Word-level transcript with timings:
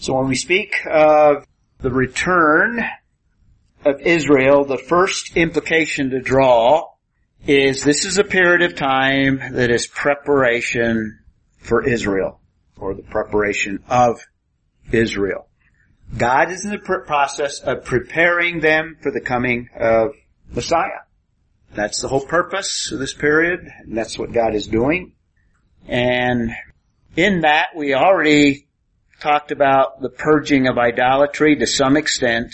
So 0.00 0.14
when 0.14 0.28
we 0.28 0.34
speak 0.34 0.86
of 0.86 1.46
the 1.80 1.90
return 1.90 2.82
of 3.84 4.00
Israel, 4.00 4.64
the 4.64 4.78
first 4.78 5.36
implication 5.36 6.08
to 6.10 6.20
draw 6.20 6.88
is 7.46 7.84
this 7.84 8.06
is 8.06 8.16
a 8.16 8.24
period 8.24 8.62
of 8.62 8.74
time 8.76 9.40
that 9.52 9.70
is 9.70 9.86
preparation 9.86 11.18
for 11.58 11.86
Israel, 11.86 12.40
or 12.78 12.94
the 12.94 13.02
preparation 13.02 13.84
of 13.90 14.26
Israel. 14.90 15.48
God 16.16 16.50
is 16.50 16.64
in 16.64 16.70
the 16.70 16.78
pr- 16.78 17.00
process 17.00 17.60
of 17.60 17.84
preparing 17.84 18.60
them 18.60 18.96
for 19.02 19.12
the 19.12 19.20
coming 19.20 19.68
of 19.78 20.14
Messiah. 20.50 21.04
That's 21.74 22.00
the 22.00 22.08
whole 22.08 22.24
purpose 22.24 22.90
of 22.90 23.00
this 23.00 23.12
period, 23.12 23.68
and 23.80 23.94
that's 23.94 24.18
what 24.18 24.32
God 24.32 24.54
is 24.54 24.66
doing. 24.66 25.12
And 25.86 26.52
in 27.16 27.42
that, 27.42 27.76
we 27.76 27.92
already 27.92 28.66
talked 29.20 29.52
about 29.52 30.00
the 30.00 30.08
purging 30.08 30.66
of 30.66 30.78
idolatry 30.78 31.56
to 31.56 31.66
some 31.66 31.96
extent. 31.96 32.52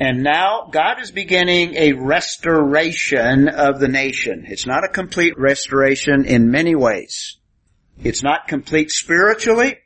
And 0.00 0.22
now 0.22 0.68
God 0.72 1.00
is 1.00 1.10
beginning 1.10 1.74
a 1.76 1.92
restoration 1.92 3.48
of 3.48 3.78
the 3.78 3.88
nation. 3.88 4.46
It's 4.48 4.66
not 4.66 4.84
a 4.84 4.88
complete 4.88 5.38
restoration 5.38 6.24
in 6.24 6.50
many 6.50 6.74
ways. 6.74 7.38
It's 8.02 8.22
not 8.22 8.48
complete 8.48 8.90
spiritually. 8.90 9.78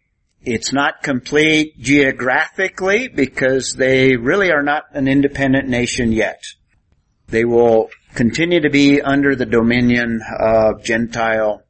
It's 0.42 0.73
not 0.73 1.02
complete 1.02 1.78
geographically 1.78 3.09
because 3.09 3.75
they 3.77 4.16
really 4.16 4.52
are 4.52 4.62
not 4.62 4.84
an 4.92 5.09
independent 5.09 5.69
nation 5.69 6.12
yet. 6.12 6.45
They 7.27 7.45
will 7.45 7.91
continue 8.14 8.61
to 8.61 8.70
be 8.70 9.02
under 9.02 9.34
the 9.34 9.45
dominion 9.45 10.20
of 10.38 10.84
Gentile 10.84 11.62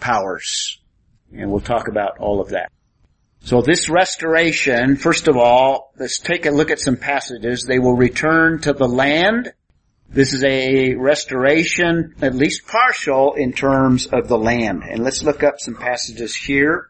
powers. 0.00 0.80
And 1.32 1.50
we'll 1.50 1.60
talk 1.60 1.86
about 1.88 2.18
all 2.18 2.40
of 2.40 2.48
that. 2.50 2.70
So 3.46 3.62
this 3.62 3.88
restoration, 3.88 4.96
first 4.96 5.28
of 5.28 5.36
all, 5.36 5.92
let's 5.96 6.18
take 6.18 6.46
a 6.46 6.50
look 6.50 6.72
at 6.72 6.80
some 6.80 6.96
passages. 6.96 7.62
They 7.62 7.78
will 7.78 7.94
return 7.94 8.60
to 8.62 8.72
the 8.72 8.88
land. 8.88 9.52
This 10.08 10.32
is 10.32 10.42
a 10.42 10.94
restoration, 10.96 12.16
at 12.20 12.34
least 12.34 12.66
partial, 12.66 13.34
in 13.34 13.52
terms 13.52 14.08
of 14.08 14.26
the 14.26 14.36
land. 14.36 14.82
And 14.82 15.04
let's 15.04 15.22
look 15.22 15.44
up 15.44 15.60
some 15.60 15.76
passages 15.76 16.34
here. 16.34 16.88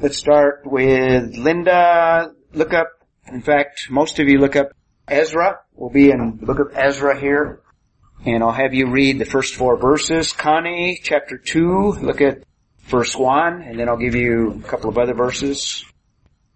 Let's 0.00 0.18
start 0.18 0.62
with 0.64 1.36
Linda. 1.36 2.32
Look 2.52 2.74
up, 2.74 2.88
in 3.28 3.42
fact, 3.42 3.88
most 3.88 4.18
of 4.18 4.26
you 4.26 4.38
look 4.38 4.56
up 4.56 4.72
Ezra. 5.06 5.60
We'll 5.74 5.90
be 5.90 6.10
in 6.10 6.40
look 6.42 6.58
up 6.58 6.76
Ezra 6.76 7.20
here. 7.20 7.60
And 8.26 8.42
I'll 8.42 8.50
have 8.50 8.74
you 8.74 8.90
read 8.90 9.20
the 9.20 9.24
first 9.24 9.54
four 9.54 9.76
verses. 9.76 10.32
Connie, 10.32 10.98
chapter 11.00 11.38
2, 11.38 11.98
look 12.02 12.20
at 12.20 12.42
verse 12.88 13.14
1, 13.14 13.62
and 13.62 13.78
then 13.78 13.88
I'll 13.88 13.96
give 13.96 14.14
you 14.14 14.60
a 14.64 14.68
couple 14.68 14.88
of 14.90 14.98
other 14.98 15.14
verses. 15.14 15.84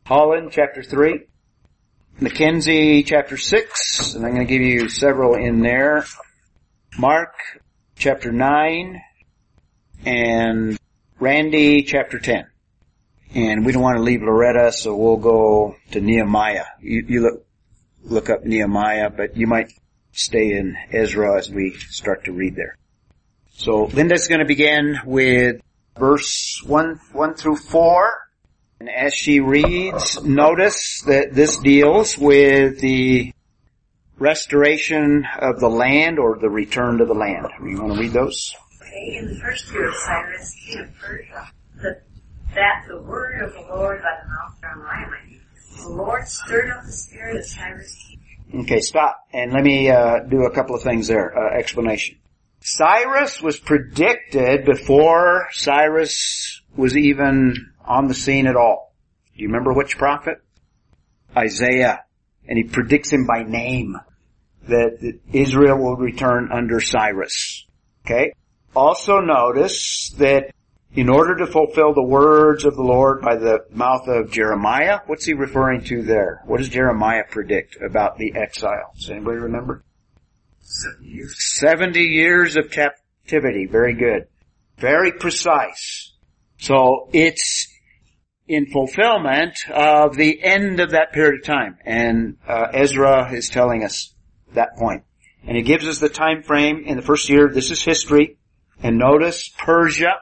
Holland, 0.05 0.51
chapter 0.53 0.83
3. 0.83 1.27
Mackenzie, 2.21 3.03
chapter 3.03 3.37
6, 3.37 4.15
and 4.15 4.25
I'm 4.25 4.35
going 4.35 4.47
to 4.47 4.53
give 4.53 4.63
you 4.63 4.89
several 4.89 5.35
in 5.35 5.61
there. 5.61 6.05
Mark, 6.99 7.35
chapter 7.97 8.31
9, 8.31 9.01
and 10.05 10.79
Randy, 11.19 11.83
chapter 11.83 12.19
10. 12.19 12.47
And 13.35 13.65
we 13.65 13.73
don't 13.73 13.83
want 13.83 13.97
to 13.97 14.03
leave 14.03 14.23
Loretta, 14.23 14.73
so 14.73 14.95
we'll 14.95 15.17
go 15.17 15.77
to 15.93 16.01
Nehemiah. 16.01 16.67
You, 16.81 17.05
you 17.09 17.21
look, 17.23 17.47
look 18.03 18.31
up 18.31 18.45
Nehemiah, 18.45 19.11
but 19.11 19.37
you 19.37 19.47
might 19.47 19.73
stay 20.13 20.53
in 20.53 20.77
Ezra 20.93 21.39
as 21.39 21.51
we 21.51 21.73
start 21.75 22.25
to 22.25 22.33
read 22.33 22.55
there. 22.55 22.77
So 23.55 23.85
Linda's 23.85 24.29
going 24.29 24.41
to 24.41 24.47
begin 24.47 24.99
with 25.07 25.61
verse 25.99 26.63
1, 26.67 27.01
1 27.13 27.35
through 27.35 27.57
4. 27.57 28.13
And 28.81 28.91
as 28.91 29.15
she 29.15 29.41
reads, 29.41 30.23
notice 30.23 31.03
that 31.07 31.35
this 31.35 31.57
deals 31.59 32.19
with 32.19 32.81
the 32.81 33.33
restoration 34.19 35.25
of 35.39 35.61
the 35.61 35.69
land 35.69 36.19
or 36.19 36.39
the 36.39 36.51
return 36.51 36.99
to 36.99 37.05
the 37.05 37.15
land. 37.15 37.47
You 37.63 37.83
want 37.83 37.95
to 37.95 38.01
read 38.01 38.13
those? 38.13 38.55
Okay, 38.81 39.19
in 39.19 39.29
the 39.29 39.41
first 39.41 39.71
year 39.71 39.89
of 39.89 39.95
Cyrus, 39.95 40.57
king 40.67 40.81
of 40.81 40.95
Persia, 40.99 41.51
the, 41.77 42.01
that 42.55 42.85
the 42.89 43.01
word 43.03 43.43
of 43.43 43.53
the 43.53 43.61
Lord 43.61 44.03
by 44.03 44.19
the 44.23 44.29
mouth 44.29 44.55
of 44.55 44.61
Jeremiah 44.61 45.07
the 45.83 45.89
Lord 45.89 46.29
stirred 46.29 46.71
up 46.71 46.85
the 46.85 46.93
spirit 46.93 47.37
of 47.37 47.45
Cyrus 47.45 47.97
king. 47.97 48.63
Okay, 48.63 48.81
stop. 48.81 49.17
And 49.33 49.53
let 49.53 49.65
me 49.65 49.91
uh, 49.91 50.21
do 50.29 50.45
a 50.45 50.51
couple 50.51 50.77
of 50.77 50.83
things 50.83 51.09
there. 51.09 51.37
Uh, 51.37 51.59
explanation. 51.59 52.19
Cyrus 52.65 53.43
was 53.43 53.59
predicted 53.59 54.65
before 54.65 55.49
Cyrus 55.51 56.63
was 56.77 56.97
even 56.97 57.73
on 57.85 58.07
the 58.07 58.15
scene 58.15 58.47
at 58.47 58.57
all. 58.57 58.95
Do 59.35 59.43
you 59.43 59.49
remember 59.49 59.73
which 59.73 59.99
prophet? 59.99 60.39
Isaiah. 61.37 62.05
And 62.47 62.59
he 62.59 62.65
predicts 62.65 63.13
him 63.13 63.27
by 63.27 63.43
name 63.43 63.97
that 64.69 65.19
Israel 65.33 65.79
will 65.79 65.97
return 65.97 66.51
under 66.53 66.81
Cyrus. 66.81 67.67
Okay? 68.05 68.33
Also 68.77 69.19
notice 69.19 70.11
that 70.19 70.55
in 70.95 71.09
order 71.09 71.37
to 71.39 71.47
fulfill 71.47 71.95
the 71.95 72.03
words 72.03 72.65
of 72.65 72.77
the 72.77 72.83
Lord 72.83 73.23
by 73.23 73.37
the 73.37 73.65
mouth 73.71 74.07
of 74.07 74.31
Jeremiah, 74.31 75.01
what's 75.07 75.25
he 75.25 75.35
referring 75.35 75.85
to 75.85 76.03
there? 76.03 76.43
What 76.47 76.59
does 76.59 76.69
Jeremiah 76.69 77.25
predict 77.29 77.77
about 77.83 78.19
the 78.19 78.35
exile? 78.37 78.93
Does 78.95 79.11
anybody 79.11 79.39
remember? 79.39 79.83
70 80.63 82.01
years. 82.01 82.57
of 82.57 82.71
captivity. 82.71 83.67
Very 83.67 83.95
good. 83.95 84.27
Very 84.79 85.13
precise. 85.13 86.13
So 86.59 87.09
it's 87.13 87.69
in 88.49 88.67
fulfillment 88.67 89.59
of 89.71 90.17
the 90.17 90.43
end 90.43 90.81
of 90.81 90.91
that 90.91 91.13
period 91.13 91.41
of 91.41 91.47
time. 91.47 91.79
And 91.85 92.37
uh, 92.47 92.69
Ezra 92.73 93.33
is 93.33 93.49
telling 93.49 93.85
us 93.85 94.15
that 94.55 94.77
point. 94.77 95.05
And 95.45 95.57
he 95.57 95.63
gives 95.63 95.87
us 95.89 95.99
the 95.99 96.09
time 96.09 96.43
frame 96.43 96.85
in 96.87 96.97
the 96.97 97.03
first 97.03 97.29
year. 97.29 97.49
This 97.49 97.71
is 97.71 97.83
history. 97.83 98.39
And 98.83 98.99
notice 98.99 99.49
Persia, 99.49 100.21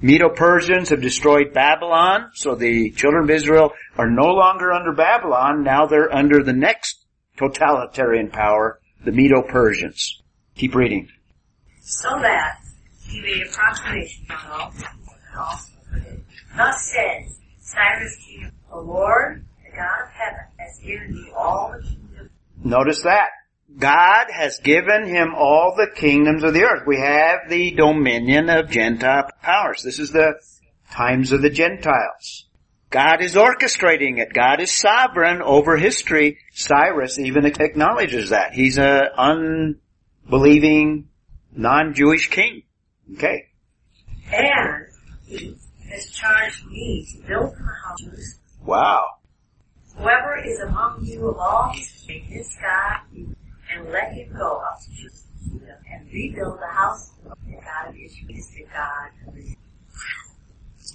Medo-Persians 0.00 0.88
have 0.88 1.02
destroyed 1.02 1.52
Babylon, 1.52 2.30
so 2.32 2.54
the 2.54 2.90
children 2.92 3.24
of 3.24 3.30
Israel 3.30 3.72
are 3.98 4.10
no 4.10 4.28
longer 4.28 4.72
under 4.72 4.92
Babylon, 4.92 5.62
now 5.62 5.86
they're 5.86 6.14
under 6.14 6.42
the 6.42 6.54
next 6.54 7.04
totalitarian 7.36 8.30
power, 8.30 8.79
the 9.04 9.12
Medo-Persians. 9.12 10.22
Keep 10.56 10.74
reading. 10.74 11.08
So 11.80 12.08
that 12.20 12.58
he 13.08 13.20
made 13.20 13.46
a 13.46 13.50
proclamation 13.50 14.26
all 14.30 14.72
Thus 16.56 16.92
says 16.92 17.38
Cyrus 17.60 18.16
king, 18.16 18.50
the 18.68 18.76
Lord, 18.76 19.44
the 19.64 19.76
God 19.76 20.02
of 20.02 20.10
heaven, 20.12 20.44
has 20.58 20.78
given 20.78 21.14
me 21.14 21.32
all 21.36 21.72
the 21.72 21.82
kingdoms. 21.82 22.30
Notice 22.64 23.02
that. 23.02 23.28
God 23.78 24.26
has 24.30 24.58
given 24.58 25.06
him 25.06 25.34
all 25.34 25.74
the 25.76 25.88
kingdoms 25.94 26.42
of 26.42 26.52
the 26.54 26.64
earth. 26.64 26.82
We 26.86 26.98
have 26.98 27.48
the 27.48 27.70
dominion 27.70 28.50
of 28.50 28.70
Gentile 28.70 29.30
powers. 29.40 29.82
This 29.82 30.00
is 30.00 30.10
the 30.10 30.34
times 30.90 31.32
of 31.32 31.42
the 31.42 31.50
Gentiles. 31.50 32.46
God 32.90 33.22
is 33.22 33.36
orchestrating 33.36 34.18
it. 34.18 34.32
God 34.32 34.60
is 34.60 34.72
sovereign 34.72 35.42
over 35.42 35.76
history. 35.76 36.38
Cyrus 36.52 37.18
even 37.20 37.46
acknowledges 37.46 38.30
that. 38.30 38.52
He's 38.52 38.78
an 38.78 39.76
unbelieving, 40.26 41.08
non-Jewish 41.52 42.30
king. 42.30 42.64
Okay. 43.14 43.46
And 44.32 44.86
he 45.24 45.56
has 45.88 46.10
charged 46.10 46.66
me 46.66 47.06
to 47.12 47.28
build 47.28 47.54
the 47.54 47.72
houses. 47.86 48.38
Wow. 48.64 49.04
Whoever 49.96 50.42
is 50.44 50.58
among 50.60 51.04
you 51.04 51.28
of 51.28 51.36
all 51.36 51.72
his 51.72 52.56
God, 52.60 53.00
and 53.12 53.92
let 53.92 54.12
him 54.12 54.32
go 54.36 54.56
up 54.56 54.80
to 54.80 54.90
Judah 54.90 55.78
and 55.92 56.12
rebuild 56.12 56.58
the 56.58 56.66
house 56.66 57.12
of 57.24 57.38
the 57.46 57.52
God 57.52 57.88
of 57.88 57.94
Israel 57.94 58.30
is 58.30 58.50
the 58.50 58.64
God 58.72 59.10
of 59.28 59.36
Israel. 59.36 59.56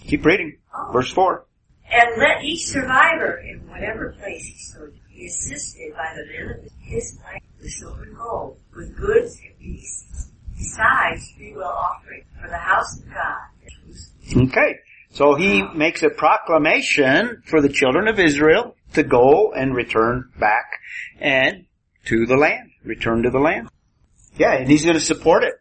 Keep 0.08 0.26
reading. 0.26 0.58
Oh. 0.74 0.92
Verse 0.92 1.12
4. 1.12 1.46
And 1.92 2.10
let 2.18 2.44
each 2.44 2.66
survivor 2.68 3.38
in 3.38 3.68
whatever 3.68 4.16
place 4.20 4.46
he 4.46 4.58
sojourns 4.58 5.00
be 5.16 5.28
assisted 5.28 5.94
by 5.94 6.14
the 6.16 6.26
men 6.26 6.60
of 6.60 6.72
his 6.82 7.18
life 7.24 7.42
with 7.62 7.72
silver 7.72 8.04
and 8.04 8.18
gold, 8.18 8.58
with 8.76 8.96
goods 8.98 9.40
and 9.46 9.58
beasts, 9.60 10.32
besides 10.58 11.32
free 11.32 11.54
will 11.54 11.64
offering 11.64 12.24
for 12.42 12.50
the 12.50 12.58
house 12.58 13.00
of 13.00 13.06
God. 13.14 14.44
Okay. 14.48 14.80
So 15.12 15.36
he 15.36 15.64
makes 15.74 16.04
a 16.04 16.10
proclamation 16.10 17.42
for 17.46 17.62
the 17.62 17.70
children 17.70 18.10
of 18.10 18.20
Israel 18.20 18.76
to 18.94 19.04
go 19.04 19.54
and 19.54 19.74
return 19.74 20.30
back 20.38 20.66
and 21.20 21.66
to 22.06 22.26
the 22.26 22.36
land. 22.36 22.72
Return 22.84 23.24
to 23.24 23.30
the 23.30 23.40
land. 23.40 23.70
Yeah, 24.38 24.56
and 24.56 24.70
he's 24.70 24.84
going 24.84 24.96
to 24.98 25.04
support 25.04 25.44
it. 25.44 25.54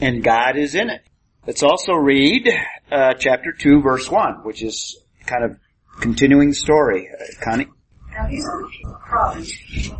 And 0.00 0.24
God 0.24 0.56
is 0.56 0.74
in 0.74 0.88
it. 0.88 1.02
Let's 1.46 1.62
also 1.62 1.92
read 1.92 2.48
uh, 2.90 3.14
chapter 3.14 3.52
2 3.52 3.82
verse 3.82 4.10
1, 4.10 4.44
which 4.44 4.62
is 4.62 4.98
kind 5.26 5.44
of 5.44 5.58
continuing 6.00 6.52
story. 6.52 7.08
Uh, 7.08 7.24
Connie? 7.42 7.66
Now 8.12 8.28
these 8.28 8.46
are 8.46 8.62
the 8.62 8.68
people 8.68 8.94
of 8.94 9.00
province 9.02 9.52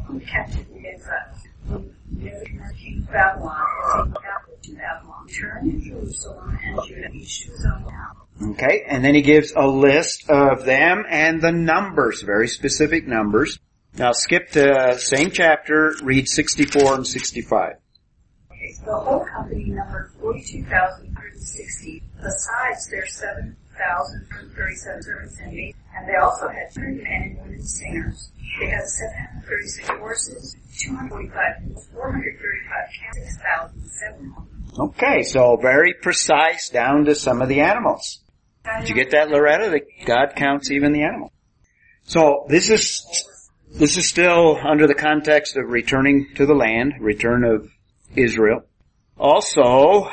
from 0.07 0.21
captivity 0.21 0.87
exile. 0.89 1.37
King 2.77 2.99
of 2.99 3.13
Babylon, 3.13 3.57
king 3.93 4.15
of 4.15 4.63
to 4.63 4.73
Babylon, 4.75 5.29
turned 5.29 5.73
to 5.73 5.91
Jerusalem 5.91 6.59
and 6.63 6.81
Judah, 6.87 7.11
each 7.13 7.45
to 7.45 7.51
his 7.51 7.67
own 7.67 7.85
town. 7.85 8.53
Okay, 8.53 8.85
and 8.87 9.05
then 9.05 9.15
he 9.15 9.23
gives 9.23 9.53
a 9.57 9.67
list 9.67 10.29
of 10.31 10.65
them 10.65 11.05
and 11.09 11.41
the 11.41 11.53
numbers, 11.53 12.23
very 12.23 12.49
specific 12.49 13.07
numbers. 13.07 13.59
Now 13.99 14.13
skip 14.13 14.51
to 14.53 14.99
same 14.99 15.31
chapter, 15.31 15.95
read 16.03 16.29
64 16.29 16.95
and 16.95 17.07
65. 17.07 17.77
Okay, 18.53 18.73
so 18.73 18.85
the 18.85 18.93
whole 18.93 19.25
company 19.25 19.65
numbered 19.67 20.13
42,160, 20.21 22.03
besides 22.23 22.89
their 22.91 23.07
7,037 23.79 25.03
servants 25.03 25.39
and 25.41 25.53
and 25.97 26.09
they 26.09 26.17
also 26.17 26.49
had 26.49 26.73
200 26.75 27.03
men 27.03 27.23
and 27.23 27.39
women 27.39 27.63
singers. 27.63 28.31
They 28.61 28.69
had 28.69 28.85
736 28.85 29.89
horses, 29.89 30.57
245 30.81 31.83
435 31.93 32.89
camels, 33.01 33.33
6,700. 33.33 34.57
Okay, 34.79 35.23
so 35.23 35.57
very 35.57 35.95
precise 35.95 36.69
down 36.69 37.07
to 37.07 37.15
some 37.15 37.41
of 37.41 37.49
the 37.49 37.61
animals. 37.61 38.21
Did 38.81 38.89
you 38.89 38.95
get 38.95 39.13
that, 39.13 39.31
Loretta? 39.31 39.71
That 39.71 39.83
God 40.05 40.37
counts 40.37 40.71
even 40.71 40.93
the 40.93 41.03
animals. 41.03 41.31
So 42.05 42.47
this 42.49 42.69
is 42.69 43.25
this 43.73 43.97
is 43.97 44.09
still 44.09 44.59
under 44.63 44.87
the 44.87 44.95
context 44.95 45.57
of 45.57 45.69
returning 45.69 46.29
to 46.37 46.47
the 46.47 46.55
land, 46.55 46.95
return 47.01 47.45
of 47.45 47.71
Israel. 48.15 48.65
Also, 49.19 50.11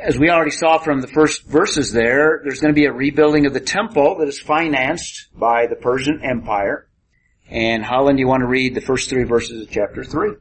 as 0.00 0.18
we 0.18 0.30
already 0.30 0.50
saw 0.50 0.78
from 0.78 1.00
the 1.00 1.08
first 1.08 1.44
verses 1.44 1.92
there, 1.92 2.40
there's 2.44 2.60
going 2.60 2.72
to 2.72 2.78
be 2.78 2.86
a 2.86 2.92
rebuilding 2.92 3.46
of 3.46 3.52
the 3.52 3.60
temple 3.60 4.18
that 4.18 4.28
is 4.28 4.40
financed 4.40 5.28
by 5.34 5.66
the 5.66 5.76
Persian 5.76 6.20
Empire. 6.22 6.88
And 7.50 7.84
Holland, 7.84 8.18
you 8.18 8.28
want 8.28 8.42
to 8.42 8.46
read 8.46 8.74
the 8.74 8.80
first 8.80 9.08
three 9.08 9.24
verses 9.24 9.62
of 9.62 9.70
chapter 9.70 10.04
three? 10.04 10.32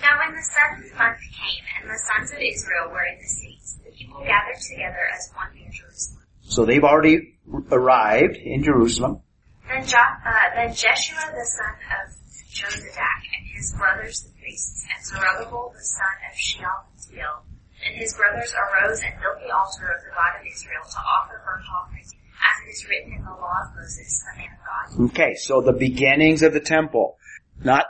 Now 0.00 0.18
when 0.18 0.34
the 0.34 0.42
seventh 0.42 0.98
month 0.98 1.18
came, 1.18 1.64
and 1.80 1.90
the 1.90 1.98
sons 1.98 2.32
of 2.32 2.38
Israel 2.40 2.90
were 2.90 3.04
in 3.04 3.18
the 3.18 3.28
cities, 3.28 3.78
the 3.84 3.92
people 3.92 4.20
gathered 4.24 4.60
together 4.60 5.08
as 5.14 5.30
one 5.34 5.54
near 5.54 5.70
Jerusalem. 5.70 6.22
So 6.42 6.64
they've 6.64 6.82
already 6.82 7.38
arrived 7.70 8.36
in 8.36 8.64
Jerusalem. 8.64 9.20
Then, 9.68 9.86
jo- 9.86 9.98
uh, 9.98 10.54
then 10.56 10.74
Jeshua 10.74 11.20
the 11.32 11.44
son 11.44 11.74
of 12.02 12.12
Jozadak 12.50 13.22
and 13.36 13.46
his 13.54 13.74
brothers 13.78 14.22
the 14.22 14.30
priests, 14.40 14.84
and 14.92 15.04
Zerubbabel 15.04 15.72
the 15.74 15.84
son 15.84 16.16
of 16.30 16.36
Shealtiel, 16.36 17.44
and 17.84 17.96
his 17.96 18.14
brothers 18.14 18.54
arose 18.54 19.02
and 19.02 19.14
built 19.20 19.38
the 19.44 19.52
altar 19.54 19.92
of 19.92 20.02
the 20.02 20.10
God 20.10 20.40
of 20.40 20.46
Israel 20.46 20.82
to 20.90 20.98
offer 20.98 21.42
burnt 21.44 21.64
offerings, 21.74 22.12
as 22.12 22.66
it 22.66 22.70
is 22.70 22.88
written 22.88 23.12
in 23.12 23.24
the 23.24 23.30
law 23.30 23.54
of 23.66 23.76
Moses, 23.76 24.24
the 24.32 24.38
man 24.38 24.48
of 24.52 24.98
God. 24.98 25.10
Okay, 25.10 25.34
so 25.34 25.60
the 25.60 25.72
beginnings 25.72 26.42
of 26.42 26.52
the 26.52 26.60
temple. 26.60 27.16
Not 27.62 27.86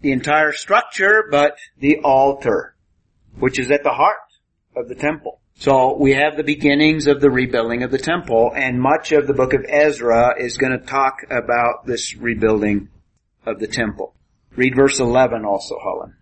the 0.00 0.12
entire 0.12 0.52
structure, 0.52 1.24
but 1.30 1.56
the 1.78 1.98
altar, 2.04 2.74
which 3.38 3.58
is 3.58 3.70
at 3.70 3.82
the 3.82 3.90
heart 3.90 4.18
of 4.76 4.88
the 4.88 4.94
temple. 4.94 5.40
So 5.58 5.96
we 5.96 6.12
have 6.12 6.36
the 6.36 6.44
beginnings 6.44 7.06
of 7.06 7.20
the 7.20 7.30
rebuilding 7.30 7.82
of 7.82 7.90
the 7.90 7.98
temple, 7.98 8.52
and 8.54 8.80
much 8.80 9.12
of 9.12 9.26
the 9.26 9.32
book 9.32 9.54
of 9.54 9.64
Ezra 9.66 10.34
is 10.38 10.58
going 10.58 10.78
to 10.78 10.84
talk 10.84 11.22
about 11.30 11.86
this 11.86 12.14
rebuilding 12.14 12.88
of 13.46 13.58
the 13.58 13.66
temple. 13.66 14.14
Read 14.54 14.76
verse 14.76 15.00
11 15.00 15.44
also, 15.44 15.78
Helen. 15.82 16.14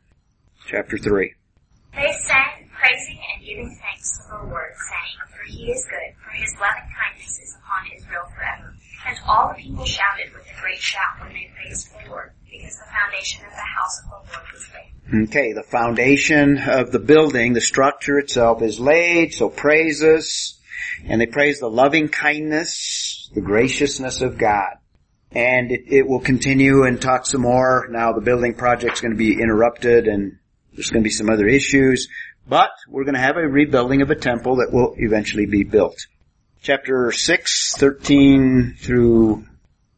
Chapter 0.69 0.99
3. 0.99 1.35
They 1.95 2.13
sang, 2.27 2.64
praising 2.85 3.19
and 3.33 3.45
giving 3.45 3.79
thanks 3.81 4.19
to 4.19 4.29
the 4.29 4.51
Lord, 4.51 4.73
saying, 4.77 5.17
For 5.31 5.45
he 5.49 5.71
is 5.73 5.85
good, 5.87 6.15
for 6.23 6.31
his 6.31 6.53
loving 6.61 6.89
kindness 6.93 7.39
is 7.41 7.57
upon 7.57 7.97
Israel 7.97 8.25
forever. 8.37 8.75
And 9.07 9.19
all 9.27 9.49
the 9.49 9.63
people 9.63 9.85
shouted 9.85 10.33
with 10.35 10.47
a 10.47 10.61
great 10.61 10.79
shout 10.79 11.21
when 11.21 11.33
they 11.33 11.51
praised 11.57 11.91
the 11.93 12.11
Lord, 12.11 12.33
because 12.51 12.77
the 12.77 12.85
foundation 12.93 13.45
of 13.45 13.53
the 13.53 13.57
house 13.57 14.03
of 14.03 14.11
the 14.11 14.33
Lord 14.33 14.47
was 14.53 14.69
laid. 14.75 15.29
Okay, 15.29 15.53
the 15.53 15.63
foundation 15.63 16.59
of 16.59 16.93
the 16.93 16.99
building, 16.99 17.53
the 17.53 17.61
structure 17.61 18.19
itself 18.19 18.63
is 18.63 18.81
laid, 18.81 19.35
so 19.35 19.49
praises, 19.49 20.61
and 21.07 21.21
they 21.21 21.27
praise 21.27 21.61
the 21.61 21.71
loving 21.71 22.09
kindness, 22.09 23.31
the 23.35 23.41
graciousness 23.41 24.21
of 24.21 24.39
God. 24.39 24.77
And 25.33 25.73
it, 25.73 25.85
it 25.89 26.07
will 26.07 26.21
continue 26.21 26.85
and 26.85 27.01
talk 27.01 27.27
some 27.27 27.43
more. 27.43 27.89
Now 27.91 28.13
the 28.13 28.21
building 28.21 28.55
project's 28.55 29.01
going 29.01 29.13
to 29.13 29.19
be 29.19 29.33
interrupted 29.33 30.07
and 30.07 30.39
there's 30.75 30.91
going 30.91 31.03
to 31.03 31.09
be 31.09 31.13
some 31.13 31.31
other 31.31 31.47
issues, 31.47 32.09
but 32.47 32.71
we're 32.89 33.05
going 33.05 33.15
to 33.15 33.21
have 33.21 33.37
a 33.37 33.49
rebuilding 33.49 34.03
of 34.03 34.11
a 34.11 34.15
temple 34.15 34.57
that 34.57 34.73
will 34.73 34.95
eventually 34.99 35.47
be 35.47 35.65
built. 35.65 36.07
Chapter 36.63 37.13
6, 37.13 37.77
13 37.77 38.77
through 38.79 39.45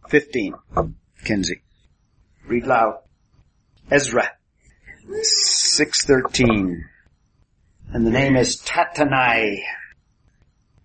15. 0.09 0.55
Kinsey. 1.25 1.63
Read 2.47 2.67
loud. 2.67 2.99
Ezra. 3.91 4.31
613. 5.23 6.85
And 7.93 8.07
the 8.07 8.11
name 8.11 8.37
is 8.37 8.61
Tatanai. 8.63 9.59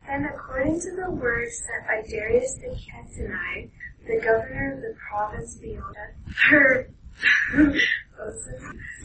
And 0.08 0.26
according 0.26 0.80
to 0.82 0.96
the 0.96 1.12
word 1.12 1.48
sent 1.52 1.88
by 1.88 2.10
Darius 2.10 2.56
the 2.56 2.76
Chetanite, 2.76 3.72
the 4.06 4.20
governor 4.24 4.74
of 4.74 4.82
the 4.82 4.96
province 5.10 5.56
beyond 5.56 5.96
her 6.50 6.90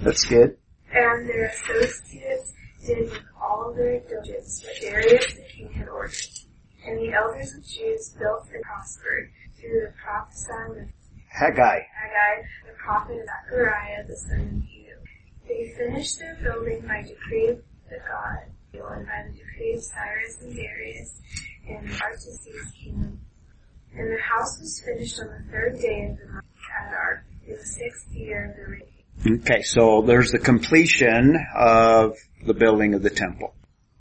That's 0.03 0.25
good. 0.25 0.57
And 0.97 1.29
their 1.29 1.47
associates 1.47 2.53
did 2.85 3.11
with 3.11 3.23
all 3.41 3.73
their 3.77 4.01
diligence 4.01 4.65
what 4.65 4.81
Darius 4.81 5.35
the 5.35 5.43
king 5.43 5.73
had 5.73 5.89
ordered. 5.89 6.15
And 6.87 6.99
the 6.99 7.13
elders 7.13 7.53
of 7.55 7.67
Jews 7.67 8.15
built 8.19 8.47
and 8.53 8.63
prospered 8.63 9.31
through 9.61 9.81
the 9.81 9.93
prophesying 10.03 10.83
of 10.83 10.89
Haggai. 11.29 11.81
Haggai, 11.83 12.43
the 12.67 12.73
prophet 12.79 13.19
of 13.19 13.27
Zechariah, 13.27 14.07
the 14.07 14.17
son 14.17 14.41
of 14.41 14.69
Hugh. 14.69 14.97
They 15.49 15.75
finished 15.77 16.19
their 16.19 16.37
building 16.43 16.87
by 16.87 17.03
decree 17.03 17.49
of 17.49 17.63
the 17.91 17.99
God, 18.09 18.39
and 18.73 19.07
by 19.07 19.25
the 19.27 19.37
decree 19.37 19.75
of 19.75 19.83
Cyrus 19.83 20.39
and 20.43 20.55
Darius, 20.55 21.21
and 21.69 21.89
Artaxerxes 21.91 22.73
king. 22.73 23.21
And 23.97 24.13
the 24.13 24.21
house 24.21 24.59
was 24.61 24.83
finished 24.85 25.21
on 25.21 25.29
the 25.29 25.51
third 25.51 25.79
day 25.81 26.09
of 26.11 26.19
the 26.19 26.33
month 26.33 26.45
Adar, 26.87 27.25
in 27.47 27.57
the 27.57 27.65
sixth 27.65 28.13
year 28.13 28.51
of 28.51 28.57
the 28.57 28.73
reign. 28.73 28.96
Okay, 29.25 29.63
so 29.63 30.03
there's 30.03 30.33
the 30.33 30.39
completion 30.39 31.37
of 31.55 32.17
the 32.45 32.55
building 32.55 32.95
of 32.95 33.03
the 33.03 33.11
temple. 33.11 33.55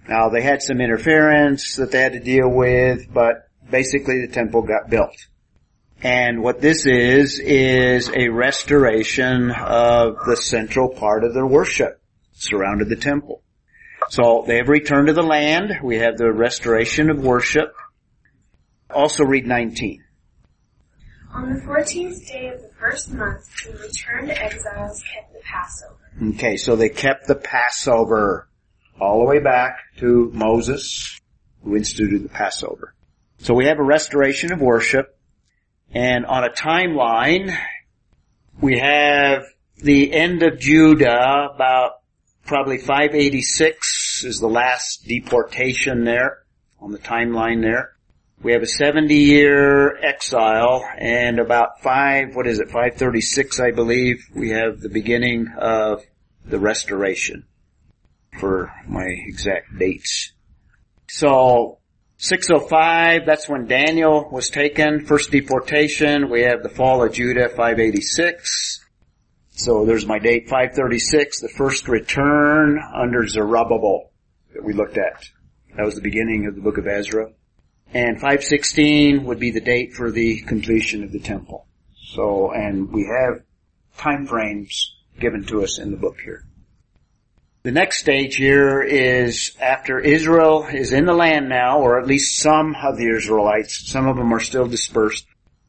Now 0.08 0.30
they 0.30 0.42
had 0.42 0.62
some 0.62 0.82
interference 0.82 1.78
that 1.78 1.92
they 1.92 2.00
had 2.00 2.14
to 2.14 2.20
deal 2.20 2.50
with, 2.50 3.12
but 3.14 3.48
basically 3.70 4.26
the 4.26 4.32
temple 4.32 4.62
got 4.62 4.90
built. 4.90 5.16
And 6.02 6.44
what 6.44 6.62
this 6.62 6.86
is, 6.86 7.40
is 7.40 8.10
a 8.10 8.30
restoration 8.30 9.50
of 9.52 10.18
the 10.28 10.36
central 10.36 10.90
part 10.90 11.24
of 11.24 11.34
their 11.34 11.48
worship 11.48 12.00
surrounded 12.34 12.90
the 12.90 12.96
temple. 12.96 13.42
So 14.10 14.44
they 14.46 14.58
have 14.58 14.70
returned 14.70 15.08
to 15.08 15.14
the 15.14 15.24
land. 15.24 15.80
We 15.82 15.98
have 15.98 16.18
the 16.18 16.32
restoration 16.32 17.10
of 17.10 17.24
worship. 17.24 17.74
Also 18.94 19.24
read 19.24 19.48
19. 19.48 20.04
On 21.36 21.54
the 21.54 21.60
fourteenth 21.60 22.26
day 22.28 22.48
of 22.48 22.62
the 22.62 22.70
first 22.80 23.12
month, 23.12 23.46
the 23.66 23.74
returned 23.74 24.32
exiles 24.32 25.04
kept 25.14 25.34
the 25.34 25.40
Passover. 25.44 26.34
Okay, 26.34 26.56
so 26.56 26.78
they 26.78 26.88
kept 26.88 27.28
the 27.28 27.36
Passover 27.36 28.48
all 29.02 29.20
the 29.20 29.26
way 29.26 29.40
back 29.40 29.80
to 29.98 30.32
Moses, 30.34 31.20
who 31.62 31.76
instituted 31.76 32.24
the 32.24 32.30
Passover. 32.30 32.96
So 33.40 33.54
we 33.54 33.66
have 33.66 33.80
a 33.80 33.84
restoration 33.84 34.54
of 34.54 34.62
worship, 34.62 35.20
and 35.92 36.26
on 36.26 36.46
a 36.46 36.50
timeline, 36.52 37.54
we 38.62 38.80
have 38.80 39.44
the 39.76 40.14
end 40.14 40.42
of 40.42 40.58
Judah, 40.58 41.50
about 41.54 41.96
probably 42.46 42.78
586 42.78 44.24
is 44.24 44.40
the 44.40 44.48
last 44.48 45.06
deportation 45.06 46.06
there, 46.06 46.46
on 46.80 46.92
the 46.92 46.98
timeline 46.98 47.62
there. 47.62 47.95
We 48.42 48.52
have 48.52 48.62
a 48.62 48.68
70 48.68 49.16
year 49.16 49.98
exile 50.04 50.88
and 50.98 51.40
about 51.40 51.82
five, 51.82 52.36
what 52.36 52.48
is 52.48 52.60
it, 52.60 52.68
536 52.68 53.60
I 53.60 53.72
believe, 53.72 54.28
we 54.36 54.50
have 54.50 54.82
the 54.82 54.90
beginning 54.90 55.48
of 55.58 56.04
the 56.46 56.60
restoration 56.60 57.46
for 58.40 58.72
my 58.88 59.06
exact 59.06 59.78
dates. 59.78 60.34
So 61.08 61.80
605, 62.18 63.26
that's 63.26 63.50
when 63.50 63.68
Daniel 63.68 64.30
was 64.32 64.50
taken, 64.50 65.06
first 65.06 65.32
deportation. 65.32 66.30
We 66.30 66.42
have 66.44 66.64
the 66.64 66.70
fall 66.70 67.04
of 67.04 67.14
Judah, 67.14 67.50
586. 67.50 68.86
So 69.52 69.86
there's 69.86 70.06
my 70.06 70.20
date, 70.20 70.50
536, 70.50 71.40
the 71.40 71.50
first 71.50 71.88
return 71.88 72.80
under 72.94 73.26
Zerubbabel 73.26 74.12
that 74.54 74.64
we 74.64 74.74
looked 74.74 74.98
at. 74.98 75.30
That 75.78 75.86
was 75.86 75.96
the 75.96 76.02
beginning 76.02 76.48
of 76.48 76.56
the 76.56 76.62
book 76.62 76.78
of 76.78 76.88
Ezra. 76.88 77.32
And 77.94 78.16
516 78.16 79.24
would 79.24 79.40
be 79.40 79.52
the 79.52 79.62
date 79.62 79.94
for 79.94 80.12
the 80.12 80.42
completion 80.42 81.04
of 81.04 81.12
the 81.12 81.20
temple. 81.20 81.68
So, 81.96 82.52
and 82.52 82.92
we 82.92 83.06
have 83.06 83.42
time 83.98 84.26
frames 84.26 84.96
given 85.20 85.46
to 85.46 85.64
us 85.64 85.80
in 85.80 85.92
the 85.92 85.98
book 85.98 86.20
here. 86.24 86.46
The 87.64 87.72
next 87.72 87.98
stage 87.98 88.36
here 88.36 88.84
is 88.84 89.56
after 89.60 90.00
Israel 90.00 90.68
is 90.72 90.92
in 90.92 91.06
the 91.06 91.16
land 91.16 91.50
now, 91.50 91.80
or 91.80 92.00
at 92.00 92.06
least 92.06 92.38
some 92.38 92.76
of 92.76 92.98
the 92.98 93.10
Israelites, 93.10 93.90
some 93.90 94.08
of 94.08 94.18
them 94.18 94.32
are 94.32 94.40
still 94.40 94.68
dispersed. 94.68 95.26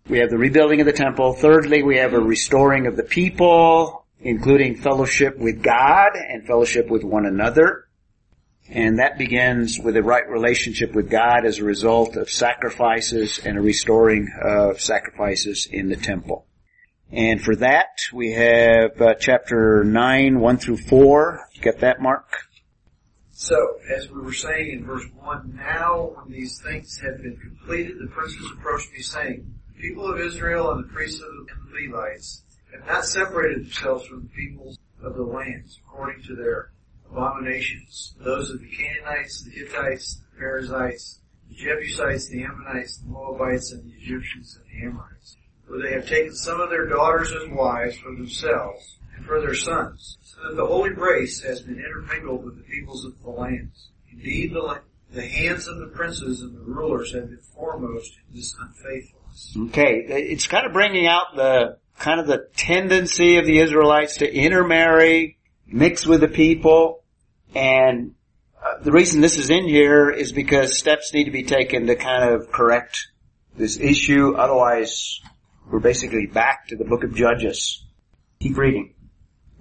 We 0.08 0.18
have 0.18 0.28
the 0.28 0.36
rebuilding 0.36 0.80
of 0.80 0.86
the 0.86 0.92
temple. 0.92 1.32
Thirdly, 1.32 1.82
we 1.82 1.96
have 1.96 2.12
a 2.12 2.20
restoring 2.20 2.86
of 2.86 2.96
the 2.96 3.02
people, 3.02 4.04
including 4.20 4.76
fellowship 4.76 5.38
with 5.38 5.62
God 5.62 6.10
and 6.16 6.46
fellowship 6.46 6.90
with 6.90 7.02
one 7.02 7.24
another. 7.24 7.85
And 8.68 8.98
that 8.98 9.16
begins 9.16 9.78
with 9.78 9.96
a 9.96 10.02
right 10.02 10.28
relationship 10.28 10.92
with 10.92 11.08
God 11.08 11.46
as 11.46 11.58
a 11.58 11.64
result 11.64 12.16
of 12.16 12.28
sacrifices 12.30 13.38
and 13.44 13.56
a 13.56 13.60
restoring 13.60 14.28
of 14.42 14.80
sacrifices 14.80 15.68
in 15.70 15.88
the 15.88 15.96
temple. 15.96 16.46
And 17.12 17.40
for 17.40 17.54
that, 17.56 17.98
we 18.12 18.32
have 18.32 19.00
uh, 19.00 19.14
chapter 19.14 19.84
9, 19.84 20.40
1 20.40 20.56
through 20.58 20.78
4. 20.78 21.48
Get 21.62 21.80
that, 21.80 22.00
Mark? 22.00 22.26
So, 23.30 23.78
as 23.94 24.10
we 24.10 24.20
were 24.20 24.32
saying 24.32 24.72
in 24.72 24.84
verse 24.84 25.04
1, 25.14 25.54
now 25.54 26.10
when 26.14 26.32
these 26.32 26.60
things 26.60 26.98
had 26.98 27.22
been 27.22 27.36
completed, 27.36 27.98
the 28.00 28.08
princes 28.08 28.50
approached 28.52 28.92
me 28.92 29.02
saying, 29.02 29.54
the 29.68 29.80
people 29.80 30.10
of 30.10 30.18
Israel 30.18 30.72
and 30.72 30.84
the 30.84 30.88
priests 30.88 31.20
and 31.20 31.46
the 31.46 31.92
Levites 31.92 32.42
have 32.72 32.86
not 32.86 33.04
separated 33.04 33.66
themselves 33.66 34.06
from 34.06 34.22
the 34.22 34.28
peoples 34.30 34.78
of 35.02 35.14
the 35.14 35.22
lands 35.22 35.78
according 35.86 36.22
to 36.24 36.34
their 36.34 36.70
abominations, 37.16 38.14
those 38.18 38.50
of 38.50 38.60
the 38.60 38.68
Canaanites, 38.68 39.42
the 39.42 39.50
Hittites, 39.50 40.16
the 40.16 40.38
Perizzites, 40.38 41.20
the 41.48 41.54
Jebusites, 41.54 42.28
the 42.28 42.44
Ammonites, 42.44 42.98
the 42.98 43.08
Moabites, 43.08 43.72
and 43.72 43.84
the 43.84 43.96
Egyptians 43.96 44.58
and 44.58 44.66
the 44.66 44.86
Amorites. 44.86 45.36
For 45.66 45.78
they 45.78 45.92
have 45.94 46.06
taken 46.06 46.34
some 46.34 46.60
of 46.60 46.68
their 46.68 46.86
daughters 46.86 47.32
as 47.32 47.48
wives 47.50 47.96
for 47.96 48.12
themselves 48.12 48.98
and 49.16 49.24
for 49.24 49.40
their 49.40 49.54
sons, 49.54 50.18
so 50.22 50.48
that 50.48 50.56
the 50.56 50.66
holy 50.66 50.90
race 50.90 51.42
has 51.42 51.62
been 51.62 51.78
intermingled 51.78 52.44
with 52.44 52.58
the 52.58 52.64
peoples 52.64 53.04
of 53.04 53.20
the 53.22 53.30
lands. 53.30 53.88
Indeed, 54.12 54.52
the, 54.52 54.80
the 55.10 55.26
hands 55.26 55.66
of 55.68 55.78
the 55.78 55.86
princes 55.86 56.42
and 56.42 56.54
the 56.54 56.60
rulers 56.60 57.14
have 57.14 57.30
been 57.30 57.40
foremost 57.54 58.12
in 58.28 58.36
this 58.36 58.54
unfaithfulness. 58.60 59.56
Okay, 59.70 60.04
it's 60.06 60.46
kind 60.46 60.66
of 60.66 60.72
bringing 60.72 61.06
out 61.06 61.34
the 61.34 61.78
kind 61.98 62.20
of 62.20 62.26
the 62.26 62.46
tendency 62.56 63.38
of 63.38 63.46
the 63.46 63.58
Israelites 63.58 64.18
to 64.18 64.30
intermarry, 64.32 65.38
mix 65.66 66.06
with 66.06 66.20
the 66.20 66.28
people, 66.28 67.02
and 67.54 68.14
uh, 68.62 68.82
the 68.82 68.92
reason 68.92 69.20
this 69.20 69.38
is 69.38 69.50
in 69.50 69.68
here 69.68 70.10
is 70.10 70.32
because 70.32 70.76
steps 70.76 71.12
need 71.12 71.24
to 71.24 71.30
be 71.30 71.44
taken 71.44 71.86
to 71.86 71.96
kind 71.96 72.34
of 72.34 72.50
correct 72.50 73.08
this 73.56 73.78
issue. 73.78 74.34
Otherwise, 74.34 75.20
we're 75.70 75.80
basically 75.80 76.26
back 76.26 76.68
to 76.68 76.76
the 76.76 76.84
book 76.84 77.04
of 77.04 77.14
Judges. 77.14 77.84
Keep 78.40 78.58
reading. 78.58 78.94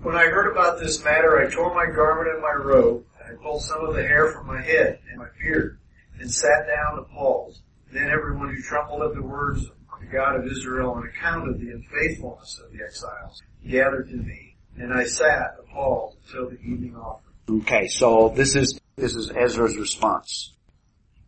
When 0.02 0.16
I 0.16 0.26
heard 0.26 0.52
about 0.52 0.80
this 0.80 1.04
matter, 1.04 1.40
I 1.40 1.50
tore 1.50 1.74
my 1.74 1.92
garment 1.94 2.30
and 2.34 2.42
my 2.42 2.52
robe, 2.52 3.06
and 3.20 3.38
I 3.38 3.42
pulled 3.42 3.64
some 3.64 3.84
of 3.86 3.96
the 3.96 4.04
hair 4.04 4.32
from 4.32 4.48
my 4.48 4.62
head 4.62 5.00
and 5.10 5.20
my 5.20 5.28
beard, 5.40 5.80
and 6.20 6.32
sat 6.32 6.68
down 6.68 7.00
appalled. 7.00 7.58
Then 7.92 8.10
everyone 8.10 8.54
who 8.54 8.62
trembled 8.62 9.02
at 9.04 9.16
the 9.16 9.24
words 9.24 9.66
of 9.66 10.00
the 10.00 10.06
God 10.08 10.36
of 10.36 10.46
Israel 10.46 10.92
on 10.92 11.08
account 11.08 11.50
of 11.50 11.60
the 11.60 11.72
unfaithfulness 11.72 12.60
of 12.64 12.72
the 12.72 12.84
exiles 12.84 13.42
gathered 13.68 14.10
to 14.10 14.16
me, 14.16 14.58
and 14.78 14.94
I 14.94 15.06
sat 15.06 15.56
appalled 15.60 16.18
until 16.28 16.50
the 16.50 16.60
evening 16.60 16.96
offering. 16.96 17.25
Okay, 17.50 17.88
so 17.88 18.34
this 18.36 18.56
is, 18.56 18.80
this 18.96 19.16
is 19.16 19.32
Ezra's 19.32 19.78
response. 19.78 20.54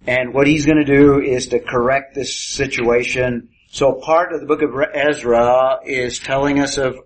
And 0.06 0.34
what 0.34 0.48
he's 0.48 0.66
gonna 0.66 0.86
do 0.86 1.20
is 1.20 1.50
to 1.50 1.60
correct 1.60 2.16
this 2.16 2.40
situation. 2.40 3.50
So 3.70 3.94
part 3.94 4.34
of 4.34 4.40
the 4.40 4.48
book 4.48 4.62
of 4.62 4.70
Ezra 4.94 5.80
is 5.86 6.20
telling 6.20 6.60
us 6.60 6.78
of 6.78 6.98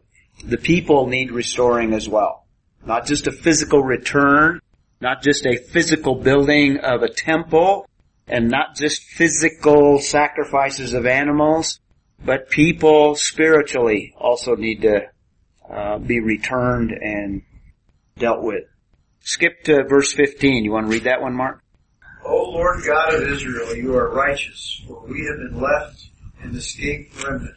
the 0.43 0.57
people 0.57 1.07
need 1.07 1.31
restoring 1.31 1.93
as 1.93 2.07
well. 2.07 2.45
Not 2.85 3.05
just 3.05 3.27
a 3.27 3.31
physical 3.31 3.83
return, 3.83 4.61
not 5.01 5.23
just 5.23 5.45
a 5.45 5.57
physical 5.57 6.15
building 6.15 6.77
of 6.77 7.03
a 7.03 7.09
temple, 7.09 7.87
and 8.27 8.49
not 8.49 8.75
just 8.75 9.03
physical 9.03 9.99
sacrifices 9.99 10.93
of 10.93 11.05
animals, 11.05 11.79
but 12.23 12.49
people 12.49 13.15
spiritually 13.15 14.13
also 14.17 14.55
need 14.55 14.83
to 14.83 15.07
uh, 15.69 15.97
be 15.97 16.19
returned 16.19 16.91
and 16.91 17.41
dealt 18.17 18.41
with. 18.41 18.63
Skip 19.21 19.63
to 19.65 19.83
verse 19.83 20.13
15. 20.13 20.63
You 20.63 20.71
want 20.71 20.87
to 20.87 20.91
read 20.91 21.03
that 21.03 21.21
one, 21.21 21.35
Mark? 21.35 21.63
O 22.25 22.49
Lord 22.51 22.83
God 22.85 23.13
of 23.15 23.23
Israel, 23.23 23.75
you 23.75 23.95
are 23.95 24.09
righteous, 24.13 24.83
for 24.87 25.05
we 25.07 25.25
have 25.25 25.37
been 25.37 25.61
left 25.61 26.05
an 26.41 26.55
escaped 26.55 27.23
remnant. 27.23 27.55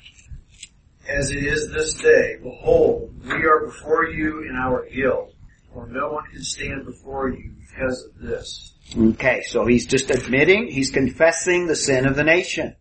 As 1.09 1.31
it 1.31 1.45
is 1.45 1.71
this 1.71 1.95
day, 1.95 2.39
behold, 2.43 3.15
we 3.25 3.45
are 3.45 3.67
before 3.67 4.07
you 4.07 4.43
in 4.49 4.57
our 4.57 4.89
guilt, 4.89 5.35
for 5.73 5.87
no 5.87 6.13
one 6.13 6.25
can 6.33 6.43
stand 6.43 6.87
before 6.87 7.29
you 7.29 7.53
because 7.61 8.05
of 8.05 8.19
this. 8.19 8.73
Okay, 8.97 9.43
so 9.43 9.67
he's 9.67 9.87
just 9.87 10.11
admitting, 10.11 10.69
he's 10.69 10.91
confessing 10.91 11.67
the 11.67 11.77
sin 11.77 12.07
of 12.07 12.17
the 12.17 12.25
nation. 12.25 12.77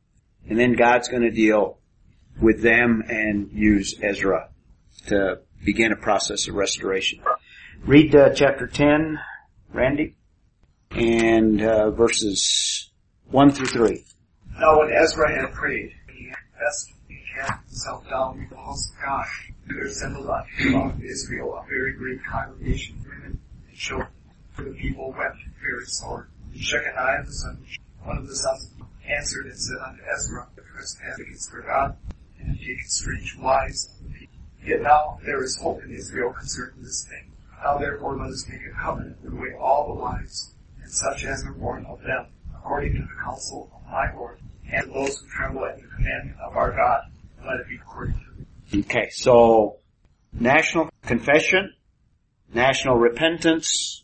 And 0.50 0.60
then 0.60 0.74
God's 0.74 1.08
going 1.08 1.24
to 1.24 1.32
deal 1.32 1.80
with 2.42 2.62
them 2.62 3.04
and 3.08 3.52
use 3.52 3.96
Ezra 4.02 4.50
to 5.08 5.40
begin 5.64 5.92
a 5.92 5.98
process 5.98 6.48
of 6.48 6.56
restoration. 6.56 7.22
Read 7.86 8.16
uh, 8.16 8.30
chapter 8.30 8.66
10, 8.66 9.20
Randy, 9.74 10.16
and 10.92 11.62
uh, 11.62 11.92
verses 11.92 12.90
1 13.30 13.52
through 13.52 13.66
3. 13.66 14.06
Now 14.58 14.80
when 14.80 14.94
Ezra 14.94 15.30
had 15.30 15.54
prayed, 15.54 15.92
he 16.08 16.28
confessed 16.28 16.94
and 17.10 17.20
cast 17.36 17.68
himself 17.68 18.10
down 18.10 18.38
in 18.38 18.48
the 18.50 18.56
house 18.56 18.90
of 18.90 19.04
God. 19.04 19.26
There 19.68 19.84
assembled 19.84 20.30
on 20.30 20.46
him 20.56 20.76
of 20.76 21.04
Israel 21.04 21.62
a 21.62 21.68
very 21.68 21.92
great 21.92 22.24
congregation 22.24 23.00
of 23.00 23.06
women 23.06 23.42
and 23.68 23.78
children. 23.78 24.08
For 24.52 24.64
the 24.64 24.72
people 24.76 25.14
wept 25.18 25.40
very 25.62 25.86
sore. 25.86 26.30
And 26.54 26.62
Shechaniah 26.62 27.26
the 27.26 27.34
son, 27.34 27.66
one 28.04 28.18
of 28.18 28.30
the 28.30 28.36
sons, 28.38 28.72
answered 29.10 29.48
and 29.48 29.60
said 29.60 29.80
unto 29.86 30.02
Ezra, 30.04 30.48
the 30.56 30.62
first 30.74 31.00
advocates 31.06 31.50
for 31.50 31.62
God, 31.64 31.98
and 32.40 32.48
have 32.48 32.60
taken 32.60 32.88
strange 32.88 33.36
wives. 33.38 33.94
Yet 34.66 34.84
now 34.84 35.20
there 35.26 35.44
is 35.44 35.58
hope 35.58 35.84
in 35.84 35.92
Israel 35.92 36.32
concerning 36.32 36.82
this 36.82 37.06
thing. 37.10 37.33
Now 37.64 37.78
therefore 37.78 38.18
let 38.18 38.30
us 38.30 38.46
make 38.50 38.60
a 38.62 38.82
covenant 38.82 39.18
away 39.26 39.54
all 39.60 39.94
the 39.94 40.02
wives, 40.02 40.54
and 40.82 40.92
such 40.92 41.24
as 41.24 41.46
are 41.46 41.54
born 41.54 41.86
of 41.86 42.02
them, 42.02 42.28
according 42.56 42.94
to 42.94 43.00
the 43.00 43.24
counsel 43.24 43.72
of 43.74 43.90
my 43.90 44.14
Lord, 44.14 44.40
and 44.70 44.94
those 44.94 45.18
who 45.18 45.28
tremble 45.30 45.66
at 45.66 45.78
the 45.78 45.88
commandment 45.96 46.38
of 46.46 46.58
our 46.58 46.72
God, 46.72 47.04
let 47.46 47.60
it 47.62 47.70
be 47.70 47.76
according 47.76 48.16
to 48.16 48.80
Okay, 48.80 49.10
so 49.12 49.78
national 50.34 50.90
confession, 51.04 51.74
national 52.54 52.96
repentance, 52.98 54.04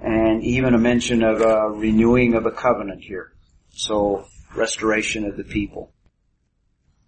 and 0.00 0.44
even 0.44 0.74
a 0.74 0.78
mention 0.78 1.22
of 1.22 1.40
a 1.40 1.70
renewing 1.70 2.34
of 2.34 2.46
a 2.46 2.50
covenant 2.50 3.02
here. 3.02 3.32
So 3.70 4.26
restoration 4.54 5.24
of 5.24 5.36
the 5.36 5.44
people. 5.44 5.92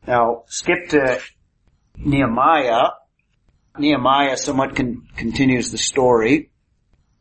Now 0.06 0.44
skip 0.48 0.88
to 0.90 1.20
Nehemiah. 1.96 2.88
Nehemiah 3.78 4.36
somewhat 4.36 4.76
con- 4.76 5.08
continues 5.16 5.70
the 5.70 5.78
story. 5.78 6.50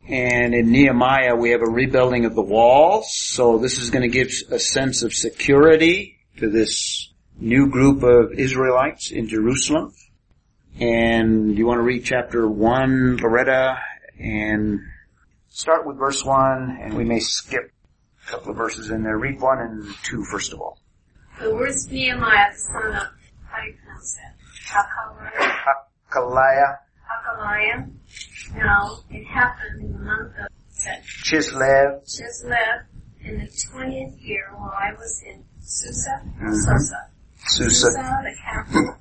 And 0.08 0.54
in 0.54 0.72
Nehemiah 0.72 1.36
we 1.36 1.50
have 1.50 1.62
a 1.62 1.70
rebuilding 1.70 2.24
of 2.24 2.34
the 2.34 2.42
walls. 2.42 3.06
So 3.14 3.58
this 3.58 3.78
is 3.78 3.90
going 3.90 4.02
to 4.02 4.08
give 4.08 4.30
a 4.50 4.58
sense 4.58 5.02
of 5.02 5.14
security 5.14 6.18
to 6.38 6.50
this 6.50 7.10
new 7.38 7.68
group 7.68 8.02
of 8.02 8.32
Israelites 8.32 9.10
in 9.10 9.28
Jerusalem. 9.28 9.92
And 10.80 11.56
you 11.56 11.66
want 11.66 11.78
to 11.78 11.82
read 11.82 12.04
chapter 12.04 12.48
1, 12.48 13.18
Loretta, 13.18 13.78
and 14.18 14.80
start 15.48 15.86
with 15.86 15.98
verse 15.98 16.24
1, 16.24 16.78
and 16.82 16.96
we 16.96 17.04
may 17.04 17.20
skip 17.20 17.70
a 18.26 18.30
couple 18.30 18.50
of 18.52 18.56
verses 18.56 18.90
in 18.90 19.02
there. 19.02 19.18
Read 19.18 19.40
1 19.40 19.58
and 19.58 19.94
2 20.04 20.24
first 20.24 20.52
of 20.52 20.60
all. 20.60 20.78
The 21.40 21.54
words 21.54 21.90
Nehemiah, 21.90 22.52
the 22.52 22.58
son 22.58 22.86
of, 22.86 23.08
how 23.48 23.60
do 23.60 23.68
you 23.68 23.76
pronounce 23.84 24.14
that? 24.14 25.91
Hakaliah, 26.12 26.76
Hakaliah. 27.08 27.90
Now, 28.56 28.98
it 29.10 29.24
happened 29.24 29.80
in 29.82 29.92
the 29.92 29.98
month 29.98 30.32
of 30.38 30.48
Chislev, 31.24 32.02
Chislev 32.04 32.84
in 33.24 33.38
the 33.38 33.66
twentieth 33.70 34.20
year 34.20 34.50
while 34.54 34.72
I 34.76 34.92
was 34.92 35.22
in 35.26 35.44
Susa, 35.60 36.20
Mhm. 36.38 36.54
Susa, 36.54 37.10
Susa, 37.36 37.90
the 37.92 38.34
capital, 38.44 38.96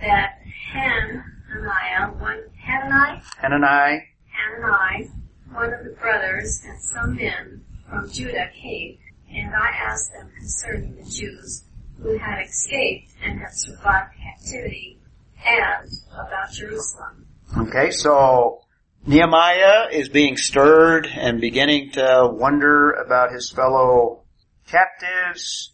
that 0.00 0.38
Hananiah, 0.72 2.12
one, 2.18 2.44
Hanani, 2.64 3.22
Hanani, 3.38 4.08
Hanani, 4.30 5.10
one 5.50 5.72
of 5.72 5.84
the 5.84 5.96
brothers, 5.98 6.62
and 6.64 6.80
some 6.80 7.16
men 7.16 7.64
from 7.88 8.08
Judah 8.10 8.48
came, 8.54 8.98
and 9.30 9.54
I 9.54 9.68
asked 9.70 10.12
them 10.12 10.30
concerning 10.36 10.94
the 10.96 11.04
Jews 11.10 11.64
who 12.00 12.16
had 12.18 12.42
escaped 12.46 13.10
and 13.24 13.40
had 13.40 13.52
survived 13.52 14.12
captivity, 14.22 14.97
and 15.46 15.90
about 16.12 16.52
Jerusalem. 16.52 17.26
Okay, 17.56 17.90
so 17.90 18.60
Nehemiah 19.06 19.88
is 19.90 20.08
being 20.08 20.36
stirred 20.36 21.06
and 21.06 21.40
beginning 21.40 21.92
to 21.92 22.28
wonder 22.32 22.92
about 22.92 23.32
his 23.32 23.50
fellow 23.50 24.22
captives 24.66 25.72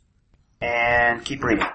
and 0.60 1.24
keep 1.24 1.42
reading. 1.42 1.66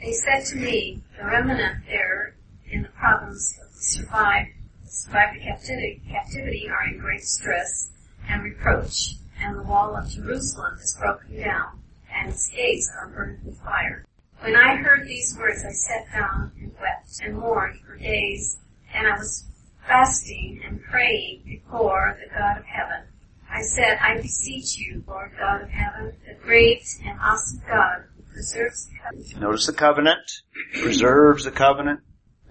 They 0.00 0.12
said 0.12 0.44
to 0.46 0.56
me, 0.56 1.02
the 1.18 1.26
remnant 1.26 1.84
there 1.86 2.36
in 2.70 2.82
the 2.82 2.88
province 2.88 3.58
of 3.60 3.74
the 3.74 3.80
survived, 3.80 4.50
survived 4.86 5.36
the 5.36 5.44
captivity, 5.44 6.02
captivity 6.08 6.68
are 6.70 6.88
in 6.88 6.98
great 6.98 7.22
stress 7.22 7.90
and 8.28 8.42
reproach, 8.42 9.16
and 9.40 9.58
the 9.58 9.62
wall 9.62 9.96
of 9.96 10.08
Jerusalem 10.08 10.78
is 10.80 10.96
broken 10.98 11.40
down, 11.40 11.80
and 12.14 12.30
its 12.30 12.48
gates 12.50 12.90
are 12.98 13.08
burned 13.08 13.44
with 13.44 13.58
fire. 13.60 14.04
When 14.40 14.56
I 14.56 14.76
heard 14.76 15.06
these 15.06 15.36
words, 15.38 15.64
I 15.64 15.72
sat 15.72 16.06
down 16.12 16.52
and 16.60 16.72
wept 16.80 17.20
and 17.22 17.36
mourned 17.38 17.80
for 17.80 17.96
days, 17.96 18.58
and 18.94 19.06
I 19.06 19.16
was 19.16 19.44
fasting 19.86 20.62
and 20.66 20.82
praying 20.82 21.42
before 21.44 22.16
the 22.22 22.34
God 22.34 22.58
of 22.58 22.64
heaven. 22.64 23.02
I 23.50 23.62
said, 23.62 23.98
I 24.00 24.16
beseech 24.20 24.78
you, 24.78 25.02
Lord 25.06 25.32
God 25.38 25.62
of 25.62 25.68
heaven, 25.68 26.14
the 26.26 26.34
great 26.42 26.84
and 27.04 27.18
awesome 27.20 27.60
God, 27.68 28.04
who 28.16 28.22
preserves 28.32 28.86
the 28.86 28.94
covenant, 29.02 29.40
Notice 29.40 29.66
the 29.66 29.72
covenant, 29.72 30.42
preserves 30.80 31.44
the 31.44 31.50
covenant. 31.50 32.00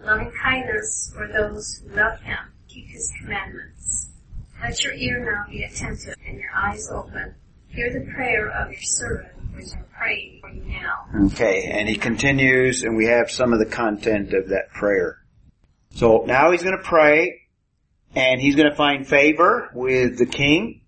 loving 0.01 0.31
kindness 0.43 1.11
for 1.15 1.27
those 1.27 1.81
who 1.87 1.95
love 1.95 2.19
him, 2.21 2.37
keep 2.67 2.87
his 2.89 3.11
commandments. 3.19 4.09
Let 4.61 4.83
your 4.83 4.93
ear 4.93 5.23
now 5.25 5.49
be 5.49 5.63
attentive 5.63 6.15
and 6.27 6.37
your 6.37 6.51
eyes 6.53 6.89
open. 6.91 7.33
Hear 7.69 7.93
the 7.93 8.11
prayer 8.13 8.49
of 8.49 8.71
your 8.71 8.81
servant, 8.81 9.31
praying 9.97 10.39
for 10.41 10.49
you 10.49 10.63
now. 10.63 11.27
Okay, 11.27 11.69
and 11.71 11.87
he 11.87 11.95
continues, 11.95 12.83
and 12.83 12.95
we 12.95 13.05
have 13.05 13.29
some 13.29 13.53
of 13.53 13.59
the 13.59 13.65
content 13.65 14.33
of 14.33 14.49
that 14.49 14.69
prayer. 14.71 15.17
So 15.95 16.23
now 16.25 16.51
he's 16.51 16.63
going 16.63 16.77
to 16.77 16.83
pray, 16.83 17.41
and 18.15 18.39
he's 18.39 18.55
going 18.55 18.69
to 18.69 18.75
find 18.75 19.07
favor 19.07 19.69
with 19.73 20.17
the 20.17 20.25
king, 20.25 20.81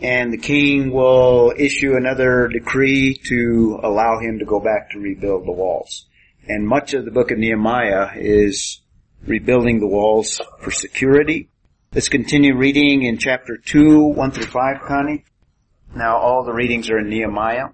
and 0.00 0.32
the 0.32 0.38
king 0.38 0.92
will 0.92 1.52
issue 1.56 1.96
another 1.96 2.48
decree 2.48 3.14
to 3.26 3.80
allow 3.82 4.20
him 4.20 4.38
to 4.38 4.44
go 4.44 4.60
back 4.60 4.90
to 4.90 4.98
rebuild 4.98 5.46
the 5.46 5.52
walls. 5.52 6.06
And 6.46 6.66
much 6.66 6.94
of 6.94 7.04
the 7.04 7.10
book 7.10 7.30
of 7.30 7.38
Nehemiah 7.38 8.10
is 8.16 8.80
rebuilding 9.26 9.80
the 9.80 9.86
walls 9.86 10.40
for 10.60 10.70
security. 10.70 11.50
Let's 11.92 12.08
continue 12.08 12.56
reading 12.56 13.02
in 13.02 13.18
chapter 13.18 13.56
2, 13.56 14.12
1 14.14 14.30
through 14.30 14.46
5, 14.46 14.80
Connie. 14.86 15.24
Now 15.94 16.18
all 16.18 16.44
the 16.44 16.52
readings 16.52 16.90
are 16.90 16.98
in 16.98 17.08
Nehemiah. 17.08 17.68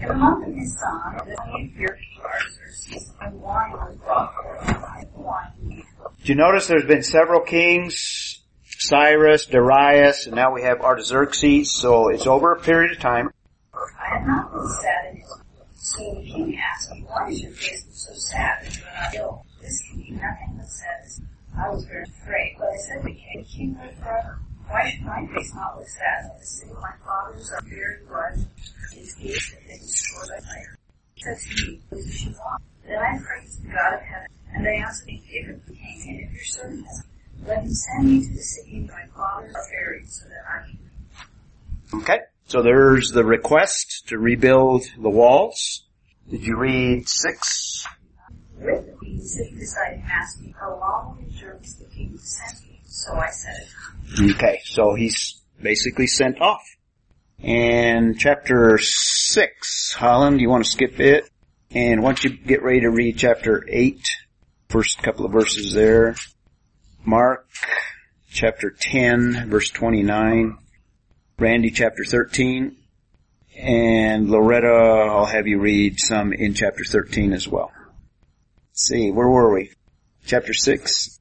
In 0.00 0.06
the 0.06 0.14
month 0.14 0.46
of 0.46 0.54
Nisan, 0.54 1.16
the 1.26 1.34
twentieth 1.34 1.76
year 1.76 1.88
of 1.88 3.18
King 3.20 3.40
wine 3.40 3.72
was 3.72 3.96
brought 3.96 4.32
forth 4.34 4.66
by 4.66 5.04
wine. 5.14 5.82
Did 6.18 6.28
you 6.28 6.34
notice 6.36 6.68
there's 6.68 6.84
been 6.84 7.02
several 7.02 7.40
kings? 7.40 8.40
Cyrus, 8.64 9.46
Darius, 9.46 10.26
and 10.26 10.36
now 10.36 10.52
we 10.54 10.62
have 10.62 10.80
Artaxerxes, 10.82 11.72
so 11.72 12.10
it's 12.10 12.28
over 12.28 12.52
a 12.52 12.60
period 12.60 12.92
of 12.92 13.00
time. 13.00 13.30
I 13.74 14.18
had 14.18 14.26
not 14.26 14.52
been 14.52 14.68
sad 14.68 15.18
So 15.74 16.14
the 16.14 16.22
king 16.22 16.58
asked 16.58 16.92
me, 16.92 17.04
why 17.06 17.28
is 17.28 17.42
your 17.42 17.52
face 17.52 17.84
so 17.90 18.14
sad 18.14 18.64
that 18.64 18.76
you 18.76 18.84
are 18.84 19.02
not 19.02 19.14
ill? 19.16 19.46
This 19.60 19.82
can 19.82 19.98
be 19.98 20.10
nothing 20.12 20.54
but 20.56 20.66
says, 20.66 21.20
I 21.58 21.68
was 21.70 21.84
very 21.86 22.04
afraid, 22.04 22.54
but 22.58 22.68
I 22.68 22.76
said 22.76 22.98
to 22.98 23.08
the 23.08 23.14
king, 23.14 23.44
king 23.44 23.78
live 23.82 23.96
forever. 23.98 24.38
Why 24.68 24.90
should 24.90 25.02
my 25.02 25.26
face 25.34 25.52
not 25.54 25.76
look 25.76 25.88
sad? 25.88 26.30
The 26.38 26.46
city 26.46 26.72
my 26.72 26.92
fathers 27.04 27.50
are. 27.50 27.62
Gates 28.98 29.52
have 29.52 29.66
been 29.66 29.78
destroyed 29.78 30.28
by 30.28 30.44
fire. 30.46 30.78
He 31.14 31.22
said 31.22 31.38
to 31.38 31.66
me, 31.66 31.80
you 31.92 32.30
want? 32.38 32.62
Then 32.86 32.98
I 32.98 33.18
prayed 33.18 33.50
to 33.50 33.62
the 33.62 33.68
God 33.68 33.94
of 33.94 34.00
heaven, 34.00 34.26
and 34.54 34.66
they 34.66 34.76
asked 34.76 35.06
me, 35.06 35.22
give 35.30 35.50
it 35.50 35.66
the 35.66 35.74
king, 35.74 36.04
and 36.08 36.20
if 36.20 36.32
your 36.32 36.44
servant 36.44 36.86
let 37.46 37.62
him 37.62 37.72
send 37.72 38.10
me 38.10 38.26
to 38.26 38.32
the 38.34 38.42
city 38.42 38.80
my 38.80 39.06
fathers 39.14 39.54
are 39.54 39.62
buried, 39.70 40.08
so 40.08 40.24
that 40.28 40.42
I 40.48 40.66
can 40.66 42.00
Okay, 42.02 42.18
so 42.46 42.62
there's 42.62 43.10
the 43.10 43.24
request 43.24 44.08
to 44.08 44.18
rebuild 44.18 44.84
the 45.00 45.08
walls. 45.08 45.84
Did 46.28 46.42
you 46.42 46.56
read 46.58 47.08
six? 47.08 47.86
with 48.58 48.86
the 48.86 48.92
queen 48.92 49.20
sitting 49.22 49.56
beside 49.56 49.94
him 49.94 50.04
asked 50.10 50.40
me, 50.42 50.54
how 50.58 50.78
long 50.78 51.24
it 51.26 51.32
journeys 51.32 51.76
the 51.76 51.86
king 51.86 52.12
to 52.12 52.18
send 52.18 52.60
me? 52.68 52.80
So 52.84 53.14
I 53.14 53.30
said, 53.30 54.30
Okay, 54.34 54.60
so 54.64 54.94
he's 54.94 55.40
basically 55.62 56.06
sent 56.06 56.40
off. 56.40 56.62
And 57.42 58.18
chapter 58.18 58.78
six, 58.78 59.94
Holland, 59.94 60.40
you 60.40 60.48
want 60.48 60.64
to 60.64 60.70
skip 60.70 60.98
it? 60.98 61.30
And 61.70 62.02
once 62.02 62.24
you 62.24 62.30
get 62.30 62.62
ready 62.62 62.80
to 62.80 62.90
read 62.90 63.18
chapter 63.18 63.64
eight, 63.68 64.08
first 64.68 65.02
couple 65.02 65.24
of 65.24 65.32
verses 65.32 65.72
there. 65.72 66.16
Mark 67.04 67.48
chapter 68.30 68.70
10 68.70 69.48
verse 69.48 69.70
29. 69.70 70.58
Randy 71.38 71.70
chapter 71.70 72.04
13. 72.04 72.76
And 73.56 74.30
Loretta, 74.30 74.68
I'll 74.68 75.26
have 75.26 75.46
you 75.46 75.58
read 75.58 75.98
some 75.98 76.32
in 76.32 76.54
chapter 76.54 76.84
13 76.84 77.32
as 77.32 77.46
well. 77.48 77.72
Let's 78.70 78.86
see, 78.86 79.10
where 79.10 79.28
were 79.28 79.52
we? 79.52 79.72
Chapter 80.26 80.52
6, 80.52 81.18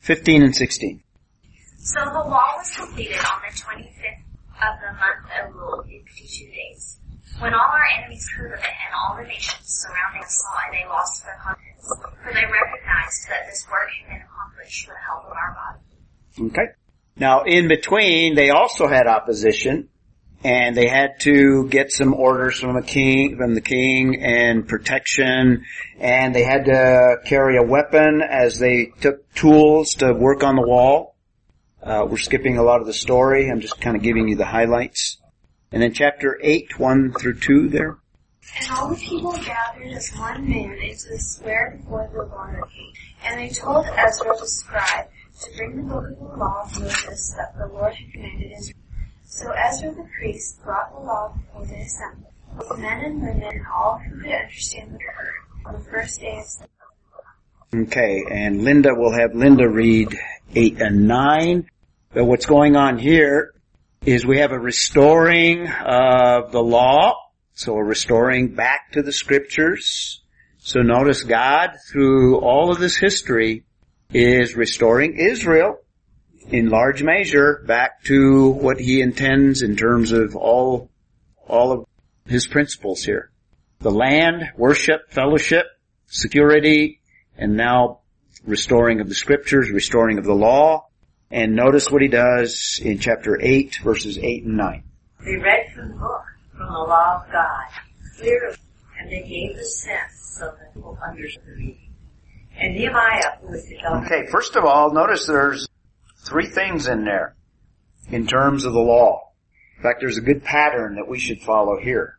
15 0.00 0.42
and 0.42 0.56
16. 0.56 1.02
So 1.78 2.00
the 2.04 2.28
wall 2.28 2.54
was 2.56 2.74
completed 2.74 3.18
on 3.18 3.40
the 3.46 3.54
25th 3.54 3.87
of 4.62 4.74
the 4.80 4.92
month 4.98 5.24
of 5.38 5.54
Elul 5.54 5.84
in 5.88 6.04
52 6.04 6.46
days. 6.50 6.98
When 7.38 7.54
all 7.54 7.60
our 7.60 7.86
enemies 7.98 8.28
heard 8.36 8.52
of 8.52 8.58
it 8.58 8.66
and 8.66 8.94
all 8.94 9.16
the 9.16 9.22
nations 9.28 9.62
surrounding 9.62 10.22
us 10.22 10.42
saw 10.42 10.58
it, 10.66 10.72
they 10.72 10.88
lost 10.88 11.24
their 11.24 11.38
confidence, 11.42 11.86
for 12.22 12.32
they 12.34 12.44
recognized 12.44 13.28
that 13.28 13.46
this 13.46 13.64
work 13.70 13.88
had 14.00 14.08
been 14.08 14.22
accomplished 14.26 14.88
with 14.88 14.96
the 14.96 15.02
help 15.06 15.24
of 15.26 15.32
our 15.32 15.54
God. 15.54 16.46
Okay. 16.46 16.72
Now 17.16 17.42
in 17.44 17.68
between, 17.68 18.34
they 18.34 18.50
also 18.50 18.88
had 18.88 19.06
opposition, 19.06 19.88
and 20.42 20.76
they 20.76 20.88
had 20.88 21.20
to 21.20 21.68
get 21.68 21.92
some 21.92 22.14
orders 22.14 22.58
from 22.58 22.74
the 22.74 22.82
king, 22.82 23.36
from 23.36 23.54
the 23.54 23.60
king, 23.60 24.22
and 24.22 24.66
protection, 24.66 25.64
and 25.98 26.34
they 26.34 26.44
had 26.44 26.64
to 26.66 27.18
carry 27.24 27.56
a 27.56 27.62
weapon 27.62 28.22
as 28.22 28.58
they 28.58 28.92
took 29.00 29.32
tools 29.34 29.94
to 29.94 30.12
work 30.12 30.42
on 30.42 30.56
the 30.56 30.66
wall. 30.66 31.14
Uh, 31.82 32.06
we're 32.08 32.16
skipping 32.16 32.58
a 32.58 32.62
lot 32.62 32.80
of 32.80 32.86
the 32.86 32.92
story. 32.92 33.50
I'm 33.50 33.60
just 33.60 33.80
kind 33.80 33.96
of 33.96 34.02
giving 34.02 34.28
you 34.28 34.36
the 34.36 34.44
highlights. 34.44 35.18
And 35.70 35.82
then 35.82 35.92
chapter 35.92 36.38
8, 36.42 36.78
1 36.78 37.12
through 37.12 37.38
2 37.40 37.68
there. 37.68 37.98
And 38.60 38.70
all 38.70 38.88
the 38.88 38.96
people 38.96 39.32
gathered 39.32 39.92
as 39.92 40.10
one 40.16 40.48
man 40.48 40.78
into 40.78 41.08
the 41.10 41.18
square 41.18 41.78
before 41.78 42.08
the 42.12 42.66
king. 42.74 42.92
And 43.24 43.40
they 43.40 43.50
told 43.50 43.86
Ezra 43.86 44.36
the 44.38 44.46
scribe 44.46 45.08
to 45.42 45.56
bring 45.56 45.76
the 45.76 45.82
book 45.82 46.04
of 46.10 46.18
the 46.18 46.36
law 46.36 46.62
of 46.64 46.80
Moses 46.80 47.34
that 47.36 47.56
the 47.58 47.66
Lord 47.66 47.94
had 47.94 48.12
commanded 48.12 48.52
Israel. 48.58 48.76
So 49.24 49.52
Ezra 49.52 49.90
the 49.90 50.08
priest 50.18 50.62
brought 50.64 50.92
the 50.92 51.00
law 51.00 51.34
before 51.36 51.66
the 51.66 51.82
assembly, 51.82 52.30
with 52.56 52.78
men 52.78 53.04
and 53.04 53.20
women 53.20 53.42
and 53.42 53.66
all 53.72 53.98
who 53.98 54.20
could 54.22 54.32
understand 54.32 54.92
the 54.92 54.94
word, 54.94 55.34
on 55.66 55.74
the 55.74 55.90
first 55.90 56.20
day 56.20 56.38
of 56.38 56.68
Okay, 57.74 58.24
and 58.30 58.64
Linda 58.64 58.94
will 58.94 59.12
have 59.12 59.34
Linda 59.34 59.68
read 59.68 60.18
8 60.54 60.80
and 60.80 61.08
9. 61.08 61.68
But 62.12 62.24
what's 62.24 62.46
going 62.46 62.76
on 62.76 62.98
here 62.98 63.54
is 64.04 64.24
we 64.24 64.38
have 64.38 64.52
a 64.52 64.58
restoring 64.58 65.68
of 65.68 66.52
the 66.52 66.62
law. 66.62 67.14
So 67.54 67.74
we're 67.74 67.84
restoring 67.84 68.54
back 68.54 68.92
to 68.92 69.02
the 69.02 69.12
scriptures. 69.12 70.22
So 70.58 70.80
notice 70.80 71.22
God, 71.22 71.76
through 71.90 72.38
all 72.38 72.70
of 72.70 72.78
this 72.78 72.96
history, 72.96 73.64
is 74.12 74.56
restoring 74.56 75.18
Israel 75.18 75.78
in 76.50 76.68
large 76.68 77.02
measure 77.02 77.62
back 77.66 78.02
to 78.04 78.48
what 78.48 78.80
he 78.80 79.00
intends 79.00 79.62
in 79.62 79.76
terms 79.76 80.12
of 80.12 80.34
all, 80.34 80.90
all 81.46 81.72
of 81.72 81.86
his 82.26 82.46
principles 82.46 83.02
here. 83.02 83.30
The 83.80 83.90
land, 83.90 84.50
worship, 84.56 85.10
fellowship, 85.10 85.66
security, 86.06 87.00
and 87.36 87.56
now 87.56 88.00
restoring 88.44 89.00
of 89.00 89.08
the 89.08 89.14
scriptures, 89.14 89.70
restoring 89.70 90.18
of 90.18 90.24
the 90.24 90.34
law. 90.34 90.86
And 91.30 91.54
notice 91.54 91.90
what 91.90 92.02
he 92.02 92.08
does 92.08 92.80
in 92.82 92.98
chapter 92.98 93.38
8 93.40 93.80
verses 93.82 94.18
8 94.18 94.44
and 94.44 94.56
9. 94.56 94.82
They 95.24 95.36
read 95.36 95.72
from 95.74 95.88
the 95.90 95.94
book, 95.94 96.24
from 96.56 96.72
the 96.72 96.78
law 96.78 97.22
of 97.22 97.32
God, 97.32 97.66
clearly, 98.16 98.56
and 98.98 99.10
they 99.10 99.22
gave 99.28 99.56
the 99.56 99.64
sense 99.64 100.36
so 100.38 100.46
that 100.46 100.74
people 100.74 100.98
understood 101.06 101.44
the 101.44 101.52
reading. 101.52 101.92
And 102.58 102.74
Nehemiah, 102.74 103.38
who 103.40 103.48
was 103.48 103.66
the 103.66 103.78
elder, 103.84 104.06
Okay, 104.06 104.26
first 104.30 104.56
of 104.56 104.64
all, 104.64 104.92
notice 104.92 105.26
there's 105.26 105.68
three 106.24 106.46
things 106.46 106.88
in 106.88 107.04
there 107.04 107.36
in 108.10 108.26
terms 108.26 108.64
of 108.64 108.72
the 108.72 108.80
law. 108.80 109.32
In 109.76 109.82
fact, 109.82 110.00
there's 110.00 110.18
a 110.18 110.22
good 110.22 110.42
pattern 110.42 110.96
that 110.96 111.08
we 111.08 111.18
should 111.18 111.40
follow 111.40 111.78
here. 111.78 112.18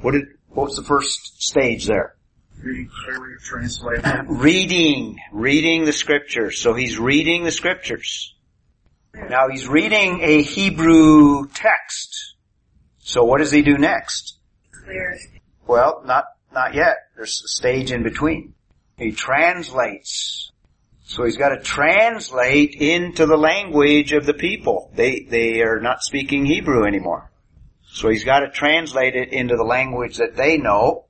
What 0.00 0.12
did, 0.12 0.26
what 0.48 0.66
was 0.66 0.76
the 0.76 0.84
first 0.84 1.42
stage 1.42 1.86
there? 1.86 2.14
Reading 4.28 5.18
reading 5.32 5.84
the 5.84 5.92
scriptures. 5.92 6.60
So 6.60 6.74
he's 6.74 6.98
reading 6.98 7.44
the 7.44 7.50
scriptures. 7.50 8.34
Now 9.14 9.48
he's 9.48 9.66
reading 9.66 10.20
a 10.22 10.42
Hebrew 10.42 11.46
text. 11.48 12.34
So 12.98 13.24
what 13.24 13.38
does 13.38 13.50
he 13.50 13.62
do 13.62 13.76
next? 13.76 14.38
Well, 15.66 16.02
not, 16.04 16.24
not 16.52 16.74
yet. 16.74 16.96
There's 17.16 17.42
a 17.44 17.48
stage 17.48 17.92
in 17.92 18.02
between. 18.02 18.54
He 18.96 19.12
translates. 19.12 20.52
So 21.04 21.24
he's 21.24 21.36
got 21.36 21.48
to 21.48 21.60
translate 21.60 22.74
into 22.74 23.26
the 23.26 23.36
language 23.36 24.12
of 24.12 24.26
the 24.26 24.34
people. 24.34 24.92
They, 24.94 25.26
they 25.28 25.62
are 25.62 25.80
not 25.80 26.02
speaking 26.02 26.44
Hebrew 26.44 26.84
anymore. 26.84 27.30
So 27.92 28.08
he's 28.08 28.24
got 28.24 28.40
to 28.40 28.50
translate 28.50 29.16
it 29.16 29.32
into 29.32 29.56
the 29.56 29.64
language 29.64 30.18
that 30.18 30.36
they 30.36 30.56
know. 30.58 31.06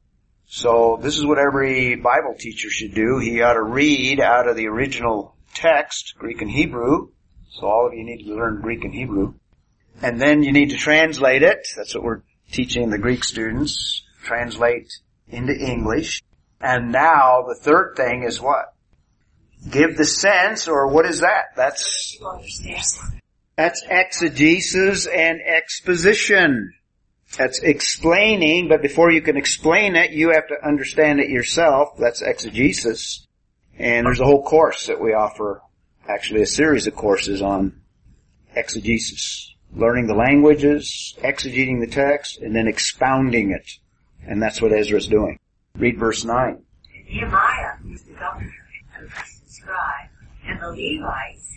So 0.53 0.99
this 1.01 1.17
is 1.17 1.25
what 1.25 1.39
every 1.39 1.95
Bible 1.95 2.35
teacher 2.37 2.69
should 2.71 2.93
do. 2.93 3.19
He 3.19 3.41
ought 3.41 3.53
to 3.53 3.63
read 3.63 4.19
out 4.19 4.49
of 4.49 4.57
the 4.57 4.67
original 4.67 5.37
text, 5.55 6.15
Greek 6.19 6.43
and 6.43 6.51
Hebrew. 6.51 7.11
So 7.51 7.69
all 7.69 7.87
of 7.87 7.95
you 7.95 8.03
need 8.03 8.25
to 8.25 8.35
learn 8.35 8.61
Greek 8.61 8.83
and 8.83 8.93
Hebrew. 8.93 9.35
And 10.03 10.21
then 10.21 10.43
you 10.43 10.51
need 10.51 10.71
to 10.71 10.77
translate 10.77 11.45
it. 11.45 11.69
That's 11.77 11.95
what 11.95 12.03
we're 12.03 12.23
teaching 12.51 12.91
the 12.91 12.99
Greek 12.99 13.23
students. 13.23 14.03
Translate 14.25 14.91
into 15.29 15.55
English. 15.57 16.21
And 16.61 16.91
now 16.91 17.45
the 17.47 17.55
third 17.55 17.95
thing 17.97 18.25
is 18.25 18.41
what? 18.41 18.75
Give 19.71 19.97
the 19.97 20.05
sense, 20.05 20.67
or 20.67 20.89
what 20.89 21.07
is 21.07 21.21
that? 21.21 21.55
That's. 21.55 22.19
That's 23.55 23.85
exegesis 23.89 25.07
and 25.07 25.41
exposition. 25.41 26.73
That's 27.37 27.61
explaining, 27.61 28.69
but 28.69 28.83
before 28.83 29.11
you 29.11 29.23
can 29.23 29.37
explain 29.37 29.95
it, 29.95 30.11
you 30.11 30.33
have 30.33 30.49
to 30.49 30.67
understand 30.67 31.21
it 31.21 31.31
yourself. 31.31 31.97
That's 31.99 32.23
exegesis. 32.23 33.27
And 33.79 34.07
there's 34.07 34.21
a 34.21 34.25
whole 34.25 34.43
course 34.43 34.89
that 34.89 35.01
we 35.01 35.15
offer, 35.15 35.63
actually 36.09 36.43
a 36.43 36.47
series 36.47 36.87
of 36.87 36.97
courses 36.97 37.41
on 37.41 37.81
exegesis. 38.55 39.55
Learning 39.73 40.09
the 40.09 40.15
languages, 40.15 41.15
exegeting 41.23 41.81
the 41.81 41.87
text, 41.87 42.39
and 42.39 42.55
then 42.55 42.67
expounding 42.67 43.53
it. 43.53 43.71
And 44.27 44.43
that's 44.43 44.61
what 44.61 44.73
Ezra's 44.73 45.07
doing. 45.07 45.39
Read 45.77 45.99
verse 45.99 46.25
9. 46.25 46.63
Nehemiah, 47.07 47.77
the 47.85 48.13
governor 48.15 48.53
and 48.99 49.09
the 49.09 49.23
scribe, 49.47 50.09
and 50.45 50.61
the 50.61 50.67
Levites 50.67 51.55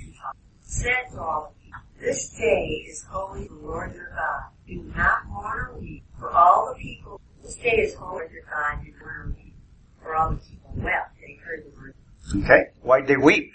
said 0.62 1.12
to 1.12 1.20
all 1.20 1.46
of 1.46 1.54
you, 1.66 1.74
This 2.00 2.30
day 2.38 2.86
is 2.88 3.04
holy 3.10 3.48
to 3.48 3.54
the 3.54 3.60
Lord 3.60 3.94
your 3.96 4.10
God. 4.16 4.53
Do 4.68 4.84
not 4.96 5.26
mourn 5.28 5.60
or 5.60 5.78
weep, 5.80 6.04
for 6.20 6.32
all 6.32 6.74
the 6.74 6.80
people. 6.80 7.20
This 7.42 7.56
day 7.56 7.78
is 7.82 7.94
holy 7.96 8.28
to 8.28 8.42
God. 8.50 8.84
Do 8.84 8.92
not 8.92 9.00
mourn 9.00 9.20
or 9.20 9.36
weep, 9.38 9.56
for 10.02 10.16
all 10.16 10.30
the 10.32 10.38
people 10.38 10.72
wept. 10.76 11.16
They 11.20 11.40
heard 11.44 11.66
the 11.66 11.78
word. 11.78 11.96
Okay. 12.44 12.70
Why'd 12.82 13.08
they 13.08 13.18
weep? 13.18 13.52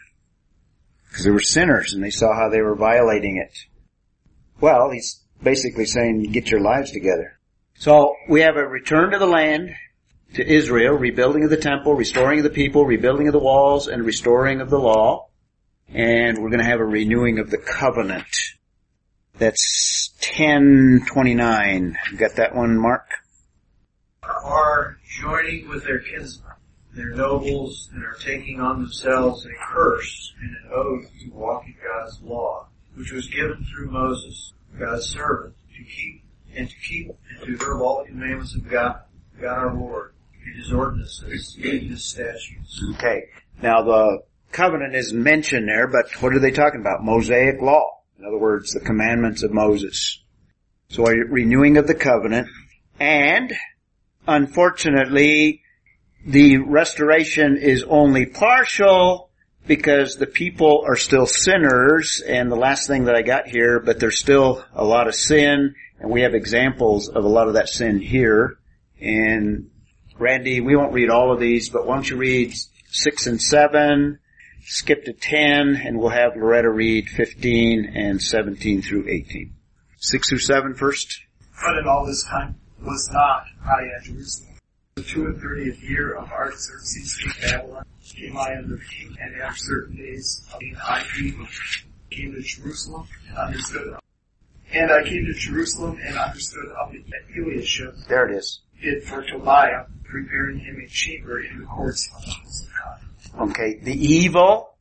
Because 1.09 1.25
they 1.25 1.31
were 1.31 1.40
sinners 1.40 1.94
and 1.94 2.03
they 2.03 2.11
saw 2.11 2.35
how 2.35 2.51
they 2.51 2.61
were 2.61 2.77
violating 2.77 3.38
it. 3.38 3.57
Well, 4.61 4.90
he's 4.90 5.23
basically 5.42 5.87
saying, 5.87 6.23
get 6.33 6.51
your 6.51 6.61
lives 6.61 6.90
together. 6.90 7.38
So 7.75 8.14
we 8.29 8.42
have 8.42 8.57
a 8.57 8.66
return 8.66 9.12
to 9.12 9.18
the 9.18 9.27
land, 9.27 9.71
to 10.35 10.47
Israel, 10.47 10.94
rebuilding 10.94 11.44
of 11.44 11.51
the 11.51 11.57
temple, 11.57 11.94
restoring 11.94 12.40
of 12.40 12.44
the 12.44 12.51
people, 12.51 12.85
rebuilding 12.85 13.29
of 13.29 13.33
the 13.33 13.38
walls, 13.38 13.87
and 13.88 14.05
restoring 14.05 14.61
of 14.61 14.68
the 14.68 14.79
law. 14.79 15.29
And 15.88 16.38
we're 16.38 16.51
going 16.51 16.61
to 16.61 16.66
have 16.66 16.81
a 16.81 16.85
renewing 16.85 17.38
of 17.38 17.51
the 17.51 17.57
covenant. 17.57 18.27
That's 19.38 20.12
1029. 20.20 21.96
You 22.11 22.18
got 22.18 22.37
that 22.37 22.55
one, 22.55 22.77
Mark? 22.77 23.09
Are 24.22 24.98
joining 25.20 25.68
with 25.68 25.85
their 25.85 26.01
kinsmen, 26.01 26.53
their 26.92 27.11
nobles, 27.11 27.88
and 27.92 28.05
are 28.05 28.16
taking 28.20 28.61
on 28.61 28.83
themselves 28.83 29.46
a 29.46 29.51
curse 29.72 30.35
and 30.42 30.51
an 30.51 30.72
oath 30.72 31.11
to 31.22 31.31
walk 31.31 31.64
in 31.66 31.74
God's 31.83 32.20
law, 32.22 32.66
which 32.96 33.12
was 33.12 33.29
given 33.29 33.64
through 33.64 33.90
Moses, 33.90 34.53
God's 34.79 35.07
servant, 35.07 35.55
to 35.77 35.85
keep 35.85 36.24
and 36.57 36.68
to 36.68 36.77
keep 36.77 37.09
and 37.09 37.46
to 37.46 37.55
observe 37.55 37.81
all 37.81 38.03
the 38.03 38.11
commandments 38.11 38.57
of 38.57 38.68
God, 38.68 39.03
God 39.40 39.59
our 39.59 39.74
Lord, 39.74 40.14
and 40.44 40.57
His 40.57 40.72
ordinances, 40.72 41.57
and 41.62 41.90
His 41.90 42.05
statutes. 42.05 42.83
Okay. 42.96 43.29
Now 43.62 43.83
the 43.83 44.22
covenant 44.51 44.96
is 44.96 45.12
mentioned 45.12 45.68
there, 45.68 45.87
but 45.87 46.11
what 46.20 46.35
are 46.35 46.40
they 46.40 46.51
talking 46.51 46.81
about? 46.81 47.05
Mosaic 47.05 47.61
law. 47.61 47.98
In 48.19 48.25
other 48.25 48.39
words, 48.39 48.73
the 48.73 48.81
commandments 48.81 49.45
of 49.45 49.53
Moses. 49.53 50.21
So 50.89 51.07
a 51.07 51.15
renewing 51.15 51.77
of 51.77 51.87
the 51.87 51.95
covenant 51.95 52.49
and 52.99 53.53
unfortunately 54.27 55.63
the 56.27 56.59
restoration 56.59 57.57
is 57.57 57.85
only 57.85 58.27
partial 58.27 59.31
because 59.69 60.17
the 60.17 60.27
people 60.27 60.83
are 60.85 60.97
still 60.97 61.27
sinners 61.27 62.21
and 62.27 62.51
the 62.51 62.57
last 62.57 62.89
thing 62.89 63.05
that 63.05 63.15
I 63.15 63.23
got 63.23 63.47
here, 63.47 63.79
but 63.79 64.01
there's 64.01 64.19
still 64.19 64.65
a 64.73 64.85
lot 64.85 65.07
of 65.07 65.15
sin 65.15 65.77
and 66.01 66.11
we 66.11 66.23
have 66.23 66.35
examples 66.35 67.09
of 67.09 67.25
a 67.25 67.29
lot 67.29 67.47
of 67.47 67.55
that 67.55 67.69
sin 67.69 68.01
here. 68.01 68.59
And 69.01 69.71
Randy, 70.19 70.61
we 70.61 70.75
won't 70.75 70.93
read 70.93 71.11
all 71.11 71.33
of 71.33 71.39
these, 71.39 71.69
but 71.69 71.87
why 71.87 71.95
don't 71.95 72.11
you 72.11 72.17
read 72.17 72.53
six 72.91 73.29
and 73.29 73.41
seven, 73.41 74.19
skip 74.69 75.05
to 75.05 75.13
10, 75.13 75.77
and 75.85 75.99
we'll 75.99 76.11
have 76.11 76.37
Loretta 76.37 76.71
read 76.71 77.09
15 77.09 77.93
and 77.95 78.21
17 78.21 78.83
through 78.83 79.09
18. 79.09 79.55
Six 80.01 80.29
through 80.29 80.39
seven 80.39 80.75
first. 80.75 81.23
But 81.61 81.79
in 81.79 81.89
all 81.89 82.07
this 82.07 82.23
time 82.23 82.55
was 82.81 83.11
not 83.13 83.47
I 83.65 83.83
at 83.99 84.05
Jerusalem. 84.05 84.55
The 84.95 85.03
two 85.03 85.27
and 85.27 85.41
thirtieth 85.41 85.83
year 85.83 86.15
of 86.15 86.31
Artaxerxes 86.31 87.17
king 87.17 87.31
of 87.31 87.51
Babylon 87.51 87.85
came 88.05 88.37
I 88.37 88.57
under 88.57 88.77
the 88.77 88.85
king, 88.85 89.17
and 89.21 89.41
after 89.41 89.59
certain 89.59 89.97
days 89.97 90.47
of 90.53 90.61
being 90.61 90.77
I 90.77 91.03
came 92.11 92.33
to 92.33 92.41
Jerusalem 92.43 93.09
and 93.29 93.39
understood 93.39 93.99
and 94.73 94.91
I 94.91 95.03
came 95.03 95.25
to 95.25 95.33
Jerusalem 95.33 95.99
and 96.05 96.17
understood 96.17 96.67
of 96.81 96.93
the 96.93 97.03
Eliashib 97.37 97.95
There 98.09 98.29
it 98.29 98.37
is. 98.37 98.61
did 98.83 99.03
for 99.03 99.23
Tobiah, 99.23 99.87
preparing 100.05 100.59
him 100.59 100.81
a 100.85 100.89
chamber 100.89 101.41
in 101.41 101.61
the 101.61 101.67
courts 101.67 102.09
of 102.15 102.25
the 102.25 102.31
house 102.31 102.63
of 102.63 102.69
God. 102.69 103.08
Okay, 103.38 103.79
the 103.81 103.94
evil, 103.94 104.74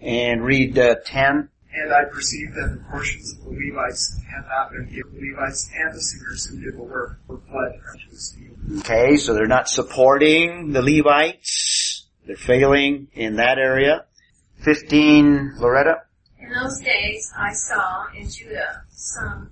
and 0.00 0.44
read 0.44 0.78
uh, 0.78 0.96
10. 1.04 1.48
And 1.74 1.92
I 1.92 2.04
perceived 2.04 2.54
that 2.54 2.78
the 2.78 2.84
portions 2.90 3.32
of 3.32 3.44
the 3.44 3.50
Levites 3.50 4.20
had 4.30 4.46
not 4.48 4.70
been 4.70 4.86
given. 4.86 5.14
The 5.14 5.32
Levites 5.32 5.70
and 5.74 5.92
the 5.92 6.00
singers 6.00 6.46
who 6.46 6.60
did 6.60 6.74
the 6.74 6.82
work 6.82 7.18
were 7.26 7.38
fled 7.38 7.80
unto 7.90 8.10
the 8.10 8.16
sea. 8.16 8.48
Okay, 8.80 9.16
so 9.16 9.34
they're 9.34 9.46
not 9.46 9.68
supporting 9.68 10.72
the 10.72 10.82
Levites. 10.82 12.06
They're 12.26 12.36
failing 12.36 13.08
in 13.14 13.36
that 13.36 13.58
area. 13.58 14.04
15, 14.60 15.54
Loretta. 15.58 16.02
In 16.38 16.52
those 16.52 16.78
days 16.80 17.32
I 17.36 17.52
saw 17.52 18.06
in 18.16 18.28
Judah 18.28 18.84
some 18.90 19.50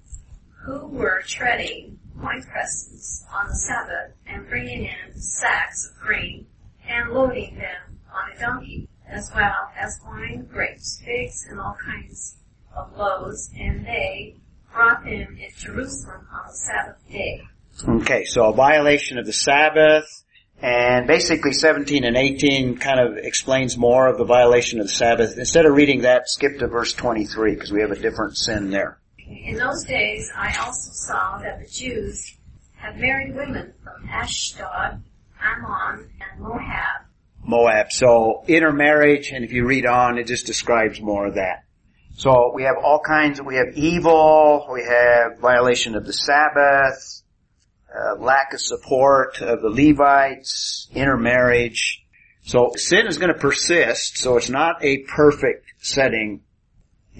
who 0.64 0.86
were 0.86 1.22
treading 1.26 1.98
wine 2.16 2.44
presses 2.44 3.24
on 3.32 3.48
the 3.48 3.56
Sabbath 3.56 4.12
and 4.26 4.46
bringing 4.48 4.84
in 4.84 5.20
sacks 5.20 5.90
of 5.90 6.00
grain 6.00 6.46
and 6.86 7.10
loading 7.10 7.56
them 7.56 7.89
on 8.12 8.37
a 8.37 8.40
donkey, 8.40 8.88
as 9.09 9.31
well 9.35 9.70
as 9.77 10.01
wine, 10.05 10.49
grapes, 10.51 11.01
figs, 11.05 11.46
and 11.49 11.61
all 11.61 11.77
kinds 11.85 12.37
of 12.77 12.96
loaves, 12.96 13.51
and 13.59 13.85
they 13.85 14.37
brought 14.73 15.05
them 15.05 15.37
in 15.38 15.51
Jerusalem 15.57 16.27
on 16.33 16.46
the 16.46 16.55
Sabbath 16.55 16.96
day. 17.11 17.42
Okay, 17.88 18.25
so 18.25 18.49
a 18.49 18.53
violation 18.53 19.18
of 19.18 19.27
the 19.27 19.33
Sabbath, 19.33 20.25
and 20.62 21.07
basically 21.07 21.53
17 21.53 22.05
and 22.05 22.16
18 22.16 22.77
kind 22.77 23.01
of 23.01 23.16
explains 23.16 23.77
more 23.77 24.07
of 24.07 24.18
the 24.18 24.25
violation 24.25 24.79
of 24.81 24.87
the 24.87 24.92
Sabbath. 24.92 25.38
Instead 25.38 25.66
of 25.66 25.75
reading 25.75 26.03
that, 26.03 26.29
skip 26.29 26.59
to 26.59 26.66
verse 26.66 26.92
23, 26.92 27.55
because 27.55 27.73
we 27.73 27.81
have 27.81 27.90
a 27.90 27.99
different 27.99 28.37
sin 28.37 28.70
there. 28.70 28.99
In 29.18 29.57
those 29.57 29.85
days 29.85 30.31
I 30.37 30.55
also 30.59 30.90
saw 30.92 31.38
that 31.38 31.61
the 31.61 31.68
Jews 31.68 32.37
had 32.75 32.99
married 32.99 33.35
women 33.35 33.73
from 33.83 34.09
Ashdod, 34.09 35.03
Ammon, 35.40 36.11
and 36.20 36.40
Moab, 36.40 37.07
Moab. 37.50 37.92
So 37.92 38.44
intermarriage, 38.46 39.30
and 39.30 39.44
if 39.44 39.52
you 39.52 39.66
read 39.66 39.84
on, 39.84 40.18
it 40.18 40.26
just 40.26 40.46
describes 40.46 41.00
more 41.00 41.26
of 41.26 41.34
that. 41.34 41.64
So 42.16 42.52
we 42.54 42.62
have 42.62 42.76
all 42.82 43.00
kinds. 43.00 43.40
We 43.42 43.56
have 43.56 43.74
evil. 43.74 44.68
We 44.72 44.82
have 44.82 45.38
violation 45.38 45.94
of 45.94 46.06
the 46.06 46.12
Sabbath, 46.12 47.22
uh, 47.94 48.20
lack 48.20 48.52
of 48.52 48.60
support 48.60 49.40
of 49.40 49.62
the 49.62 49.70
Levites, 49.70 50.88
intermarriage. 50.94 52.04
So 52.42 52.72
sin 52.76 53.06
is 53.06 53.18
going 53.18 53.32
to 53.32 53.38
persist. 53.38 54.18
So 54.18 54.36
it's 54.36 54.50
not 54.50 54.84
a 54.84 54.98
perfect 54.98 55.66
setting, 55.78 56.42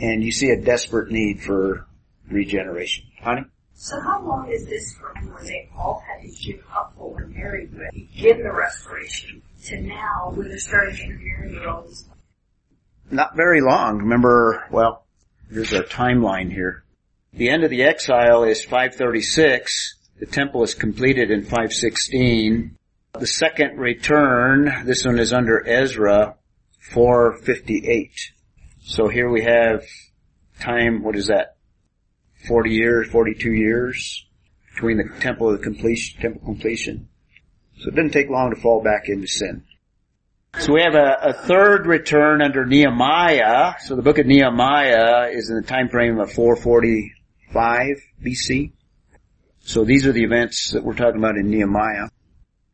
and 0.01 0.23
you 0.23 0.33
see 0.33 0.51
a 0.51 0.61
desperate 0.61 1.11
need 1.11 1.43
for 1.43 1.87
regeneration. 2.31 3.05
Honey. 3.23 3.45
So 3.75 3.99
how 4.01 4.23
long 4.23 4.51
is 4.53 4.67
this 4.67 4.95
from 4.95 5.33
when 5.33 5.45
they 5.47 5.69
all 5.75 6.03
had 6.07 6.21
to 6.21 6.29
give 6.29 6.63
up 6.71 6.93
what 6.97 7.13
were 7.13 7.27
married 7.27 7.73
with, 7.73 7.91
begin 7.93 8.43
the 8.43 8.53
restoration, 8.53 9.41
to 9.65 9.81
now 9.81 10.33
when 10.35 10.49
they're 10.49 10.59
starting 10.59 10.97
to 10.97 11.03
intermarry 11.03 11.53
with 11.87 12.11
not 13.11 13.37
very 13.37 13.61
long. 13.61 13.99
Remember, 13.99 14.65
well, 14.71 15.05
here's 15.51 15.75
our 15.75 15.83
timeline 15.83 16.53
here. 16.53 16.85
The 17.33 17.51
end 17.51 17.65
of 17.65 17.71
the 17.71 17.83
exile 17.83 18.45
is 18.45 18.65
536. 18.65 19.97
The 20.19 20.27
temple 20.27 20.63
is 20.63 20.75
completed 20.75 21.31
in 21.31 21.43
516. 21.43 22.77
The 23.19 23.27
second 23.27 23.79
return, 23.79 24.85
this 24.85 25.05
one 25.05 25.19
is 25.19 25.33
under 25.33 25.67
Ezra, 25.67 26.37
458. 26.93 28.11
So 28.83 29.09
here 29.09 29.29
we 29.29 29.43
have 29.45 29.85
time, 30.61 31.03
what 31.03 31.17
is 31.17 31.27
that? 31.29 31.57
40 32.47 32.71
years, 32.71 33.09
42 33.11 33.53
years 33.53 34.27
between 34.75 34.97
the 34.97 35.21
temple 35.21 35.53
of 35.53 35.61
completion, 35.63 36.21
temple 36.21 36.43
completion. 36.45 37.09
So 37.81 37.89
it 37.89 37.95
didn't 37.95 38.13
take 38.13 38.29
long 38.29 38.51
to 38.55 38.61
fall 38.61 38.83
back 38.83 39.09
into 39.09 39.27
sin. 39.27 39.65
So 40.59 40.75
we 40.75 40.83
have 40.83 40.95
a, 40.95 41.17
a, 41.23 41.33
third 41.33 41.87
return 41.87 42.43
under 42.43 42.67
Nehemiah. 42.67 43.75
So 43.85 43.97
the 43.97 44.03
book 44.03 44.19
of 44.19 44.27
Nehemiah 44.27 45.29
is 45.31 45.49
in 45.49 45.57
the 45.57 45.63
time 45.63 45.89
frame 45.89 46.19
of 46.19 46.33
445 46.33 47.97
BC. 48.23 48.73
So 49.61 49.85
these 49.85 50.07
are 50.07 50.13
the 50.13 50.25
events 50.25 50.73
that 50.73 50.83
we're 50.83 50.95
talking 50.95 51.19
about 51.19 51.37
in 51.37 51.51
Nehemiah. 51.51 52.09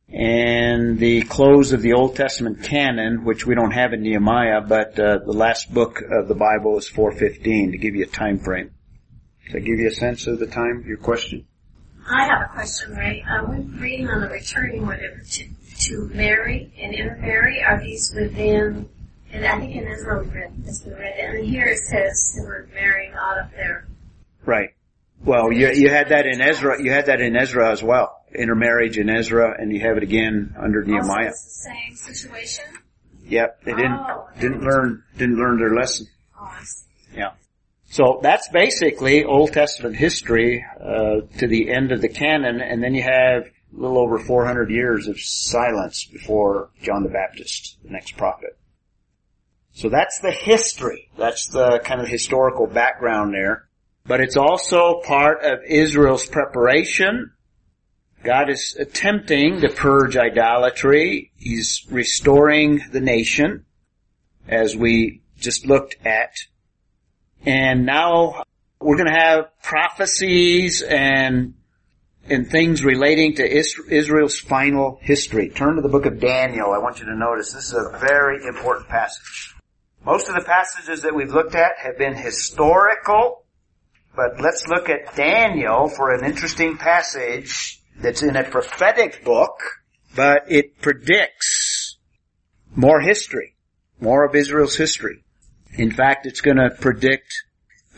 And 0.08 0.98
the 0.98 1.22
close 1.22 1.72
of 1.72 1.82
the 1.82 1.92
Old 1.92 2.16
Testament 2.16 2.62
canon, 2.62 3.24
which 3.24 3.46
we 3.46 3.54
don't 3.54 3.72
have 3.72 3.92
in 3.92 4.02
Nehemiah, 4.02 4.62
but 4.62 4.98
uh, 4.98 5.18
the 5.18 5.32
last 5.32 5.72
book 5.72 6.00
of 6.00 6.28
the 6.28 6.34
Bible 6.34 6.78
is 6.78 6.88
415 6.88 7.72
to 7.72 7.78
give 7.78 7.94
you 7.94 8.04
a 8.04 8.08
time 8.08 8.38
frame. 8.38 8.70
Does 9.44 9.52
that 9.52 9.60
give 9.60 9.78
you 9.78 9.88
a 9.88 9.94
sense 9.94 10.26
of 10.26 10.38
the 10.38 10.46
time, 10.46 10.84
your 10.86 10.98
question? 10.98 11.46
I 12.08 12.24
have 12.26 12.42
a 12.42 12.52
question, 12.52 12.92
Ray. 12.92 13.24
Uh, 13.28 13.44
we're 13.46 13.60
reading 13.80 14.08
on 14.08 14.20
the 14.20 14.28
returning 14.28 14.86
were 14.86 14.96
to, 14.96 15.48
to 15.80 16.10
marry 16.14 16.72
and 16.80 16.94
intermarry. 16.94 17.62
Are 17.62 17.80
these 17.80 18.12
within 18.14 18.88
And 19.32 19.44
I 19.44 19.58
think 19.58 19.74
in 19.74 19.88
Israel 19.88 20.22
we 20.22 20.28
read, 20.30 20.64
been 20.64 20.94
read, 20.94 21.18
and 21.18 21.44
here 21.44 21.66
it 21.66 21.78
says 21.78 22.34
they 22.36 22.46
were 22.46 22.68
marrying 22.74 23.12
out 23.14 23.38
of 23.38 23.50
their, 23.52 23.86
Right. 24.44 24.70
Well, 25.24 25.50
you, 25.52 25.68
you 25.72 25.88
had 25.88 26.10
that 26.10 26.26
in 26.26 26.40
Ezra, 26.40 26.80
you 26.82 26.92
had 26.92 27.06
that 27.06 27.20
in 27.20 27.34
Ezra 27.36 27.72
as 27.72 27.82
well. 27.82 28.22
Intermarriage 28.34 28.98
in 28.98 29.08
Ezra, 29.08 29.60
and 29.60 29.72
you 29.72 29.80
have 29.80 29.96
it 29.96 30.02
again 30.02 30.54
under 30.58 30.84
Nehemiah. 30.84 31.26
Also, 31.26 31.28
it's 31.28 31.44
the 31.44 31.70
same 31.70 32.14
situation. 32.14 32.64
Yep, 33.24 33.64
they 33.64 33.72
didn't, 33.72 33.92
Oh. 33.92 34.28
didn't 34.38 34.62
learn, 34.62 35.02
didn't 35.16 35.36
learn 35.36 35.58
their 35.58 35.74
lesson. 35.74 36.06
Oh, 36.38 36.44
I 36.44 36.62
see. 36.62 36.85
So 37.96 38.20
that's 38.22 38.46
basically 38.50 39.24
Old 39.24 39.54
Testament 39.54 39.96
history 39.96 40.62
uh, 40.78 41.22
to 41.38 41.46
the 41.46 41.70
end 41.70 41.92
of 41.92 42.02
the 42.02 42.10
canon, 42.10 42.60
and 42.60 42.82
then 42.82 42.94
you 42.94 43.02
have 43.02 43.44
a 43.44 43.50
little 43.72 43.98
over 43.98 44.18
400 44.18 44.70
years 44.70 45.08
of 45.08 45.18
silence 45.18 46.04
before 46.04 46.68
John 46.82 47.04
the 47.04 47.08
Baptist, 47.08 47.78
the 47.82 47.88
next 47.88 48.18
prophet. 48.18 48.58
So 49.72 49.88
that's 49.88 50.18
the 50.18 50.30
history. 50.30 51.08
That's 51.16 51.46
the 51.46 51.80
kind 51.84 52.02
of 52.02 52.06
historical 52.06 52.66
background 52.66 53.32
there. 53.32 53.66
But 54.04 54.20
it's 54.20 54.36
also 54.36 55.00
part 55.02 55.42
of 55.42 55.60
Israel's 55.66 56.26
preparation. 56.26 57.32
God 58.22 58.50
is 58.50 58.76
attempting 58.78 59.62
to 59.62 59.70
purge 59.70 60.18
idolatry. 60.18 61.32
He's 61.36 61.86
restoring 61.90 62.82
the 62.92 63.00
nation, 63.00 63.64
as 64.46 64.76
we 64.76 65.22
just 65.38 65.64
looked 65.64 65.96
at 66.04 66.34
and 67.46 67.86
now 67.86 68.42
we're 68.80 68.96
going 68.96 69.08
to 69.08 69.18
have 69.18 69.46
prophecies 69.62 70.82
and 70.82 71.54
and 72.28 72.50
things 72.50 72.84
relating 72.84 73.36
to 73.36 73.48
Israel's 73.48 74.40
final 74.40 74.98
history. 75.00 75.48
Turn 75.48 75.76
to 75.76 75.80
the 75.80 75.88
book 75.88 76.06
of 76.06 76.18
Daniel. 76.18 76.72
I 76.72 76.78
want 76.78 76.98
you 76.98 77.06
to 77.06 77.14
notice 77.14 77.52
this 77.52 77.66
is 77.66 77.74
a 77.74 77.96
very 77.98 78.44
important 78.44 78.88
passage. 78.88 79.54
Most 80.04 80.28
of 80.28 80.34
the 80.34 80.42
passages 80.42 81.02
that 81.02 81.14
we've 81.14 81.30
looked 81.30 81.54
at 81.54 81.78
have 81.78 81.96
been 81.98 82.16
historical, 82.16 83.44
but 84.16 84.40
let's 84.40 84.66
look 84.66 84.88
at 84.88 85.14
Daniel 85.14 85.88
for 85.88 86.12
an 86.12 86.24
interesting 86.24 86.76
passage 86.76 87.80
that's 88.00 88.24
in 88.24 88.34
a 88.34 88.42
prophetic 88.42 89.24
book, 89.24 89.60
but 90.16 90.50
it 90.50 90.80
predicts 90.80 91.96
more 92.74 93.00
history, 93.00 93.54
more 94.00 94.24
of 94.24 94.34
Israel's 94.34 94.76
history. 94.76 95.22
In 95.76 95.90
fact, 95.90 96.26
it's 96.26 96.40
going 96.40 96.56
to 96.56 96.70
predict 96.70 97.44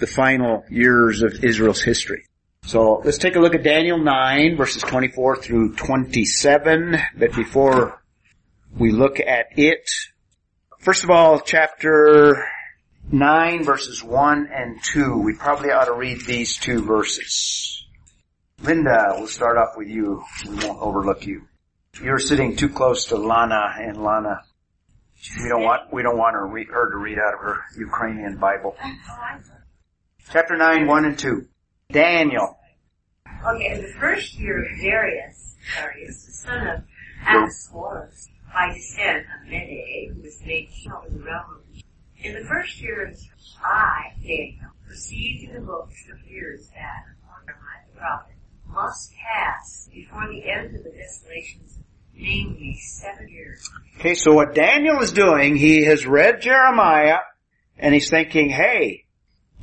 the 0.00 0.06
final 0.06 0.64
years 0.68 1.22
of 1.22 1.44
Israel's 1.44 1.82
history. 1.82 2.24
So 2.64 3.00
let's 3.04 3.18
take 3.18 3.36
a 3.36 3.40
look 3.40 3.54
at 3.54 3.62
Daniel 3.62 3.98
9 3.98 4.56
verses 4.56 4.82
24 4.82 5.36
through 5.36 5.76
27. 5.76 6.98
But 7.16 7.32
before 7.34 8.02
we 8.76 8.90
look 8.90 9.20
at 9.20 9.46
it, 9.56 9.90
first 10.80 11.04
of 11.04 11.10
all, 11.10 11.40
chapter 11.40 12.44
9 13.10 13.64
verses 13.64 14.02
1 14.02 14.50
and 14.52 14.82
2. 14.82 15.18
We 15.18 15.34
probably 15.34 15.70
ought 15.70 15.86
to 15.86 15.94
read 15.94 16.26
these 16.26 16.58
two 16.58 16.82
verses. 16.82 17.86
Linda, 18.60 19.14
we'll 19.16 19.28
start 19.28 19.56
off 19.56 19.76
with 19.76 19.88
you. 19.88 20.24
We 20.44 20.56
won't 20.56 20.82
overlook 20.82 21.26
you. 21.26 21.42
You're 22.02 22.18
sitting 22.18 22.56
too 22.56 22.68
close 22.68 23.06
to 23.06 23.16
Lana 23.16 23.74
and 23.78 24.02
Lana 24.02 24.42
we 25.42 25.48
don't 25.48 25.62
want 25.62 25.92
we 25.92 26.02
don't 26.02 26.18
want 26.18 26.34
her, 26.34 26.46
read, 26.46 26.68
her 26.68 26.90
to 26.90 26.96
read 26.96 27.18
out 27.18 27.34
of 27.34 27.40
her 27.40 27.60
Ukrainian 27.76 28.36
Bible. 28.38 28.76
Chapter 30.30 30.56
nine, 30.56 30.86
one 30.86 31.04
and 31.04 31.18
two. 31.18 31.46
Daniel. 31.90 32.58
Okay, 33.46 33.72
in 33.72 33.82
the 33.82 33.92
first 33.98 34.34
year 34.34 34.62
of 34.62 34.68
Darius, 34.80 35.56
Darius, 35.76 36.26
the 36.26 36.32
son 36.32 36.66
of 36.66 36.84
Ahasuerus, 37.22 38.28
by 38.52 38.72
descent 38.74 39.18
of 39.18 39.48
Mede, 39.48 40.12
who 40.12 40.22
was 40.22 40.40
made 40.44 40.68
king 40.70 40.92
over 40.92 41.08
the 41.08 41.24
realm 41.24 41.44
of 41.54 41.82
In 42.22 42.34
the 42.34 42.44
first 42.48 42.80
year 42.80 43.06
of 43.06 43.16
I, 43.64 44.12
Daniel, 44.20 44.70
perceived 44.86 45.50
in 45.50 45.54
the 45.54 45.60
books 45.60 46.08
of 46.12 46.20
years 46.28 46.68
that, 46.74 47.04
upon 47.22 47.46
the 47.46 47.98
prophet, 47.98 48.34
must 48.66 49.12
pass 49.14 49.88
before 49.92 50.26
the 50.28 50.50
end 50.50 50.74
of 50.76 50.84
the 50.84 50.90
desolations, 50.90 51.77
Okay, 53.98 54.14
so 54.14 54.32
what 54.32 54.54
Daniel 54.54 55.00
is 55.02 55.12
doing, 55.12 55.56
he 55.56 55.84
has 55.84 56.06
read 56.06 56.40
Jeremiah 56.40 57.18
and 57.78 57.94
he's 57.94 58.10
thinking, 58.10 58.50
hey, 58.50 59.04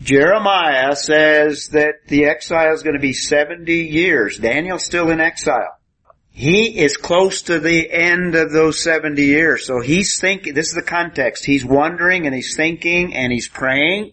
Jeremiah 0.01 0.95
says 0.95 1.69
that 1.69 2.07
the 2.07 2.25
exile 2.25 2.73
is 2.73 2.83
going 2.83 2.95
to 2.95 3.01
be 3.01 3.13
70 3.13 3.73
years. 3.73 4.37
Daniel's 4.37 4.83
still 4.83 5.09
in 5.09 5.21
exile. 5.21 5.77
He 6.31 6.79
is 6.79 6.97
close 6.97 7.43
to 7.43 7.59
the 7.59 7.89
end 7.89 8.35
of 8.35 8.51
those 8.51 8.83
70 8.83 9.23
years. 9.23 9.65
So 9.65 9.79
he's 9.79 10.19
thinking, 10.19 10.53
this 10.53 10.67
is 10.67 10.73
the 10.73 10.81
context. 10.81 11.45
He's 11.45 11.63
wondering 11.63 12.25
and 12.25 12.35
he's 12.35 12.57
thinking 12.57 13.13
and 13.13 13.31
he's 13.31 13.47
praying 13.47 14.11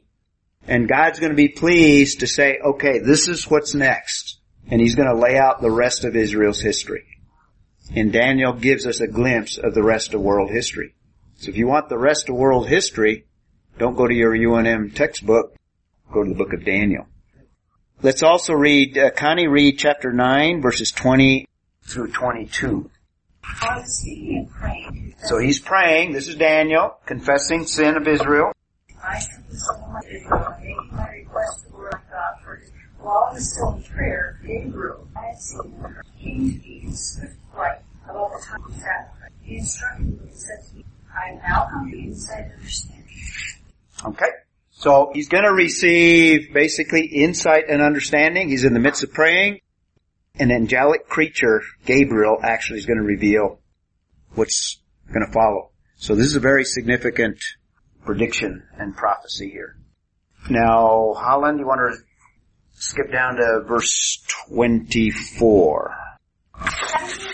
and 0.67 0.89
God's 0.89 1.19
going 1.19 1.33
to 1.33 1.37
be 1.37 1.49
pleased 1.49 2.21
to 2.21 2.27
say, 2.27 2.59
okay, 2.59 3.01
this 3.01 3.29
is 3.29 3.51
what's 3.51 3.75
next. 3.75 4.39
And 4.71 4.81
he's 4.81 4.95
going 4.95 5.09
to 5.09 5.21
lay 5.21 5.37
out 5.37 5.61
the 5.61 5.71
rest 5.71 6.05
of 6.05 6.15
Israel's 6.15 6.61
history. 6.61 7.05
And 7.95 8.13
Daniel 8.13 8.55
gives 8.55 8.87
us 8.87 9.01
a 9.01 9.07
glimpse 9.07 9.59
of 9.59 9.75
the 9.75 9.83
rest 9.83 10.15
of 10.15 10.21
world 10.21 10.51
history. 10.51 10.95
So 11.37 11.51
if 11.51 11.57
you 11.57 11.67
want 11.67 11.89
the 11.89 11.99
rest 11.99 12.29
of 12.29 12.37
world 12.37 12.69
history, 12.69 13.27
don't 13.79 13.97
go 13.97 14.07
to 14.07 14.15
your 14.15 14.33
UNM 14.33 14.95
textbook. 14.95 15.55
Go 16.13 16.23
to 16.23 16.29
the 16.29 16.37
book 16.37 16.53
of 16.53 16.65
Daniel. 16.65 17.07
Let's 18.03 18.23
also 18.23 18.55
read, 18.55 18.99
uh, 18.99 19.11
Connie 19.11 19.47
read 19.47 19.79
chapter 19.79 20.13
9 20.13 20.63
verses 20.63 20.91
20 20.91 21.47
through 21.85 22.13
22. 22.13 22.91
I 23.45 23.79
was 23.79 23.99
speaking 23.99 24.39
and 24.39 24.51
praying. 24.51 25.15
So 25.25 25.39
he's 25.39 25.61
praying, 25.61 26.13
this 26.13 26.29
is 26.29 26.37
Daniel, 26.37 26.97
confessing 27.07 27.67
sin 27.67 27.97
of 27.97 28.09
Israel. 28.09 28.53
I. 29.03 29.21
While 32.99 33.37
still 33.37 33.75
in 33.75 33.83
prayer, 33.83 34.39
Gabriel, 34.47 35.09
swift 35.37 37.42
flight 37.53 37.79
about 38.09 38.33
the 38.33 38.45
time 38.45 38.65
of 38.65 38.73
Sabbath. 38.75 39.31
He 39.43 39.59
instructed 39.59 40.07
me 40.07 40.19
and 40.29 40.35
said 40.35 40.59
to 40.71 40.77
me, 40.77 40.85
I 41.15 41.35
now 41.47 41.69
come 41.71 41.91
to 41.91 41.99
insight 41.99 42.45
and 42.45 42.53
understanding. 42.55 43.09
Okay. 44.05 44.31
So 44.71 45.11
he's 45.15 45.29
going 45.29 45.45
to 45.45 45.53
receive 45.53 46.53
basically 46.53 47.07
insight 47.07 47.65
and 47.69 47.83
understanding. 47.83 48.49
He's 48.49 48.65
in 48.65 48.75
the 48.75 48.81
midst 48.81 49.03
of 49.03 49.12
praying. 49.12 49.61
An 50.38 50.51
angelic 50.51 51.09
creature, 51.09 51.62
Gabriel, 51.85 52.38
actually 52.43 52.79
is 52.79 52.87
going 52.87 52.97
to 52.99 53.05
reveal 53.05 53.61
what's 54.35 54.81
going 55.12 55.25
to 55.27 55.33
follow. 55.33 55.71
So 55.97 56.15
this 56.15 56.27
is 56.27 56.37
a 56.37 56.41
very 56.41 56.65
significant 56.65 57.38
prediction 58.05 58.62
and 58.79 58.97
prophecy 58.97 59.51
here. 59.51 59.77
Now, 60.51 61.15
Holland, 61.17 61.61
you 61.61 61.67
want 61.67 61.81
to 61.81 62.03
skip 62.73 63.12
down 63.12 63.37
to 63.37 63.61
verse 63.67 64.25
24. 64.49 65.97
Seventeen 66.88 67.33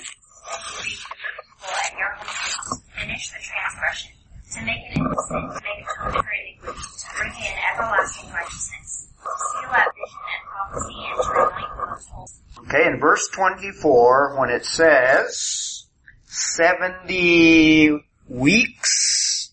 reach 0.85 1.05
the 1.05 1.15
people 1.25 1.75
at 1.85 1.99
your 1.99 2.13
homes, 2.17 2.83
finish 3.09 3.31
the 3.31 3.39
transgression, 3.41 4.11
to 4.53 4.63
make 4.63 4.85
into 4.95 5.17
sin, 5.23 5.41
to 5.41 5.61
make 5.65 5.87
for 5.97 6.09
iniquity, 6.11 6.61
to 6.61 7.07
bring 7.17 7.33
in 7.33 7.55
everlasting 7.73 8.31
righteousness, 8.31 9.09
to 9.23 9.31
seal 9.51 9.71
out 9.71 9.95
vision 9.95 10.21
and 10.29 10.45
prophecy, 10.47 10.95
and 11.09 11.17
to 11.17 11.31
anoint 11.33 11.95
those 11.95 12.07
holes. 12.07 12.41
Okay, 12.61 12.87
in 12.87 13.01
verse 13.01 13.29
24, 13.33 14.39
when 14.39 14.51
it 14.51 14.65
says 14.67 15.87
70 16.25 17.99
weeks, 18.29 19.53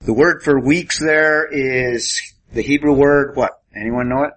the 0.00 0.12
word 0.12 0.42
for 0.42 0.58
weeks 0.58 0.98
there 0.98 1.46
is 1.46 2.20
the 2.52 2.62
Hebrew 2.62 2.94
word, 2.94 3.36
what? 3.36 3.60
Anyone 3.74 4.08
know 4.08 4.24
it? 4.24 4.32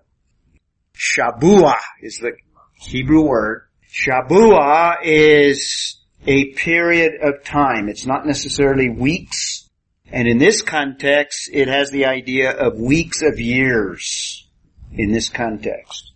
Shabua 0.96 1.78
is 2.04 2.20
the 2.20 2.34
Hebrew 2.76 3.22
word. 3.22 3.64
Shabua 3.92 4.98
is 5.04 5.99
a 6.26 6.54
period 6.54 7.22
of 7.22 7.44
time. 7.44 7.90
It's 7.90 8.06
not 8.06 8.26
necessarily 8.26 8.90
weeks. 8.90 9.70
And 10.12 10.28
in 10.28 10.38
this 10.38 10.62
context, 10.62 11.50
it 11.54 11.68
has 11.68 11.92
the 11.92 12.06
idea 12.06 12.52
of 12.52 12.80
weeks 12.80 13.22
of 13.22 13.40
years 13.40 14.48
in 14.92 15.12
this 15.12 15.30
context. 15.30 16.12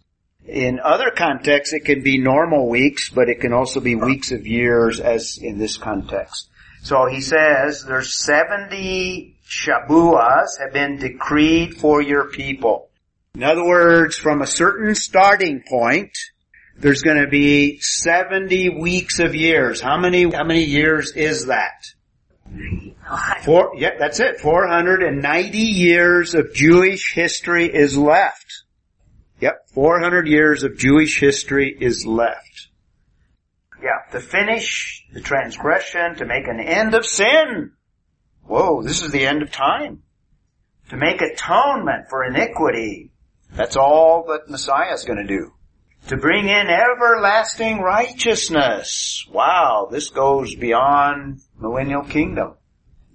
In 0.47 0.79
other 0.83 1.09
contexts, 1.11 1.73
it 1.73 1.85
can 1.85 2.03
be 2.03 2.17
normal 2.17 2.67
weeks, 2.67 3.09
but 3.09 3.29
it 3.29 3.39
can 3.39 3.53
also 3.53 3.79
be 3.79 3.95
weeks 3.95 4.31
of 4.31 4.45
years 4.45 4.99
as 4.99 5.37
in 5.41 5.57
this 5.57 5.77
context. 5.77 6.49
So 6.81 7.05
he 7.05 7.21
says 7.21 7.85
there's 7.85 8.13
70 8.15 9.37
Shabuas 9.47 10.59
have 10.59 10.73
been 10.73 10.97
decreed 10.97 11.77
for 11.77 12.01
your 12.01 12.25
people. 12.25 12.89
In 13.35 13.43
other 13.43 13.65
words, 13.65 14.17
from 14.17 14.41
a 14.41 14.47
certain 14.47 14.95
starting 14.95 15.63
point, 15.67 16.11
there's 16.83 17.01
going 17.01 17.21
to 17.21 17.29
be 17.29 17.79
70 17.79 18.69
weeks 18.81 19.19
of 19.19 19.33
years. 19.33 19.79
How 19.79 19.97
many, 19.97 20.29
how 20.29 20.43
many 20.43 20.65
years 20.65 21.13
is 21.13 21.45
that? 21.45 21.85
Four, 23.43 23.71
yeah, 23.77 23.91
that's 23.97 24.19
it. 24.19 24.41
490 24.41 25.57
years 25.57 26.35
of 26.35 26.53
Jewish 26.53 27.13
history 27.13 27.73
is 27.73 27.97
left. 27.97 28.63
Yep, 29.39 29.69
400 29.69 30.27
years 30.27 30.63
of 30.63 30.77
Jewish 30.77 31.19
history 31.21 31.75
is 31.79 32.05
left. 32.05 32.67
Yeah, 33.81 34.11
to 34.11 34.19
finish 34.19 35.05
the 35.13 35.21
transgression, 35.21 36.15
to 36.17 36.25
make 36.25 36.47
an 36.47 36.59
end 36.59 36.95
of 36.95 37.05
sin. 37.05 37.71
Whoa, 38.43 38.83
this 38.83 39.01
is 39.01 39.11
the 39.11 39.25
end 39.25 39.41
of 39.41 39.51
time. 39.51 40.03
To 40.89 40.97
make 40.97 41.21
atonement 41.21 42.09
for 42.09 42.25
iniquity. 42.25 43.11
That's 43.53 43.77
all 43.77 44.25
that 44.27 44.49
Messiah 44.49 44.93
is 44.93 45.05
going 45.05 45.25
to 45.25 45.27
do. 45.27 45.53
To 46.07 46.17
bring 46.17 46.49
in 46.49 46.67
everlasting 46.67 47.79
righteousness. 47.79 49.25
Wow, 49.31 49.87
this 49.89 50.09
goes 50.09 50.53
beyond 50.53 51.39
millennial 51.57 52.03
kingdom. 52.03 52.55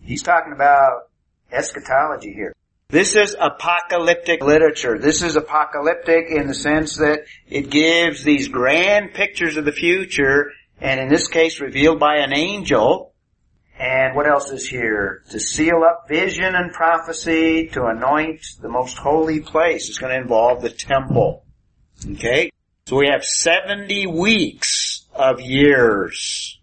He's 0.01 0.23
talking 0.23 0.55
about 0.55 1.11
eschatology 1.53 2.33
here. 2.33 2.55
This 2.89 3.15
is 3.15 3.37
apocalyptic 3.39 4.43
literature. 4.43 4.99
This 4.99 5.23
is 5.23 5.37
apocalyptic 5.37 6.31
in 6.31 6.47
the 6.47 6.55
sense 6.55 6.97
that 6.97 7.27
it 7.47 7.69
gives 7.69 8.25
these 8.25 8.49
grand 8.49 9.13
pictures 9.13 9.59
of 9.59 9.67
the 9.67 9.73
future, 9.73 10.53
and 10.81 10.99
in 10.99 11.11
this 11.11 11.29
case 11.29 11.61
revealed 11.61 12.01
by 12.01 12.17
an 12.17 12.33
angel. 12.33 13.13
And 13.79 14.17
what 14.17 14.27
else 14.27 14.51
is 14.51 14.67
here? 14.67 15.23
To 15.29 15.39
seal 15.39 15.85
up 15.87 16.09
vision 16.09 16.55
and 16.55 16.73
prophecy, 16.73 17.69
to 17.75 17.85
anoint 17.85 18.47
the 18.63 18.71
most 18.71 18.97
holy 18.97 19.41
place. 19.41 19.91
It's 19.91 19.99
going 19.99 20.15
to 20.15 20.21
involve 20.23 20.63
the 20.63 20.71
temple. 20.71 21.45
Okay? 22.13 22.51
So 22.89 22.97
we 22.97 23.09
have 23.09 23.23
70 23.23 24.07
weeks 24.07 25.05
of 25.15 25.43
years. 25.43 26.59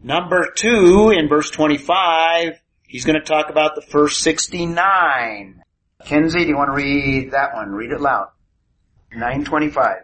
Number 0.00 0.52
two, 0.54 1.10
in 1.10 1.28
verse 1.28 1.50
25, 1.50 2.60
he's 2.86 3.04
going 3.04 3.18
to 3.18 3.26
talk 3.26 3.50
about 3.50 3.74
the 3.74 3.82
first 3.82 4.20
69. 4.20 5.64
Kenzie, 6.04 6.38
do 6.38 6.46
you 6.46 6.56
want 6.56 6.68
to 6.68 6.76
read 6.76 7.32
that 7.32 7.54
one? 7.54 7.72
Read 7.72 7.90
it 7.90 8.00
loud. 8.00 8.28
925. 9.16 9.96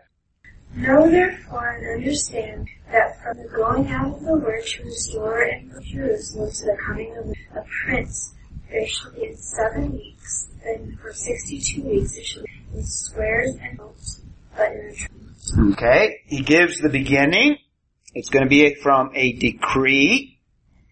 Know 0.75 1.09
therefore 1.09 1.69
and 1.69 2.01
understand 2.01 2.67
that 2.91 3.23
from 3.23 3.37
the 3.37 3.49
going 3.51 3.87
out 3.93 4.17
of 4.17 4.25
the 4.25 4.39
word 4.39 4.67
to 4.67 4.83
restore 4.83 5.43
and 5.43 5.71
Jerusalem 5.85 6.51
to 6.51 6.65
the 6.65 6.77
coming 6.85 7.17
of 7.17 7.29
a 7.57 7.65
prince, 7.85 8.35
there 8.69 8.89
shall 8.89 9.13
be 9.13 9.27
in 9.27 9.37
seven 9.37 9.93
weeks, 9.93 10.49
and 10.65 10.99
for 10.99 11.13
sixty-two 11.13 11.83
weeks 11.83 12.17
it 12.17 12.27
shall 12.27 12.43
be 12.43 12.79
in 12.79 12.85
squares 12.85 13.55
and 13.63 13.79
oaks, 13.79 14.21
but 14.57 14.73
in 14.73 14.79
a 14.79 15.20
the 15.20 15.20
Okay, 15.59 16.21
he 16.27 16.43
gives 16.43 16.79
the 16.79 16.89
beginning. 16.89 17.57
It's 18.15 18.29
going 18.29 18.45
to 18.45 18.49
be 18.49 18.75
from 18.75 19.11
a 19.15 19.33
decree. 19.33 20.39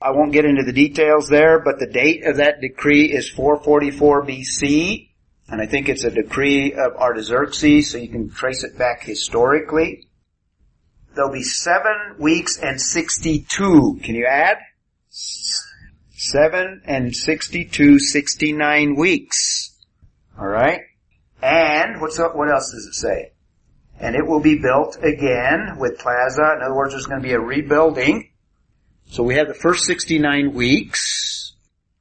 I 0.00 0.12
won't 0.12 0.32
get 0.32 0.44
into 0.44 0.62
the 0.62 0.72
details 0.72 1.28
there, 1.28 1.58
but 1.58 1.78
the 1.78 1.86
date 1.86 2.24
of 2.24 2.36
that 2.36 2.60
decree 2.60 3.12
is 3.12 3.28
444 3.28 4.24
BC, 4.24 5.10
and 5.48 5.60
I 5.60 5.66
think 5.66 5.88
it's 5.88 6.04
a 6.04 6.10
decree 6.10 6.72
of 6.72 6.94
Artaxerxes, 6.94 7.90
so 7.90 7.98
you 7.98 8.08
can 8.08 8.30
trace 8.30 8.64
it 8.64 8.78
back 8.78 9.02
historically. 9.02 10.08
There'll 11.14 11.32
be 11.32 11.42
seven 11.42 12.16
weeks 12.18 12.58
and 12.58 12.80
62. 12.80 14.00
Can 14.02 14.14
you 14.14 14.26
add? 14.26 14.58
Seven 15.10 16.82
and 16.84 17.14
62, 17.14 17.98
69 17.98 18.94
weeks. 18.94 19.76
Alright? 20.38 20.82
And, 21.42 22.00
what's 22.00 22.18
up, 22.18 22.36
what 22.36 22.50
else 22.50 22.70
does 22.72 22.86
it 22.86 22.94
say? 22.94 23.32
And 24.00 24.14
it 24.14 24.26
will 24.26 24.40
be 24.40 24.58
built 24.58 24.98
again 25.02 25.76
with 25.78 25.98
plaza. 25.98 26.54
In 26.56 26.62
other 26.62 26.74
words, 26.74 26.92
there's 26.92 27.06
going 27.06 27.20
to 27.20 27.26
be 27.26 27.34
a 27.34 27.40
rebuilding. 27.40 28.30
So 29.06 29.22
we 29.22 29.36
have 29.36 29.48
the 29.48 29.54
first 29.54 29.84
69 29.84 30.52
weeks. 30.52 31.54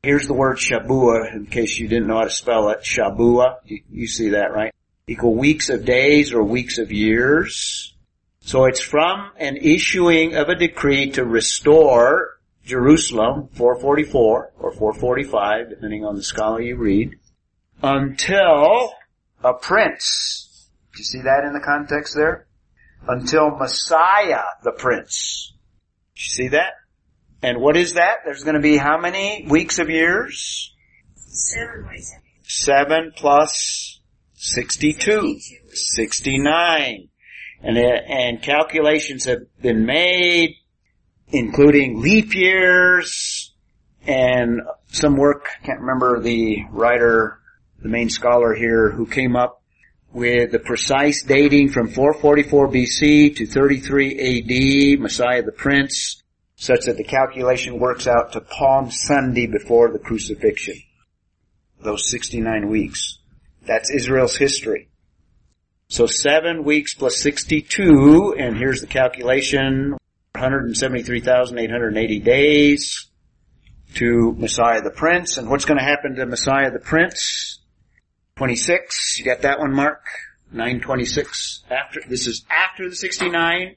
Here's 0.03 0.27
the 0.27 0.33
word 0.33 0.57
Shabua, 0.57 1.33
in 1.33 1.47
case 1.47 1.77
you 1.79 1.87
didn't 1.87 2.07
know 2.07 2.17
how 2.17 2.25
to 2.25 2.29
spell 2.29 2.69
it. 2.69 2.81
Shabua. 2.83 3.57
You, 3.65 3.81
you 3.89 4.07
see 4.07 4.29
that, 4.29 4.53
right? 4.53 4.73
Equal 5.07 5.35
weeks 5.35 5.69
of 5.69 5.85
days 5.85 6.33
or 6.33 6.43
weeks 6.43 6.77
of 6.77 6.91
years. 6.91 7.95
So 8.41 8.65
it's 8.65 8.79
from 8.79 9.31
an 9.37 9.57
issuing 9.57 10.35
of 10.35 10.49
a 10.49 10.55
decree 10.55 11.11
to 11.11 11.25
restore 11.25 12.37
Jerusalem, 12.65 13.49
444 13.53 14.51
or 14.59 14.71
445, 14.71 15.69
depending 15.69 16.05
on 16.05 16.15
the 16.15 16.23
scholar 16.23 16.61
you 16.61 16.75
read, 16.75 17.17
until 17.81 18.93
a 19.43 19.53
prince. 19.53 20.46
Do 20.97 21.01
you 21.01 21.05
see 21.05 21.21
that 21.21 21.43
in 21.45 21.53
the 21.53 21.59
context 21.59 22.15
there? 22.15 22.47
Until 23.07 23.51
Messiah, 23.51 24.41
the 24.63 24.71
prince. 24.71 25.53
Do 26.15 26.21
you 26.23 26.29
see 26.29 26.47
that? 26.47 26.73
And 27.43 27.61
what 27.61 27.77
is 27.77 27.93
that? 27.93 28.21
There's 28.25 28.43
going 28.43 28.55
to 28.55 28.61
be 28.61 28.77
how 28.77 28.97
many 28.97 29.45
weeks 29.47 29.77
of 29.77 29.91
years? 29.91 30.73
Seven 31.13 31.87
weeks. 31.87 32.11
Seven 32.41 33.11
plus 33.15 33.99
62. 34.33 35.39
69. 35.69 37.09
And, 37.61 37.77
and 37.77 38.41
calculations 38.41 39.25
have 39.25 39.41
been 39.61 39.85
made, 39.85 40.55
including 41.27 42.01
leap 42.01 42.33
years, 42.33 43.53
and 44.07 44.61
some 44.87 45.15
work, 45.15 45.47
can't 45.63 45.81
remember 45.81 46.19
the 46.19 46.63
writer, 46.71 47.37
the 47.83 47.89
main 47.89 48.09
scholar 48.09 48.55
here, 48.55 48.89
who 48.89 49.05
came 49.05 49.35
up 49.35 49.56
with 50.17 50.51
the 50.51 50.57
precise 50.57 51.21
dating 51.21 51.69
from 51.69 51.87
444 51.89 52.69
BC 52.69 53.35
to 53.35 53.45
33 53.45 54.95
AD, 54.95 54.99
Messiah 54.99 55.43
the 55.43 55.51
Prince, 55.51 56.23
such 56.55 56.85
that 56.85 56.97
the 56.97 57.03
calculation 57.03 57.77
works 57.77 58.07
out 58.07 58.31
to 58.31 58.41
Palm 58.41 58.89
Sunday 58.89 59.45
before 59.45 59.91
the 59.91 59.99
crucifixion. 59.99 60.73
Those 61.83 62.09
69 62.09 62.67
weeks. 62.67 63.19
That's 63.67 63.91
Israel's 63.91 64.35
history. 64.35 64.89
So 65.87 66.07
seven 66.07 66.63
weeks 66.63 66.95
plus 66.95 67.17
62, 67.17 68.37
and 68.39 68.57
here's 68.57 68.81
the 68.81 68.87
calculation, 68.87 69.91
173,880 70.33 72.19
days 72.21 73.05
to 73.93 74.33
Messiah 74.35 74.81
the 74.81 74.89
Prince. 74.89 75.37
And 75.37 75.47
what's 75.47 75.65
going 75.65 75.77
to 75.77 75.85
happen 75.85 76.15
to 76.15 76.25
Messiah 76.25 76.71
the 76.71 76.79
Prince? 76.79 77.56
26, 78.37 79.19
you 79.19 79.25
got 79.25 79.41
that 79.41 79.59
one, 79.59 79.73
Mark? 79.73 80.01
926. 80.51 81.63
After, 81.69 82.01
this 82.07 82.27
is 82.27 82.45
after 82.49 82.87
the 82.89 82.95
69. 82.95 83.75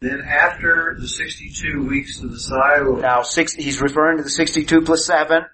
Then 0.00 0.20
after 0.20 0.96
the 0.98 1.08
62 1.08 1.86
weeks, 1.86 2.20
the 2.20 2.28
Messiah 2.28 2.84
will, 2.84 2.98
Now 2.98 3.22
six, 3.22 3.54
he's 3.54 3.80
referring 3.80 4.18
to 4.18 4.22
the 4.22 4.30
62 4.30 4.82
plus 4.82 5.04
7. 5.06 5.44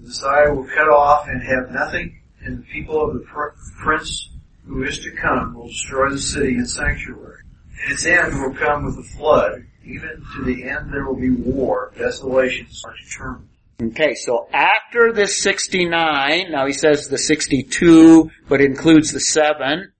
the 0.00 0.06
Messiah 0.08 0.52
will 0.52 0.64
cut 0.64 0.88
off 0.88 1.28
and 1.28 1.42
have 1.42 1.70
nothing, 1.70 2.20
and 2.42 2.58
the 2.58 2.62
people 2.64 3.00
of 3.02 3.14
the 3.14 3.20
pr- 3.20 3.54
prince 3.82 4.30
who 4.66 4.82
is 4.82 4.98
to 5.00 5.10
come 5.12 5.54
will 5.54 5.68
destroy 5.68 6.10
the 6.10 6.18
city 6.18 6.54
and 6.56 6.68
sanctuary. 6.68 7.42
And 7.84 7.92
its 7.92 8.04
end 8.06 8.32
will 8.40 8.54
come 8.54 8.84
with 8.84 8.98
a 8.98 9.02
flood. 9.16 9.66
Even 9.84 10.24
to 10.36 10.44
the 10.44 10.64
end 10.64 10.92
there 10.92 11.04
will 11.04 11.16
be 11.20 11.30
war. 11.30 11.92
Desolations 11.96 12.82
are 12.86 12.94
determined. 13.04 13.48
Okay, 13.82 14.14
so 14.14 14.48
after 14.52 15.12
this 15.12 15.42
69, 15.42 16.50
now 16.50 16.66
he 16.66 16.72
says 16.72 17.08
the 17.08 17.18
62, 17.18 18.30
but 18.48 18.60
includes 18.60 19.12
the 19.12 19.20
7, 19.20 19.92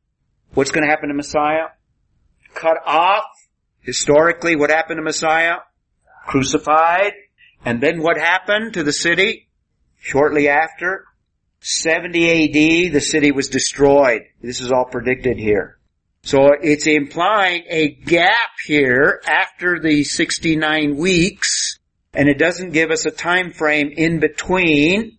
what's 0.53 0.71
going 0.71 0.85
to 0.85 0.91
happen 0.91 1.09
to 1.09 1.15
Messiah? 1.15 1.67
Cut 2.55 2.77
off. 2.87 3.25
Historically, 3.81 4.55
what 4.55 4.71
happened 4.71 4.99
to 4.99 5.03
Messiah? 5.03 5.57
Crucified. 6.27 7.13
And 7.65 7.81
then 7.81 8.01
what 8.01 8.17
happened 8.17 8.75
to 8.75 8.85
the 8.85 8.93
city? 8.93 9.49
Shortly 9.99 10.49
after? 10.49 11.07
70 11.61 12.87
AD, 12.87 12.93
the 12.93 13.01
city 13.01 13.33
was 13.33 13.49
destroyed. 13.49 14.23
This 14.41 14.61
is 14.61 14.71
all 14.71 14.85
predicted 14.85 15.39
here. 15.39 15.79
So 16.23 16.53
it's 16.53 16.87
implying 16.87 17.65
a 17.69 17.89
gap 17.89 18.51
here 18.67 19.21
after 19.27 19.79
the 19.81 20.05
69 20.05 20.97
weeks, 20.97 21.79
and 22.15 22.29
it 22.29 22.39
doesn't 22.39 22.73
give 22.73 22.91
us 22.91 23.07
a 23.07 23.11
time 23.11 23.53
frame 23.53 23.93
in 23.97 24.21
between. 24.21 25.19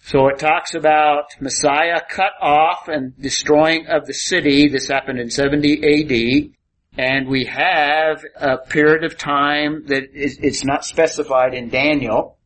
So 0.00 0.28
it 0.28 0.38
talks 0.38 0.74
about 0.74 1.24
Messiah 1.40 2.00
cut 2.08 2.32
off 2.40 2.88
and 2.88 3.18
destroying 3.18 3.86
of 3.86 4.06
the 4.06 4.12
city. 4.12 4.68
This 4.68 4.88
happened 4.88 5.18
in 5.18 5.30
70 5.30 5.82
AD. 5.82 6.50
And 6.96 7.28
we 7.28 7.46
have 7.46 8.22
a 8.36 8.58
period 8.58 9.04
of 9.04 9.18
time 9.18 9.86
that 9.86 10.14
is, 10.14 10.38
it's 10.40 10.64
not 10.64 10.84
specified 10.84 11.54
in 11.54 11.68
Daniel. 11.68 12.38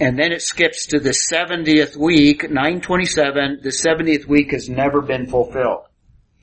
And 0.00 0.18
then 0.18 0.32
it 0.32 0.42
skips 0.42 0.86
to 0.86 0.98
the 0.98 1.10
70th 1.10 1.96
week, 1.96 2.44
927. 2.44 3.60
The 3.62 3.68
70th 3.68 4.26
week 4.26 4.52
has 4.52 4.68
never 4.68 5.02
been 5.02 5.26
fulfilled. 5.26 5.86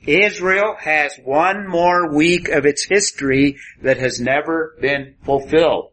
Israel 0.06 0.74
has 0.78 1.18
one 1.24 1.68
more 1.68 2.12
week 2.12 2.48
of 2.48 2.66
its 2.66 2.84
history 2.84 3.56
that 3.82 3.98
has 3.98 4.20
never 4.20 4.76
been 4.80 5.14
fulfilled. 5.24 5.91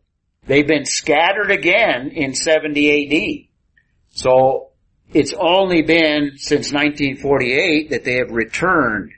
They've 0.50 0.68
been 0.68 0.86
scattered 0.86 1.52
again 1.52 2.10
in 2.10 2.34
70 2.34 3.45
AD. 3.45 4.18
So 4.18 4.72
it's 5.14 5.32
only 5.32 5.84
been 5.84 6.38
since 6.38 6.74
1948 6.74 7.91
that 7.91 8.04
they 8.04 8.16
have 8.16 8.32
returned. 8.32 9.12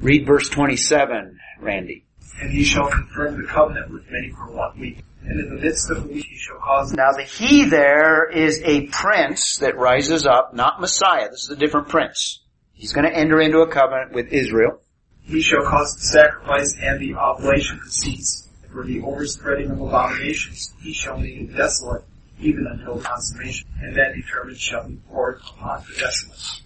Read 0.00 0.26
verse 0.26 0.48
27, 0.48 1.38
Randy. 1.60 2.04
And 2.40 2.50
he 2.50 2.64
shall 2.64 2.90
confirm 2.90 3.40
the 3.40 3.46
covenant 3.46 3.92
with 3.92 4.02
many 4.10 4.30
for 4.30 4.50
one 4.50 4.76
week. 4.80 4.98
And 5.22 5.38
in 5.38 5.54
the 5.54 5.62
midst 5.62 5.90
of 5.90 6.02
the 6.02 6.12
week 6.12 6.26
he 6.26 6.36
shall 6.36 6.58
cause 6.58 6.92
Now 6.92 7.12
the 7.12 7.22
he 7.22 7.66
there 7.66 8.28
is 8.28 8.60
a 8.64 8.88
prince 8.88 9.58
that 9.58 9.78
rises 9.78 10.26
up, 10.26 10.54
not 10.54 10.80
Messiah. 10.80 11.30
This 11.30 11.44
is 11.44 11.50
a 11.50 11.56
different 11.56 11.88
prince. 11.88 12.42
He's 12.72 12.92
going 12.92 13.08
to 13.08 13.16
enter 13.16 13.40
into 13.40 13.60
a 13.60 13.68
covenant 13.68 14.12
with 14.12 14.32
Israel. 14.32 14.80
He 15.22 15.40
shall 15.40 15.62
cause 15.62 15.94
the 15.94 16.02
sacrifice 16.02 16.74
and 16.82 17.00
the 17.00 17.14
oblation 17.14 17.78
to 17.78 17.88
cease. 17.88 18.43
For 18.74 18.84
the 18.84 19.02
overspreading 19.02 19.70
of 19.70 19.80
abominations, 19.80 20.74
he 20.82 20.92
shall 20.92 21.16
make 21.16 21.36
it 21.36 21.56
desolate. 21.56 22.02
even 22.40 22.66
until 22.66 22.98
consummation, 23.00 23.68
and 23.80 23.94
that 23.96 24.14
determined 24.14 24.58
shall 24.58 24.88
be 24.88 24.96
poured 25.08 25.40
upon 25.48 25.84
the 25.88 26.00
desolate. 26.00 26.62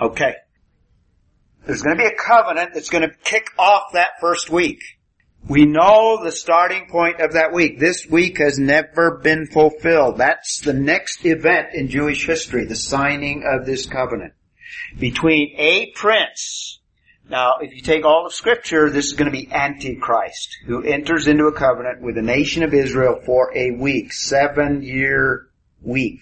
Okay. 0.00 0.34
There's 1.66 1.82
going 1.82 1.98
to 1.98 2.02
be 2.02 2.08
a 2.08 2.16
covenant 2.16 2.70
that's 2.72 2.88
going 2.88 3.06
to 3.06 3.14
kick 3.22 3.50
off 3.58 3.92
that 3.92 4.12
first 4.20 4.48
week. 4.48 4.80
We 5.46 5.66
know 5.66 6.22
the 6.22 6.32
starting 6.32 6.88
point 6.90 7.20
of 7.20 7.34
that 7.34 7.52
week. 7.52 7.78
This 7.78 8.06
week 8.06 8.38
has 8.38 8.58
never 8.58 9.18
been 9.18 9.46
fulfilled. 9.46 10.16
That's 10.18 10.60
the 10.60 10.72
next 10.72 11.24
event 11.26 11.74
in 11.74 11.88
Jewish 11.88 12.26
history, 12.26 12.64
the 12.64 12.76
signing 12.76 13.44
of 13.46 13.66
this 13.66 13.84
covenant. 13.86 14.32
Between 14.98 15.54
a 15.58 15.92
prince, 15.94 16.79
now 17.30 17.58
if 17.60 17.74
you 17.74 17.80
take 17.80 18.04
all 18.04 18.26
of 18.26 18.34
scripture, 18.34 18.90
this 18.90 19.06
is 19.06 19.12
going 19.14 19.30
to 19.30 19.36
be 19.36 19.50
Antichrist, 19.50 20.58
who 20.66 20.82
enters 20.82 21.28
into 21.28 21.46
a 21.46 21.52
covenant 21.52 22.02
with 22.02 22.16
the 22.16 22.22
nation 22.22 22.62
of 22.62 22.74
Israel 22.74 23.20
for 23.24 23.56
a 23.56 23.70
week, 23.70 24.12
seven 24.12 24.82
year 24.82 25.48
week, 25.80 26.20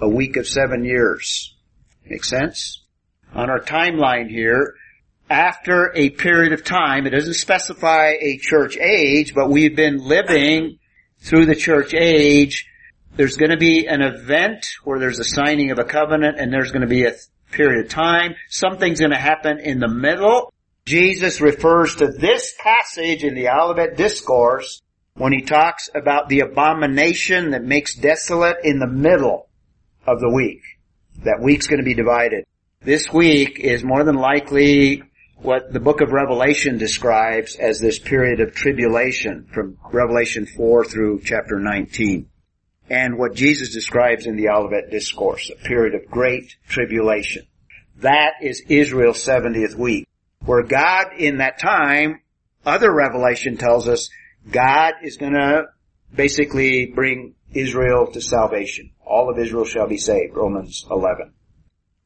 a 0.00 0.08
week 0.08 0.36
of 0.36 0.46
seven 0.46 0.84
years. 0.84 1.56
Make 2.06 2.24
sense? 2.24 2.84
On 3.34 3.50
our 3.50 3.60
timeline 3.60 4.30
here, 4.30 4.74
after 5.28 5.92
a 5.94 6.10
period 6.10 6.52
of 6.52 6.64
time, 6.64 7.06
it 7.06 7.10
doesn't 7.10 7.34
specify 7.34 8.14
a 8.18 8.38
church 8.38 8.78
age, 8.78 9.34
but 9.34 9.50
we've 9.50 9.76
been 9.76 9.98
living 9.98 10.78
through 11.20 11.46
the 11.46 11.54
church 11.54 11.92
age. 11.94 12.66
There's 13.16 13.36
going 13.36 13.50
to 13.50 13.58
be 13.58 13.86
an 13.86 14.00
event 14.00 14.64
where 14.84 14.98
there's 14.98 15.18
a 15.18 15.24
signing 15.24 15.70
of 15.70 15.78
a 15.78 15.84
covenant 15.84 16.38
and 16.38 16.52
there's 16.52 16.70
going 16.70 16.82
to 16.82 16.88
be 16.88 17.04
a 17.04 17.14
period 17.50 17.84
of 17.84 17.90
time. 17.90 18.34
Something's 18.48 19.00
going 19.00 19.12
to 19.12 19.18
happen 19.18 19.58
in 19.58 19.80
the 19.80 19.88
middle. 19.88 20.52
Jesus 20.84 21.40
refers 21.40 21.96
to 21.96 22.08
this 22.08 22.54
passage 22.58 23.24
in 23.24 23.34
the 23.34 23.48
Olivet 23.48 23.96
Discourse 23.96 24.80
when 25.14 25.32
he 25.32 25.42
talks 25.42 25.90
about 25.94 26.28
the 26.28 26.40
abomination 26.40 27.50
that 27.50 27.64
makes 27.64 27.94
desolate 27.94 28.58
in 28.64 28.78
the 28.78 28.86
middle 28.86 29.48
of 30.06 30.20
the 30.20 30.30
week. 30.30 30.62
That 31.24 31.40
week's 31.42 31.66
going 31.66 31.80
to 31.80 31.84
be 31.84 31.94
divided. 31.94 32.46
This 32.80 33.12
week 33.12 33.58
is 33.58 33.82
more 33.82 34.04
than 34.04 34.16
likely 34.16 35.02
what 35.36 35.72
the 35.72 35.80
book 35.80 36.00
of 36.00 36.12
Revelation 36.12 36.78
describes 36.78 37.56
as 37.56 37.80
this 37.80 37.98
period 37.98 38.40
of 38.40 38.54
tribulation 38.54 39.46
from 39.52 39.76
Revelation 39.92 40.46
4 40.46 40.84
through 40.84 41.20
chapter 41.24 41.58
19. 41.58 42.28
And 42.90 43.18
what 43.18 43.34
Jesus 43.34 43.74
describes 43.74 44.26
in 44.26 44.36
the 44.36 44.48
Olivet 44.48 44.90
Discourse, 44.90 45.50
a 45.50 45.62
period 45.62 45.94
of 45.94 46.10
great 46.10 46.56
tribulation. 46.68 47.46
That 47.98 48.34
is 48.42 48.62
Israel's 48.68 49.24
70th 49.24 49.74
week. 49.74 50.08
Where 50.44 50.62
God 50.62 51.14
in 51.18 51.38
that 51.38 51.58
time, 51.58 52.20
other 52.64 52.92
revelation 52.92 53.56
tells 53.56 53.88
us, 53.88 54.08
God 54.50 54.94
is 55.02 55.16
gonna 55.16 55.64
basically 56.14 56.86
bring 56.86 57.34
Israel 57.52 58.10
to 58.12 58.20
salvation. 58.20 58.90
All 59.04 59.30
of 59.30 59.38
Israel 59.38 59.64
shall 59.64 59.88
be 59.88 59.98
saved, 59.98 60.36
Romans 60.36 60.86
11. 60.90 61.32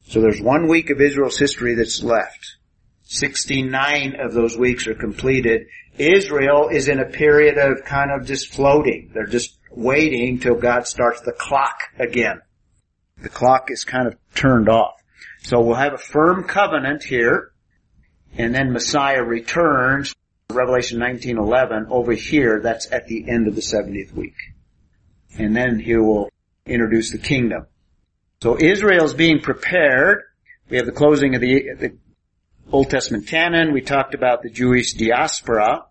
So 0.07 0.19
there's 0.19 0.41
one 0.41 0.67
week 0.67 0.89
of 0.89 0.99
Israel's 0.99 1.37
history 1.37 1.75
that's 1.75 2.03
left. 2.03 2.57
69 3.03 4.15
of 4.19 4.33
those 4.33 4.57
weeks 4.57 4.87
are 4.87 4.95
completed. 4.95 5.67
Israel 5.97 6.69
is 6.69 6.87
in 6.87 6.99
a 6.99 7.05
period 7.05 7.57
of 7.57 7.85
kind 7.85 8.11
of 8.11 8.25
just 8.25 8.53
floating. 8.53 9.11
They're 9.13 9.25
just 9.25 9.57
waiting 9.75 10.39
till 10.39 10.55
God 10.55 10.87
starts 10.87 11.21
the 11.21 11.31
clock 11.31 11.79
again. 11.97 12.41
The 13.17 13.29
clock 13.29 13.69
is 13.69 13.83
kind 13.83 14.07
of 14.07 14.15
turned 14.35 14.69
off. 14.69 15.01
So 15.43 15.61
we'll 15.61 15.75
have 15.75 15.93
a 15.93 15.97
firm 15.97 16.45
covenant 16.45 17.03
here, 17.03 17.51
and 18.37 18.53
then 18.53 18.71
Messiah 18.71 19.23
returns, 19.23 20.15
Revelation 20.49 20.99
19:11 20.99 21.87
over 21.89 22.13
here, 22.13 22.61
that's 22.61 22.91
at 22.91 23.07
the 23.07 23.29
end 23.29 23.47
of 23.47 23.55
the 23.55 23.61
70th 23.61 24.13
week. 24.13 24.35
And 25.37 25.55
then 25.55 25.79
he 25.79 25.95
will 25.95 26.29
introduce 26.65 27.11
the 27.11 27.17
kingdom. 27.17 27.65
So 28.41 28.57
Israel's 28.59 29.13
being 29.13 29.39
prepared. 29.39 30.23
We 30.69 30.77
have 30.77 30.85
the 30.85 30.91
closing 30.91 31.35
of 31.35 31.41
the, 31.41 31.73
the 31.77 31.97
Old 32.71 32.89
Testament 32.89 33.27
canon. 33.27 33.73
We 33.73 33.81
talked 33.81 34.13
about 34.13 34.43
the 34.43 34.49
Jewish 34.49 34.93
diaspora. 34.93 35.85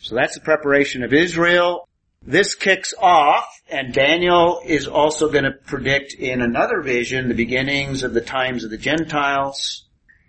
So 0.00 0.14
that's 0.14 0.34
the 0.34 0.40
preparation 0.40 1.02
of 1.02 1.12
Israel. 1.12 1.87
This 2.28 2.54
kicks 2.54 2.92
off, 2.98 3.48
and 3.70 3.94
Daniel 3.94 4.60
is 4.62 4.86
also 4.86 5.32
going 5.32 5.44
to 5.44 5.50
predict 5.50 6.12
in 6.12 6.42
another 6.42 6.82
vision 6.82 7.28
the 7.28 7.34
beginnings 7.34 8.02
of 8.02 8.12
the 8.12 8.20
times 8.20 8.64
of 8.64 8.70
the 8.70 8.76
Gentiles. 8.76 9.86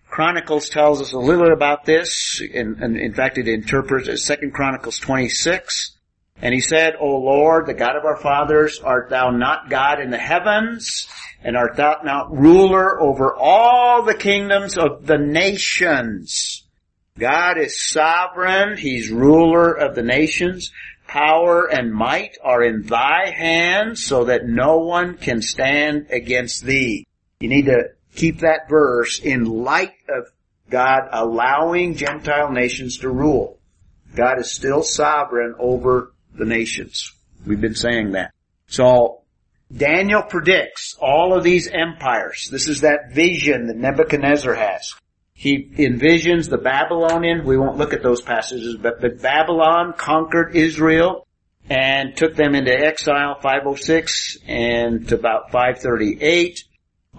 Chronicles 0.08 0.70
tells 0.70 1.02
us 1.02 1.12
a 1.12 1.20
little 1.20 1.52
about 1.52 1.84
this, 1.84 2.42
and, 2.54 2.98
in 2.98 3.14
fact 3.14 3.38
it 3.38 3.50
interprets 3.50 4.24
Second 4.24 4.54
Chronicles 4.54 4.98
26. 5.00 5.98
And 6.42 6.54
he 6.54 6.62
said, 6.62 6.96
O 7.02 7.18
Lord, 7.18 7.66
the 7.66 7.74
God 7.74 7.98
of 7.98 8.06
our 8.06 8.16
fathers, 8.16 8.80
art 8.80 9.10
thou 9.10 9.32
not 9.32 9.70
God 9.70 10.00
in 10.00 10.10
the 10.10 10.18
heavens? 10.18 11.10
And 11.44 11.58
art 11.58 11.76
thou 11.76 11.98
not 12.06 12.32
ruler 12.32 12.98
over 12.98 13.36
all 13.36 14.04
the 14.04 14.14
kingdoms 14.14 14.78
of 14.78 15.06
the 15.06 15.18
nations? 15.18 16.64
God 17.18 17.58
is 17.58 17.86
sovereign. 17.86 18.78
He's 18.78 19.12
ruler 19.12 19.74
of 19.74 19.96
the 19.96 20.04
nations. 20.04 20.72
Power 21.10 21.66
and 21.66 21.92
might 21.92 22.38
are 22.44 22.64
in 22.64 22.84
thy 22.84 23.32
hands 23.32 24.04
so 24.04 24.26
that 24.26 24.46
no 24.46 24.78
one 24.78 25.18
can 25.18 25.42
stand 25.42 26.06
against 26.12 26.64
thee. 26.64 27.08
You 27.40 27.50
need 27.50 27.66
to 27.66 27.90
keep 28.16 28.42
that 28.42 28.70
verse 28.70 29.18
in 29.18 29.46
light 29.46 29.96
of 30.08 30.28
God 30.70 31.10
allowing 31.12 31.96
Gentile 31.96 32.52
nations 32.52 33.00
to 33.00 33.10
rule. 33.10 33.58
God 34.14 34.40
is 34.40 34.52
still 34.52 34.84
sovereign 34.84 35.56
over 35.58 36.14
the 36.36 36.46
nations. 36.46 37.12
We've 37.44 37.60
been 37.60 37.74
saying 37.74 38.12
that. 38.12 38.32
So, 38.68 39.22
Daniel 39.76 40.22
predicts 40.22 40.96
all 41.02 41.36
of 41.36 41.44
these 41.44 41.68
empires. 41.68 42.50
This 42.52 42.68
is 42.68 42.82
that 42.82 43.14
vision 43.14 43.66
that 43.66 43.78
Nebuchadnezzar 43.78 44.54
has. 44.54 44.94
He 45.40 45.70
envisions 45.78 46.50
the 46.50 46.58
Babylonian, 46.58 47.46
we 47.46 47.58
won't 47.58 47.78
look 47.78 47.94
at 47.94 48.04
those 48.04 48.22
passages, 48.22 48.76
but, 48.76 49.00
but 49.00 49.22
Babylon 49.22 49.94
conquered 49.94 50.54
Israel 50.54 51.26
and 51.70 52.18
took 52.18 52.36
them 52.36 52.56
into 52.56 52.78
exile 52.78 53.36
506 53.36 54.40
and 54.46 55.08
to 55.08 55.16
about 55.16 55.50
538. 55.54 56.66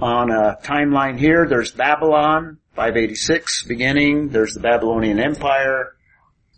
On 0.02 0.30
a 0.30 0.58
timeline 0.62 1.18
here, 1.18 1.46
there's 1.48 1.70
Babylon, 1.70 2.58
586 2.74 3.62
beginning, 3.62 4.28
there's 4.28 4.52
the 4.52 4.60
Babylonian 4.60 5.18
Empire, 5.18 5.94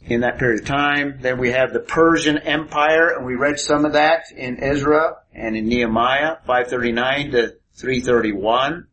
in 0.05 0.23
that 0.23 0.41
period 0.41 0.63
of 0.63 0.67
time. 0.67 1.19
Then 1.21 1.39
we 1.39 1.53
have 1.53 1.73
the 1.73 1.79
Persian 1.79 2.39
Empire, 2.39 3.15
and 3.17 3.25
we 3.25 3.37
read 3.37 3.61
some 3.61 3.85
of 3.85 3.93
that 3.93 4.25
in 4.37 4.61
Ezra 4.61 5.19
and 5.33 5.57
in 5.57 5.69
Nehemiah, 5.69 6.39
539 6.45 7.31
to 7.31 7.55
331. 7.75 8.89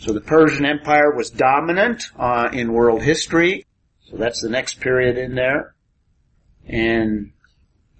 So 0.00 0.14
the 0.14 0.20
Persian 0.22 0.64
Empire 0.64 1.14
was 1.14 1.28
dominant 1.28 2.04
uh, 2.18 2.48
in 2.52 2.72
world 2.72 3.02
history. 3.02 3.66
So 4.08 4.16
that's 4.16 4.40
the 4.40 4.48
next 4.48 4.80
period 4.80 5.18
in 5.18 5.34
there. 5.34 5.74
And 6.66 7.32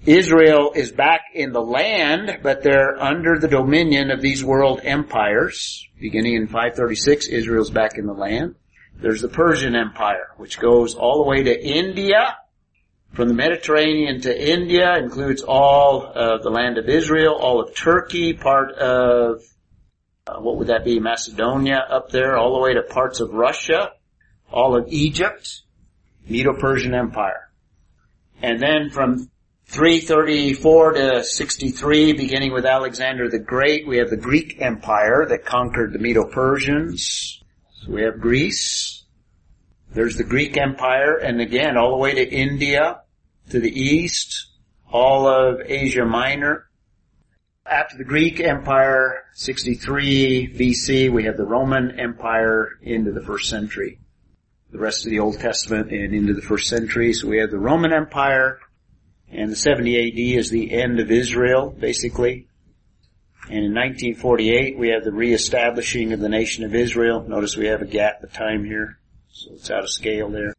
Israel 0.06 0.72
is 0.74 0.92
back 0.92 1.20
in 1.34 1.52
the 1.52 1.60
land, 1.60 2.38
but 2.42 2.62
they're 2.62 2.98
under 2.98 3.38
the 3.38 3.48
dominion 3.48 4.10
of 4.10 4.22
these 4.22 4.42
world 4.42 4.80
empires. 4.82 5.86
Beginning 6.00 6.36
in 6.36 6.46
536, 6.46 7.26
Israel's 7.26 7.70
back 7.70 7.98
in 7.98 8.06
the 8.06 8.14
land. 8.14 8.54
There's 8.96 9.20
the 9.20 9.28
Persian 9.28 9.76
Empire, 9.76 10.28
which 10.38 10.58
goes 10.58 10.94
all 10.94 11.22
the 11.22 11.28
way 11.28 11.42
to 11.42 11.66
India. 11.66 12.36
From 13.12 13.28
the 13.28 13.34
Mediterranean 13.34 14.22
to 14.22 14.50
India 14.50 14.96
includes 14.96 15.42
all 15.42 16.06
of 16.06 16.42
the 16.42 16.50
land 16.50 16.78
of 16.78 16.88
Israel, 16.88 17.34
all 17.34 17.60
of 17.60 17.74
Turkey, 17.74 18.32
part 18.32 18.72
of, 18.72 19.42
uh, 20.30 20.40
what 20.40 20.56
would 20.56 20.68
that 20.68 20.84
be, 20.84 21.00
Macedonia 21.00 21.84
up 21.88 22.10
there, 22.10 22.36
all 22.36 22.54
the 22.54 22.60
way 22.60 22.74
to 22.74 22.82
parts 22.82 23.20
of 23.20 23.32
Russia, 23.32 23.92
all 24.50 24.76
of 24.76 24.86
Egypt, 24.88 25.62
Medo-Persian 26.28 26.94
Empire. 26.94 27.50
And 28.42 28.60
then 28.60 28.90
from 28.90 29.30
334 29.66 30.92
to 30.92 31.24
63, 31.24 32.12
beginning 32.14 32.52
with 32.52 32.64
Alexander 32.64 33.28
the 33.28 33.38
Great, 33.38 33.86
we 33.86 33.98
have 33.98 34.10
the 34.10 34.16
Greek 34.16 34.60
Empire 34.60 35.26
that 35.28 35.44
conquered 35.44 35.92
the 35.92 35.98
Medo-Persians. 35.98 37.42
So 37.82 37.92
we 37.92 38.02
have 38.02 38.20
Greece. 38.20 39.04
There's 39.92 40.16
the 40.16 40.24
Greek 40.24 40.56
Empire, 40.56 41.16
and 41.16 41.40
again, 41.40 41.76
all 41.76 41.90
the 41.90 41.96
way 41.96 42.14
to 42.14 42.28
India, 42.28 43.00
to 43.50 43.58
the 43.58 43.70
east, 43.70 44.46
all 44.90 45.26
of 45.26 45.60
Asia 45.64 46.04
Minor. 46.04 46.69
After 47.70 47.96
the 47.96 48.04
Greek 48.04 48.40
Empire, 48.40 49.26
63 49.34 50.56
BC, 50.58 51.08
we 51.08 51.22
have 51.22 51.36
the 51.36 51.44
Roman 51.44 52.00
Empire 52.00 52.70
into 52.82 53.12
the 53.12 53.20
first 53.20 53.48
century. 53.48 54.00
The 54.72 54.80
rest 54.80 55.04
of 55.04 55.10
the 55.10 55.20
Old 55.20 55.38
Testament 55.38 55.92
and 55.92 56.12
into 56.12 56.34
the 56.34 56.42
first 56.42 56.68
century. 56.68 57.12
So 57.12 57.28
we 57.28 57.38
have 57.38 57.52
the 57.52 57.60
Roman 57.60 57.92
Empire, 57.92 58.58
and 59.30 59.52
the 59.52 59.56
70 59.56 59.96
AD 59.96 60.40
is 60.40 60.50
the 60.50 60.72
end 60.72 60.98
of 60.98 61.12
Israel, 61.12 61.70
basically. 61.70 62.48
And 63.44 63.64
in 63.64 63.72
1948, 63.72 64.76
we 64.76 64.88
have 64.88 65.04
the 65.04 65.12
reestablishing 65.12 66.12
of 66.12 66.18
the 66.18 66.28
nation 66.28 66.64
of 66.64 66.74
Israel. 66.74 67.22
Notice 67.22 67.56
we 67.56 67.66
have 67.66 67.82
a 67.82 67.86
gap 67.86 68.24
of 68.24 68.32
time 68.32 68.64
here, 68.64 68.98
so 69.28 69.52
it's 69.52 69.70
out 69.70 69.84
of 69.84 69.90
scale 69.90 70.28
there. 70.28 70.54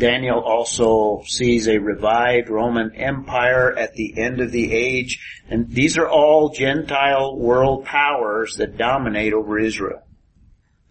Daniel 0.00 0.40
also 0.40 1.22
sees 1.26 1.68
a 1.68 1.78
revived 1.78 2.48
Roman 2.48 2.92
Empire 2.96 3.76
at 3.76 3.94
the 3.94 4.18
end 4.18 4.40
of 4.40 4.50
the 4.50 4.72
age. 4.72 5.42
And 5.48 5.68
these 5.68 5.98
are 5.98 6.08
all 6.08 6.48
Gentile 6.48 7.36
world 7.36 7.84
powers 7.84 8.56
that 8.56 8.76
dominate 8.76 9.32
over 9.32 9.58
Israel. 9.58 10.02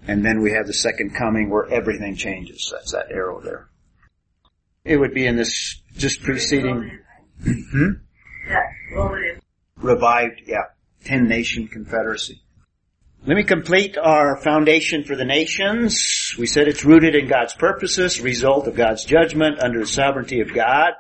And 0.08 0.24
then 0.24 0.42
we 0.42 0.54
have 0.54 0.68
the 0.68 0.74
second 0.74 1.16
coming 1.16 1.50
where 1.50 1.70
everything 1.70 2.16
changes. 2.16 2.70
That's 2.72 2.94
that 2.94 3.12
arrow 3.12 3.42
there. 3.42 3.70
It 4.86 4.98
would 4.98 5.14
be 5.14 5.26
in 5.26 5.36
this 5.36 5.82
just 5.98 6.22
preceding 6.22 7.00
hmm? 7.44 7.92
That 8.48 8.70
Roman 8.94 9.24
Empire. 9.24 9.42
revived, 9.78 10.42
yeah, 10.46 10.66
ten 11.04 11.28
nation 11.28 11.68
confederacy. 11.68 12.42
Let 13.26 13.36
me 13.36 13.44
complete 13.44 13.98
our 13.98 14.38
foundation 14.38 15.04
for 15.04 15.18
the 15.18 15.26
nations. 15.26 16.34
We 16.38 16.48
said 16.48 16.70
it's 16.70 16.86
rooted 16.86 17.16
in 17.16 17.28
God's 17.28 17.54
purposes, 17.54 18.22
result 18.22 18.66
of 18.66 18.76
God's 18.76 19.04
judgment 19.04 19.62
under 19.62 19.82
the 19.82 19.88
sovereignty 19.88 20.40
of 20.40 20.54
God. 20.54 20.94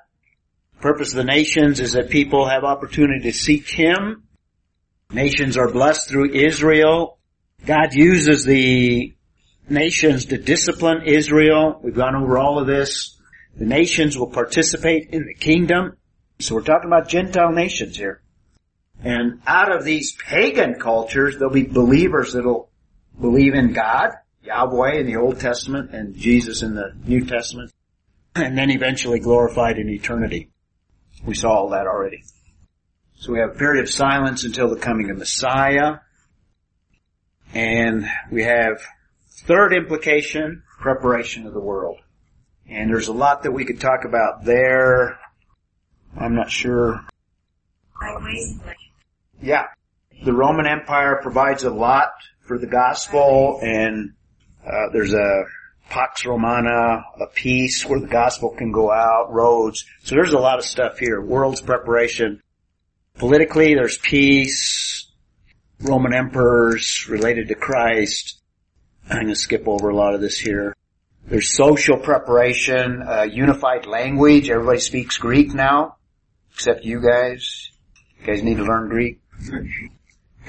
Purpose 0.82 1.12
of 1.12 1.16
the 1.16 1.24
nations 1.24 1.80
is 1.80 1.94
that 1.94 2.10
people 2.10 2.50
have 2.50 2.66
opportunity 2.66 3.32
to 3.32 3.38
seek 3.38 3.70
Him. 3.70 4.24
Nations 5.12 5.56
are 5.56 5.72
blessed 5.72 6.10
through 6.10 6.34
Israel. 6.34 7.20
God 7.66 7.94
uses 7.94 8.44
the 8.44 9.16
nations 9.70 10.26
to 10.26 10.38
discipline 10.38 11.04
Israel. 11.06 11.80
We've 11.82 11.96
gone 11.96 12.16
over 12.16 12.38
all 12.38 12.60
of 12.60 12.68
this. 12.68 13.18
The 13.56 13.66
nations 13.66 14.18
will 14.18 14.30
participate 14.30 15.10
in 15.12 15.26
the 15.26 15.36
kingdom. 15.36 15.94
So 16.40 16.56
we're 16.56 16.64
talking 16.64 16.90
about 16.90 17.08
Gentile 17.08 17.54
nations 17.54 17.96
here. 17.96 18.22
And 19.04 19.42
out 19.48 19.74
of 19.76 19.86
these 19.86 20.12
pagan 20.12 20.76
cultures, 20.76 21.38
there'll 21.38 21.54
be 21.54 21.64
believers 21.64 22.34
that'll 22.34 22.70
believe 23.20 23.54
in 23.54 23.74
God, 23.74 24.12
Yahweh 24.44 25.00
in 25.00 25.06
the 25.06 25.16
Old 25.16 25.40
Testament 25.40 25.92
and 25.92 26.16
Jesus 26.16 26.64
in 26.64 26.76
the 26.76 26.94
New 27.06 27.26
Testament, 27.26 27.72
and 28.36 28.58
then 28.58 28.70
eventually 28.70 29.20
glorified 29.20 29.78
in 29.78 29.90
eternity. 29.90 30.50
We 31.26 31.36
saw 31.36 31.52
all 31.52 31.70
that 31.70 31.88
already. 31.88 32.24
So 33.16 33.34
we 33.34 33.40
have 33.40 33.52
a 33.52 33.58
period 33.58 33.84
of 33.84 33.90
silence 33.90 34.44
until 34.44 34.70
the 34.70 34.80
coming 34.80 35.10
of 35.10 35.18
Messiah. 35.18 35.98
And 37.54 38.06
we 38.32 38.44
have 38.44 38.82
third 39.46 39.74
implication, 39.74 40.64
preparation 40.80 41.46
of 41.46 41.54
the 41.54 41.60
world. 41.60 41.98
And 42.70 42.90
there's 42.90 43.08
a 43.08 43.14
lot 43.14 43.44
that 43.44 43.52
we 43.52 43.66
could 43.66 43.82
talk 43.82 44.06
about 44.06 44.46
there. 44.46 45.20
I'm 46.18 46.36
not 46.36 46.52
sure 46.52 47.04
yeah. 49.42 49.66
The 50.24 50.34
Roman 50.34 50.68
Empire 50.68 51.20
provides 51.22 51.64
a 51.64 51.70
lot 51.70 52.12
for 52.42 52.58
the 52.58 52.68
gospel 52.68 53.60
and 53.62 54.14
uh, 54.66 54.90
there's 54.92 55.14
a 55.14 55.44
Pax 55.90 56.26
Romana, 56.26 57.04
a 57.20 57.28
peace 57.34 57.86
where 57.86 58.00
the 58.00 58.08
gospel 58.08 58.52
can 58.52 58.72
go 58.72 58.92
out, 58.92 59.32
roads. 59.32 59.86
So 60.04 60.16
there's 60.16 60.34
a 60.34 60.40
lot 60.40 60.60
of 60.60 60.66
stuff 60.66 61.00
here. 61.00 61.20
World's 61.20 61.62
preparation. 61.62 62.42
Politically, 63.18 63.74
there's 63.74 63.98
peace, 63.98 65.12
Roman 65.82 66.14
emperors 66.14 67.08
related 67.10 67.48
to 67.48 67.56
Christ. 67.56 68.40
I'm 69.10 69.18
going 69.18 69.28
to 69.28 69.36
skip 69.36 69.68
over 69.68 69.90
a 69.90 69.96
lot 69.96 70.14
of 70.14 70.22
this 70.22 70.38
here. 70.38 70.76
There's 71.26 71.56
social 71.56 71.98
preparation, 71.98 73.02
uh, 73.02 73.24
unified 73.24 73.86
language. 73.86 74.50
Everybody 74.50 74.80
speaks 74.80 75.18
Greek 75.18 75.54
now, 75.54 75.98
except 76.54 76.86
you 76.86 77.02
guys. 77.02 77.72
You 78.20 78.28
guys 78.28 78.44
need 78.44 78.58
to 78.58 78.64
learn 78.64 78.90
Greek. 78.90 79.22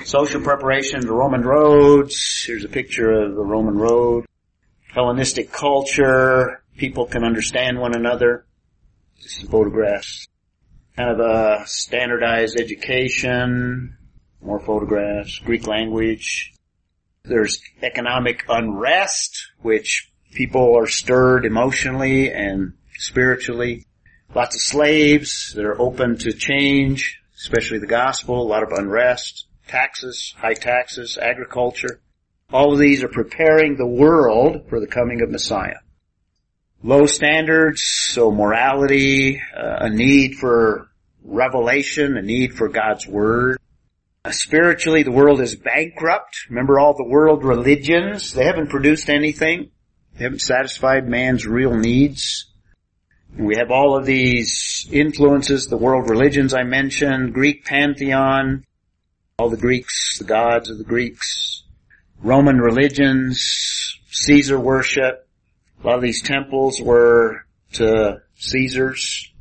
Social 0.04 0.40
preparation, 0.40 1.00
the 1.00 1.12
Roman 1.12 1.42
roads. 1.42 2.44
Here's 2.46 2.64
a 2.64 2.68
picture 2.68 3.10
of 3.12 3.34
the 3.34 3.44
Roman 3.44 3.76
road. 3.76 4.26
Hellenistic 4.88 5.52
culture. 5.52 6.62
People 6.76 7.06
can 7.06 7.24
understand 7.24 7.78
one 7.78 7.94
another. 7.94 8.46
Just 9.20 9.46
photographs. 9.50 10.26
Kind 10.96 11.10
of 11.10 11.20
a 11.20 11.66
standardized 11.66 12.58
education. 12.58 13.96
More 14.40 14.60
photographs. 14.60 15.38
Greek 15.40 15.66
language. 15.66 16.52
There's 17.22 17.60
economic 17.82 18.44
unrest, 18.48 19.50
which 19.60 20.10
people 20.32 20.76
are 20.78 20.86
stirred 20.86 21.44
emotionally 21.44 22.32
and 22.32 22.72
spiritually. 22.96 23.86
Lots 24.34 24.56
of 24.56 24.62
slaves 24.62 25.52
that 25.54 25.64
are 25.64 25.80
open 25.80 26.16
to 26.18 26.32
change, 26.32 27.19
especially 27.40 27.78
the 27.78 27.86
gospel, 27.86 28.42
a 28.42 28.44
lot 28.44 28.62
of 28.62 28.72
unrest, 28.72 29.46
taxes, 29.66 30.34
high 30.36 30.54
taxes, 30.54 31.16
agriculture. 31.16 32.00
All 32.52 32.74
of 32.74 32.78
these 32.78 33.02
are 33.02 33.08
preparing 33.08 33.76
the 33.76 33.86
world 33.86 34.68
for 34.68 34.78
the 34.78 34.86
coming 34.86 35.22
of 35.22 35.30
Messiah. 35.30 35.78
Low 36.82 37.06
standards, 37.06 37.82
so 37.82 38.30
morality, 38.30 39.40
uh, 39.56 39.86
a 39.86 39.90
need 39.90 40.34
for 40.34 40.88
revelation, 41.22 42.16
a 42.16 42.22
need 42.22 42.54
for 42.54 42.68
God's 42.68 43.06
Word. 43.06 43.58
Uh, 44.24 44.32
spiritually, 44.32 45.02
the 45.02 45.10
world 45.10 45.40
is 45.40 45.56
bankrupt. 45.56 46.46
Remember 46.50 46.78
all 46.78 46.94
the 46.94 47.08
world 47.08 47.42
religions? 47.42 48.32
They 48.32 48.44
haven't 48.44 48.68
produced 48.68 49.08
anything. 49.08 49.70
They 50.16 50.24
haven't 50.24 50.42
satisfied 50.42 51.08
man's 51.08 51.46
real 51.46 51.74
needs. 51.74 52.49
We 53.36 53.56
have 53.56 53.70
all 53.70 53.96
of 53.96 54.04
these 54.04 54.88
influences, 54.90 55.66
the 55.66 55.76
world 55.76 56.10
religions 56.10 56.52
I 56.52 56.64
mentioned, 56.64 57.32
Greek 57.32 57.64
pantheon, 57.64 58.64
all 59.38 59.48
the 59.48 59.56
Greeks, 59.56 60.18
the 60.18 60.24
gods 60.24 60.68
of 60.68 60.78
the 60.78 60.84
Greeks, 60.84 61.62
Roman 62.22 62.58
religions, 62.58 63.98
Caesar 64.10 64.58
worship. 64.58 65.26
A 65.82 65.86
lot 65.86 65.96
of 65.96 66.02
these 66.02 66.22
temples 66.22 66.80
were 66.80 67.46
to 67.74 68.20
Caesars. 68.36 69.32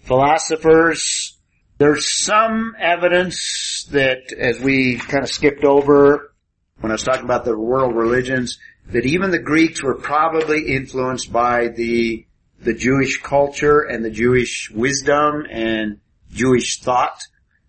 Philosophers, 0.00 1.38
there's 1.78 2.10
some 2.10 2.74
evidence 2.78 3.86
that 3.92 4.32
as 4.36 4.60
we 4.60 4.96
kind 4.96 5.24
of 5.24 5.30
skipped 5.30 5.64
over 5.64 6.34
when 6.80 6.90
I 6.90 6.94
was 6.94 7.04
talking 7.04 7.24
about 7.24 7.44
the 7.44 7.58
world 7.58 7.94
religions, 7.94 8.58
that 8.88 9.06
even 9.06 9.30
the 9.30 9.38
Greeks 9.38 9.82
were 9.82 9.94
probably 9.94 10.74
influenced 10.74 11.32
by 11.32 11.68
the 11.68 12.26
the 12.64 12.74
Jewish 12.74 13.20
culture 13.20 13.82
and 13.82 14.04
the 14.04 14.10
Jewish 14.10 14.70
wisdom 14.70 15.46
and 15.48 16.00
Jewish 16.32 16.80
thought, 16.80 17.20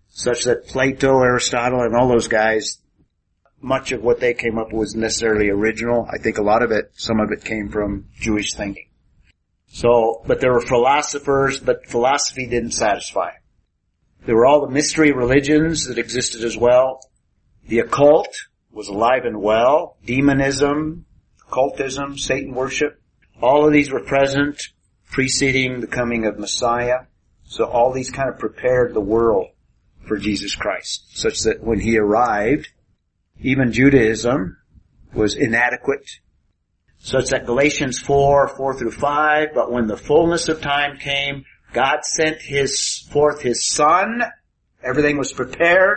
such 0.08 0.44
that 0.44 0.66
Plato, 0.66 1.20
Aristotle, 1.20 1.82
and 1.82 1.94
all 1.94 2.08
those 2.08 2.28
guys, 2.28 2.78
much 3.60 3.92
of 3.92 4.02
what 4.02 4.20
they 4.20 4.32
came 4.32 4.58
up 4.58 4.68
with 4.68 4.78
was 4.78 4.94
necessarily 4.94 5.50
original. 5.50 6.06
I 6.10 6.18
think 6.18 6.38
a 6.38 6.42
lot 6.42 6.62
of 6.62 6.70
it, 6.70 6.92
some 6.94 7.20
of 7.20 7.30
it 7.32 7.44
came 7.44 7.68
from 7.68 8.06
Jewish 8.18 8.54
thinking. 8.54 8.88
So, 9.68 10.22
but 10.26 10.40
there 10.40 10.52
were 10.52 10.60
philosophers, 10.60 11.60
but 11.60 11.86
philosophy 11.86 12.46
didn't 12.46 12.70
satisfy. 12.70 13.32
There 14.24 14.34
were 14.34 14.46
all 14.46 14.66
the 14.66 14.72
mystery 14.72 15.12
religions 15.12 15.86
that 15.86 15.98
existed 15.98 16.42
as 16.42 16.56
well. 16.56 17.00
The 17.68 17.80
occult 17.80 18.34
was 18.70 18.88
alive 18.88 19.24
and 19.24 19.42
well. 19.42 19.98
Demonism, 20.04 21.04
occultism, 21.46 22.16
Satan 22.16 22.54
worship. 22.54 23.00
All 23.42 23.66
of 23.66 23.72
these 23.72 23.90
were 23.90 24.02
present 24.02 24.62
preceding 25.16 25.80
the 25.80 25.86
coming 25.86 26.26
of 26.26 26.38
Messiah. 26.38 27.06
So 27.44 27.64
all 27.64 27.90
these 27.90 28.10
kind 28.10 28.28
of 28.28 28.38
prepared 28.38 28.92
the 28.92 29.00
world 29.00 29.46
for 30.06 30.18
Jesus 30.18 30.54
Christ, 30.54 31.16
such 31.16 31.40
that 31.44 31.64
when 31.64 31.80
he 31.80 31.96
arrived, 31.98 32.68
even 33.40 33.72
Judaism 33.72 34.58
was 35.14 35.34
inadequate, 35.34 36.06
such 36.98 37.30
that 37.30 37.46
Galatians 37.46 37.98
4, 37.98 38.48
4 38.58 38.78
through 38.78 38.90
5, 38.90 39.48
but 39.54 39.72
when 39.72 39.86
the 39.86 39.96
fullness 39.96 40.50
of 40.50 40.60
time 40.60 40.98
came, 40.98 41.46
God 41.72 42.04
sent 42.04 42.42
his, 42.42 42.98
forth 43.10 43.40
his 43.40 43.66
son, 43.66 44.22
everything 44.82 45.16
was 45.16 45.32
prepared, 45.32 45.96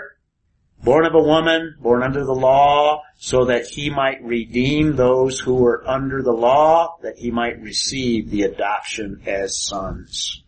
born 0.84 1.06
of 1.06 1.14
a 1.14 1.22
woman, 1.22 1.76
born 1.80 2.04
under 2.04 2.24
the 2.24 2.34
law, 2.34 3.04
so 3.18 3.46
that 3.46 3.68
he 3.68 3.90
might 3.90 4.24
redeem 4.24 4.96
those 4.96 5.40
who 5.40 5.56
were 5.56 5.84
under 5.88 6.22
the 6.22 6.32
law, 6.32 6.98
that 7.02 7.18
he 7.18 7.32
might 7.32 7.62
receive 7.62 8.30
the 8.30 8.44
adoption 8.44 9.22
as 9.26 9.62
sons. 9.62 10.42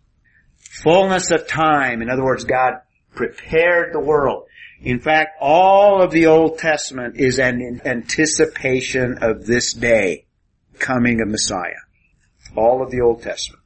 Fullness 0.84 1.32
of 1.32 1.48
time, 1.48 2.02
in 2.02 2.10
other 2.10 2.24
words, 2.24 2.46
God 2.46 2.76
prepared 3.14 3.94
the 3.94 4.00
world. 4.00 4.48
In 4.82 5.00
fact, 5.00 5.38
all 5.40 6.02
of 6.02 6.12
the 6.12 6.28
Old 6.28 6.58
Testament 6.58 7.18
is 7.18 7.38
an 7.38 7.82
anticipation 7.86 9.20
of 9.22 9.46
this 9.46 9.74
day, 9.74 10.26
coming 10.80 11.22
of 11.22 11.28
Messiah. 11.28 11.82
All 12.56 12.82
of 12.82 12.90
the 12.90 13.02
Old 13.02 13.22
Testament. 13.22 13.62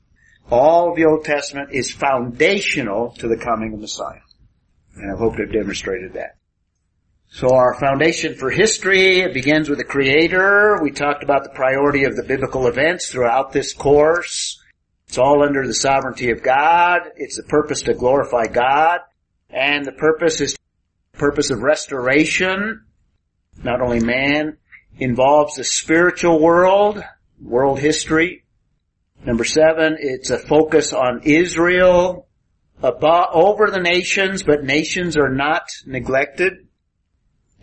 All 0.52 0.90
of 0.90 0.98
the 0.98 1.06
Old 1.06 1.24
Testament 1.24 1.70
is 1.72 1.92
foundational 1.92 3.12
to 3.20 3.28
the 3.28 3.38
coming 3.38 3.74
of 3.74 3.80
Messiah. 3.80 4.20
And 4.96 5.12
I 5.12 5.18
hope 5.18 5.36
to 5.36 5.44
have 5.44 5.54
demonstrated 5.54 6.14
that. 6.14 6.38
So 7.30 7.54
our 7.54 7.78
foundation 7.80 8.36
for 8.36 8.50
history, 8.50 9.20
it 9.20 9.34
begins 9.34 9.70
with 9.70 9.78
the 9.78 9.84
Creator. 9.84 10.80
We 10.82 10.92
talked 10.92 11.24
about 11.24 11.44
the 11.44 11.50
priority 11.50 12.06
of 12.06 12.16
the 12.16 12.24
biblical 12.24 12.68
events 12.68 13.10
throughout 13.10 13.52
this 13.52 13.74
course. 13.74 14.62
It's 15.08 15.18
all 15.18 15.44
under 15.44 15.68
the 15.68 15.74
sovereignty 15.74 16.32
of 16.32 16.42
God. 16.42 17.02
It's 17.18 17.38
the 17.38 17.44
purpose 17.44 17.84
to 17.84 17.94
glorify 17.94 18.46
God. 18.46 19.02
And 19.50 19.86
the 19.86 19.92
purpose 19.92 20.42
is 20.42 20.56
purpose 21.14 21.50
of 21.50 21.62
restoration. 21.62 22.86
Not 23.64 23.82
only 23.82 24.00
man 24.00 24.58
involves 24.98 25.56
the 25.56 25.64
spiritual 25.64 26.42
world, 26.42 27.04
world 27.42 27.80
history, 27.80 28.46
Number 29.26 29.44
seven, 29.44 29.98
it's 30.00 30.30
a 30.30 30.38
focus 30.38 30.94
on 30.94 31.22
Israel 31.24 32.28
above, 32.84 33.30
over 33.34 33.72
the 33.72 33.80
nations, 33.80 34.44
but 34.44 34.64
nations 34.64 35.18
are 35.18 35.30
not 35.30 35.64
neglected. 35.88 36.65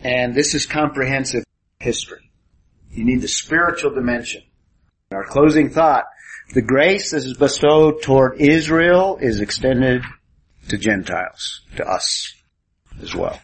And 0.04 0.34
this 0.34 0.54
is 0.54 0.66
comprehensive 0.66 1.44
history. 1.78 2.30
You 2.90 3.04
need 3.04 3.22
the 3.22 3.28
spiritual 3.28 3.94
dimension. 3.94 4.42
Our 5.10 5.24
closing 5.24 5.70
thought, 5.70 6.04
the 6.54 6.62
grace 6.62 7.12
that 7.12 7.18
is 7.24 7.34
bestowed 7.34 8.02
toward 8.02 8.40
Israel 8.40 9.18
is 9.20 9.40
extended 9.40 10.02
to 10.68 10.78
Gentiles, 10.78 11.62
to 11.76 11.86
us 11.86 12.34
as 13.00 13.14
well. 13.14 13.38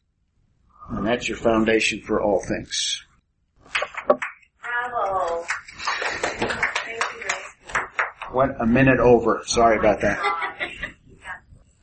And 0.90 1.06
that's 1.06 1.28
your 1.28 1.38
foundation 1.38 2.00
for 2.00 2.22
all 2.22 2.42
things. 2.46 3.04
Bravo. 4.06 5.44
Thank 6.22 6.42
you, 6.42 7.00
Grace. 7.20 7.84
Went 8.32 8.52
a 8.60 8.66
minute 8.66 9.00
over. 9.00 9.42
Sorry 9.46 9.78
about 9.78 10.00
that. 10.00 10.18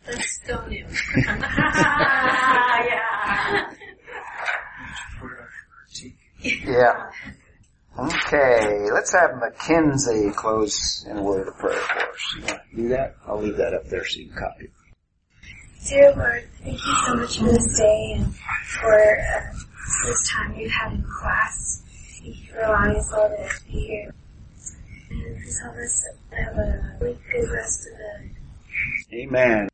That's 0.05 0.31
still 0.31 0.63
new. 0.67 0.85
Ah, 1.27 2.83
yeah. 2.85 3.71
For 6.45 6.55
a 6.55 6.59
critique. 6.59 6.65
Yeah. 6.65 7.11
Okay, 7.97 8.91
let's 8.91 9.13
have 9.13 9.37
Mackenzie 9.39 10.29
close 10.35 11.05
in 11.09 11.17
a 11.17 11.23
word 11.23 11.47
of 11.47 11.57
prayer 11.57 11.79
for 11.79 11.99
us. 11.99 12.35
You 12.35 12.41
want 12.45 12.61
to 12.69 12.75
do 12.75 12.89
that? 12.89 13.15
I'll 13.25 13.41
leave 13.41 13.55
that 13.55 13.73
up 13.73 13.85
there 13.85 14.05
so 14.05 14.19
you 14.19 14.27
can 14.27 14.37
copy. 14.37 14.69
Dear 15.87 16.13
Lord, 16.15 16.49
thank 16.61 16.73
you 16.73 16.93
so 17.05 17.15
much 17.15 17.37
for 17.39 17.45
this 17.45 17.77
day 17.77 18.13
and 18.17 18.35
for 18.35 19.19
uh, 19.19 19.53
this 20.05 20.29
time 20.29 20.55
you've 20.55 20.71
had 20.71 20.93
in 20.93 21.03
class. 21.03 21.83
Thank 22.21 22.37
you 22.37 22.51
for 22.51 22.59
allowing 22.59 22.97
us 22.97 23.13
all 23.13 23.29
to 23.29 23.65
be 23.65 23.71
here. 23.71 24.13
And 25.11 25.37
please 25.37 25.59
help 25.59 25.75
us 25.77 26.05
have 26.31 26.57
a 26.57 26.97
really 26.99 27.17
good 27.31 27.49
rest 27.49 27.87
of 27.87 27.97
the 27.97 29.17
Amen. 29.17 29.69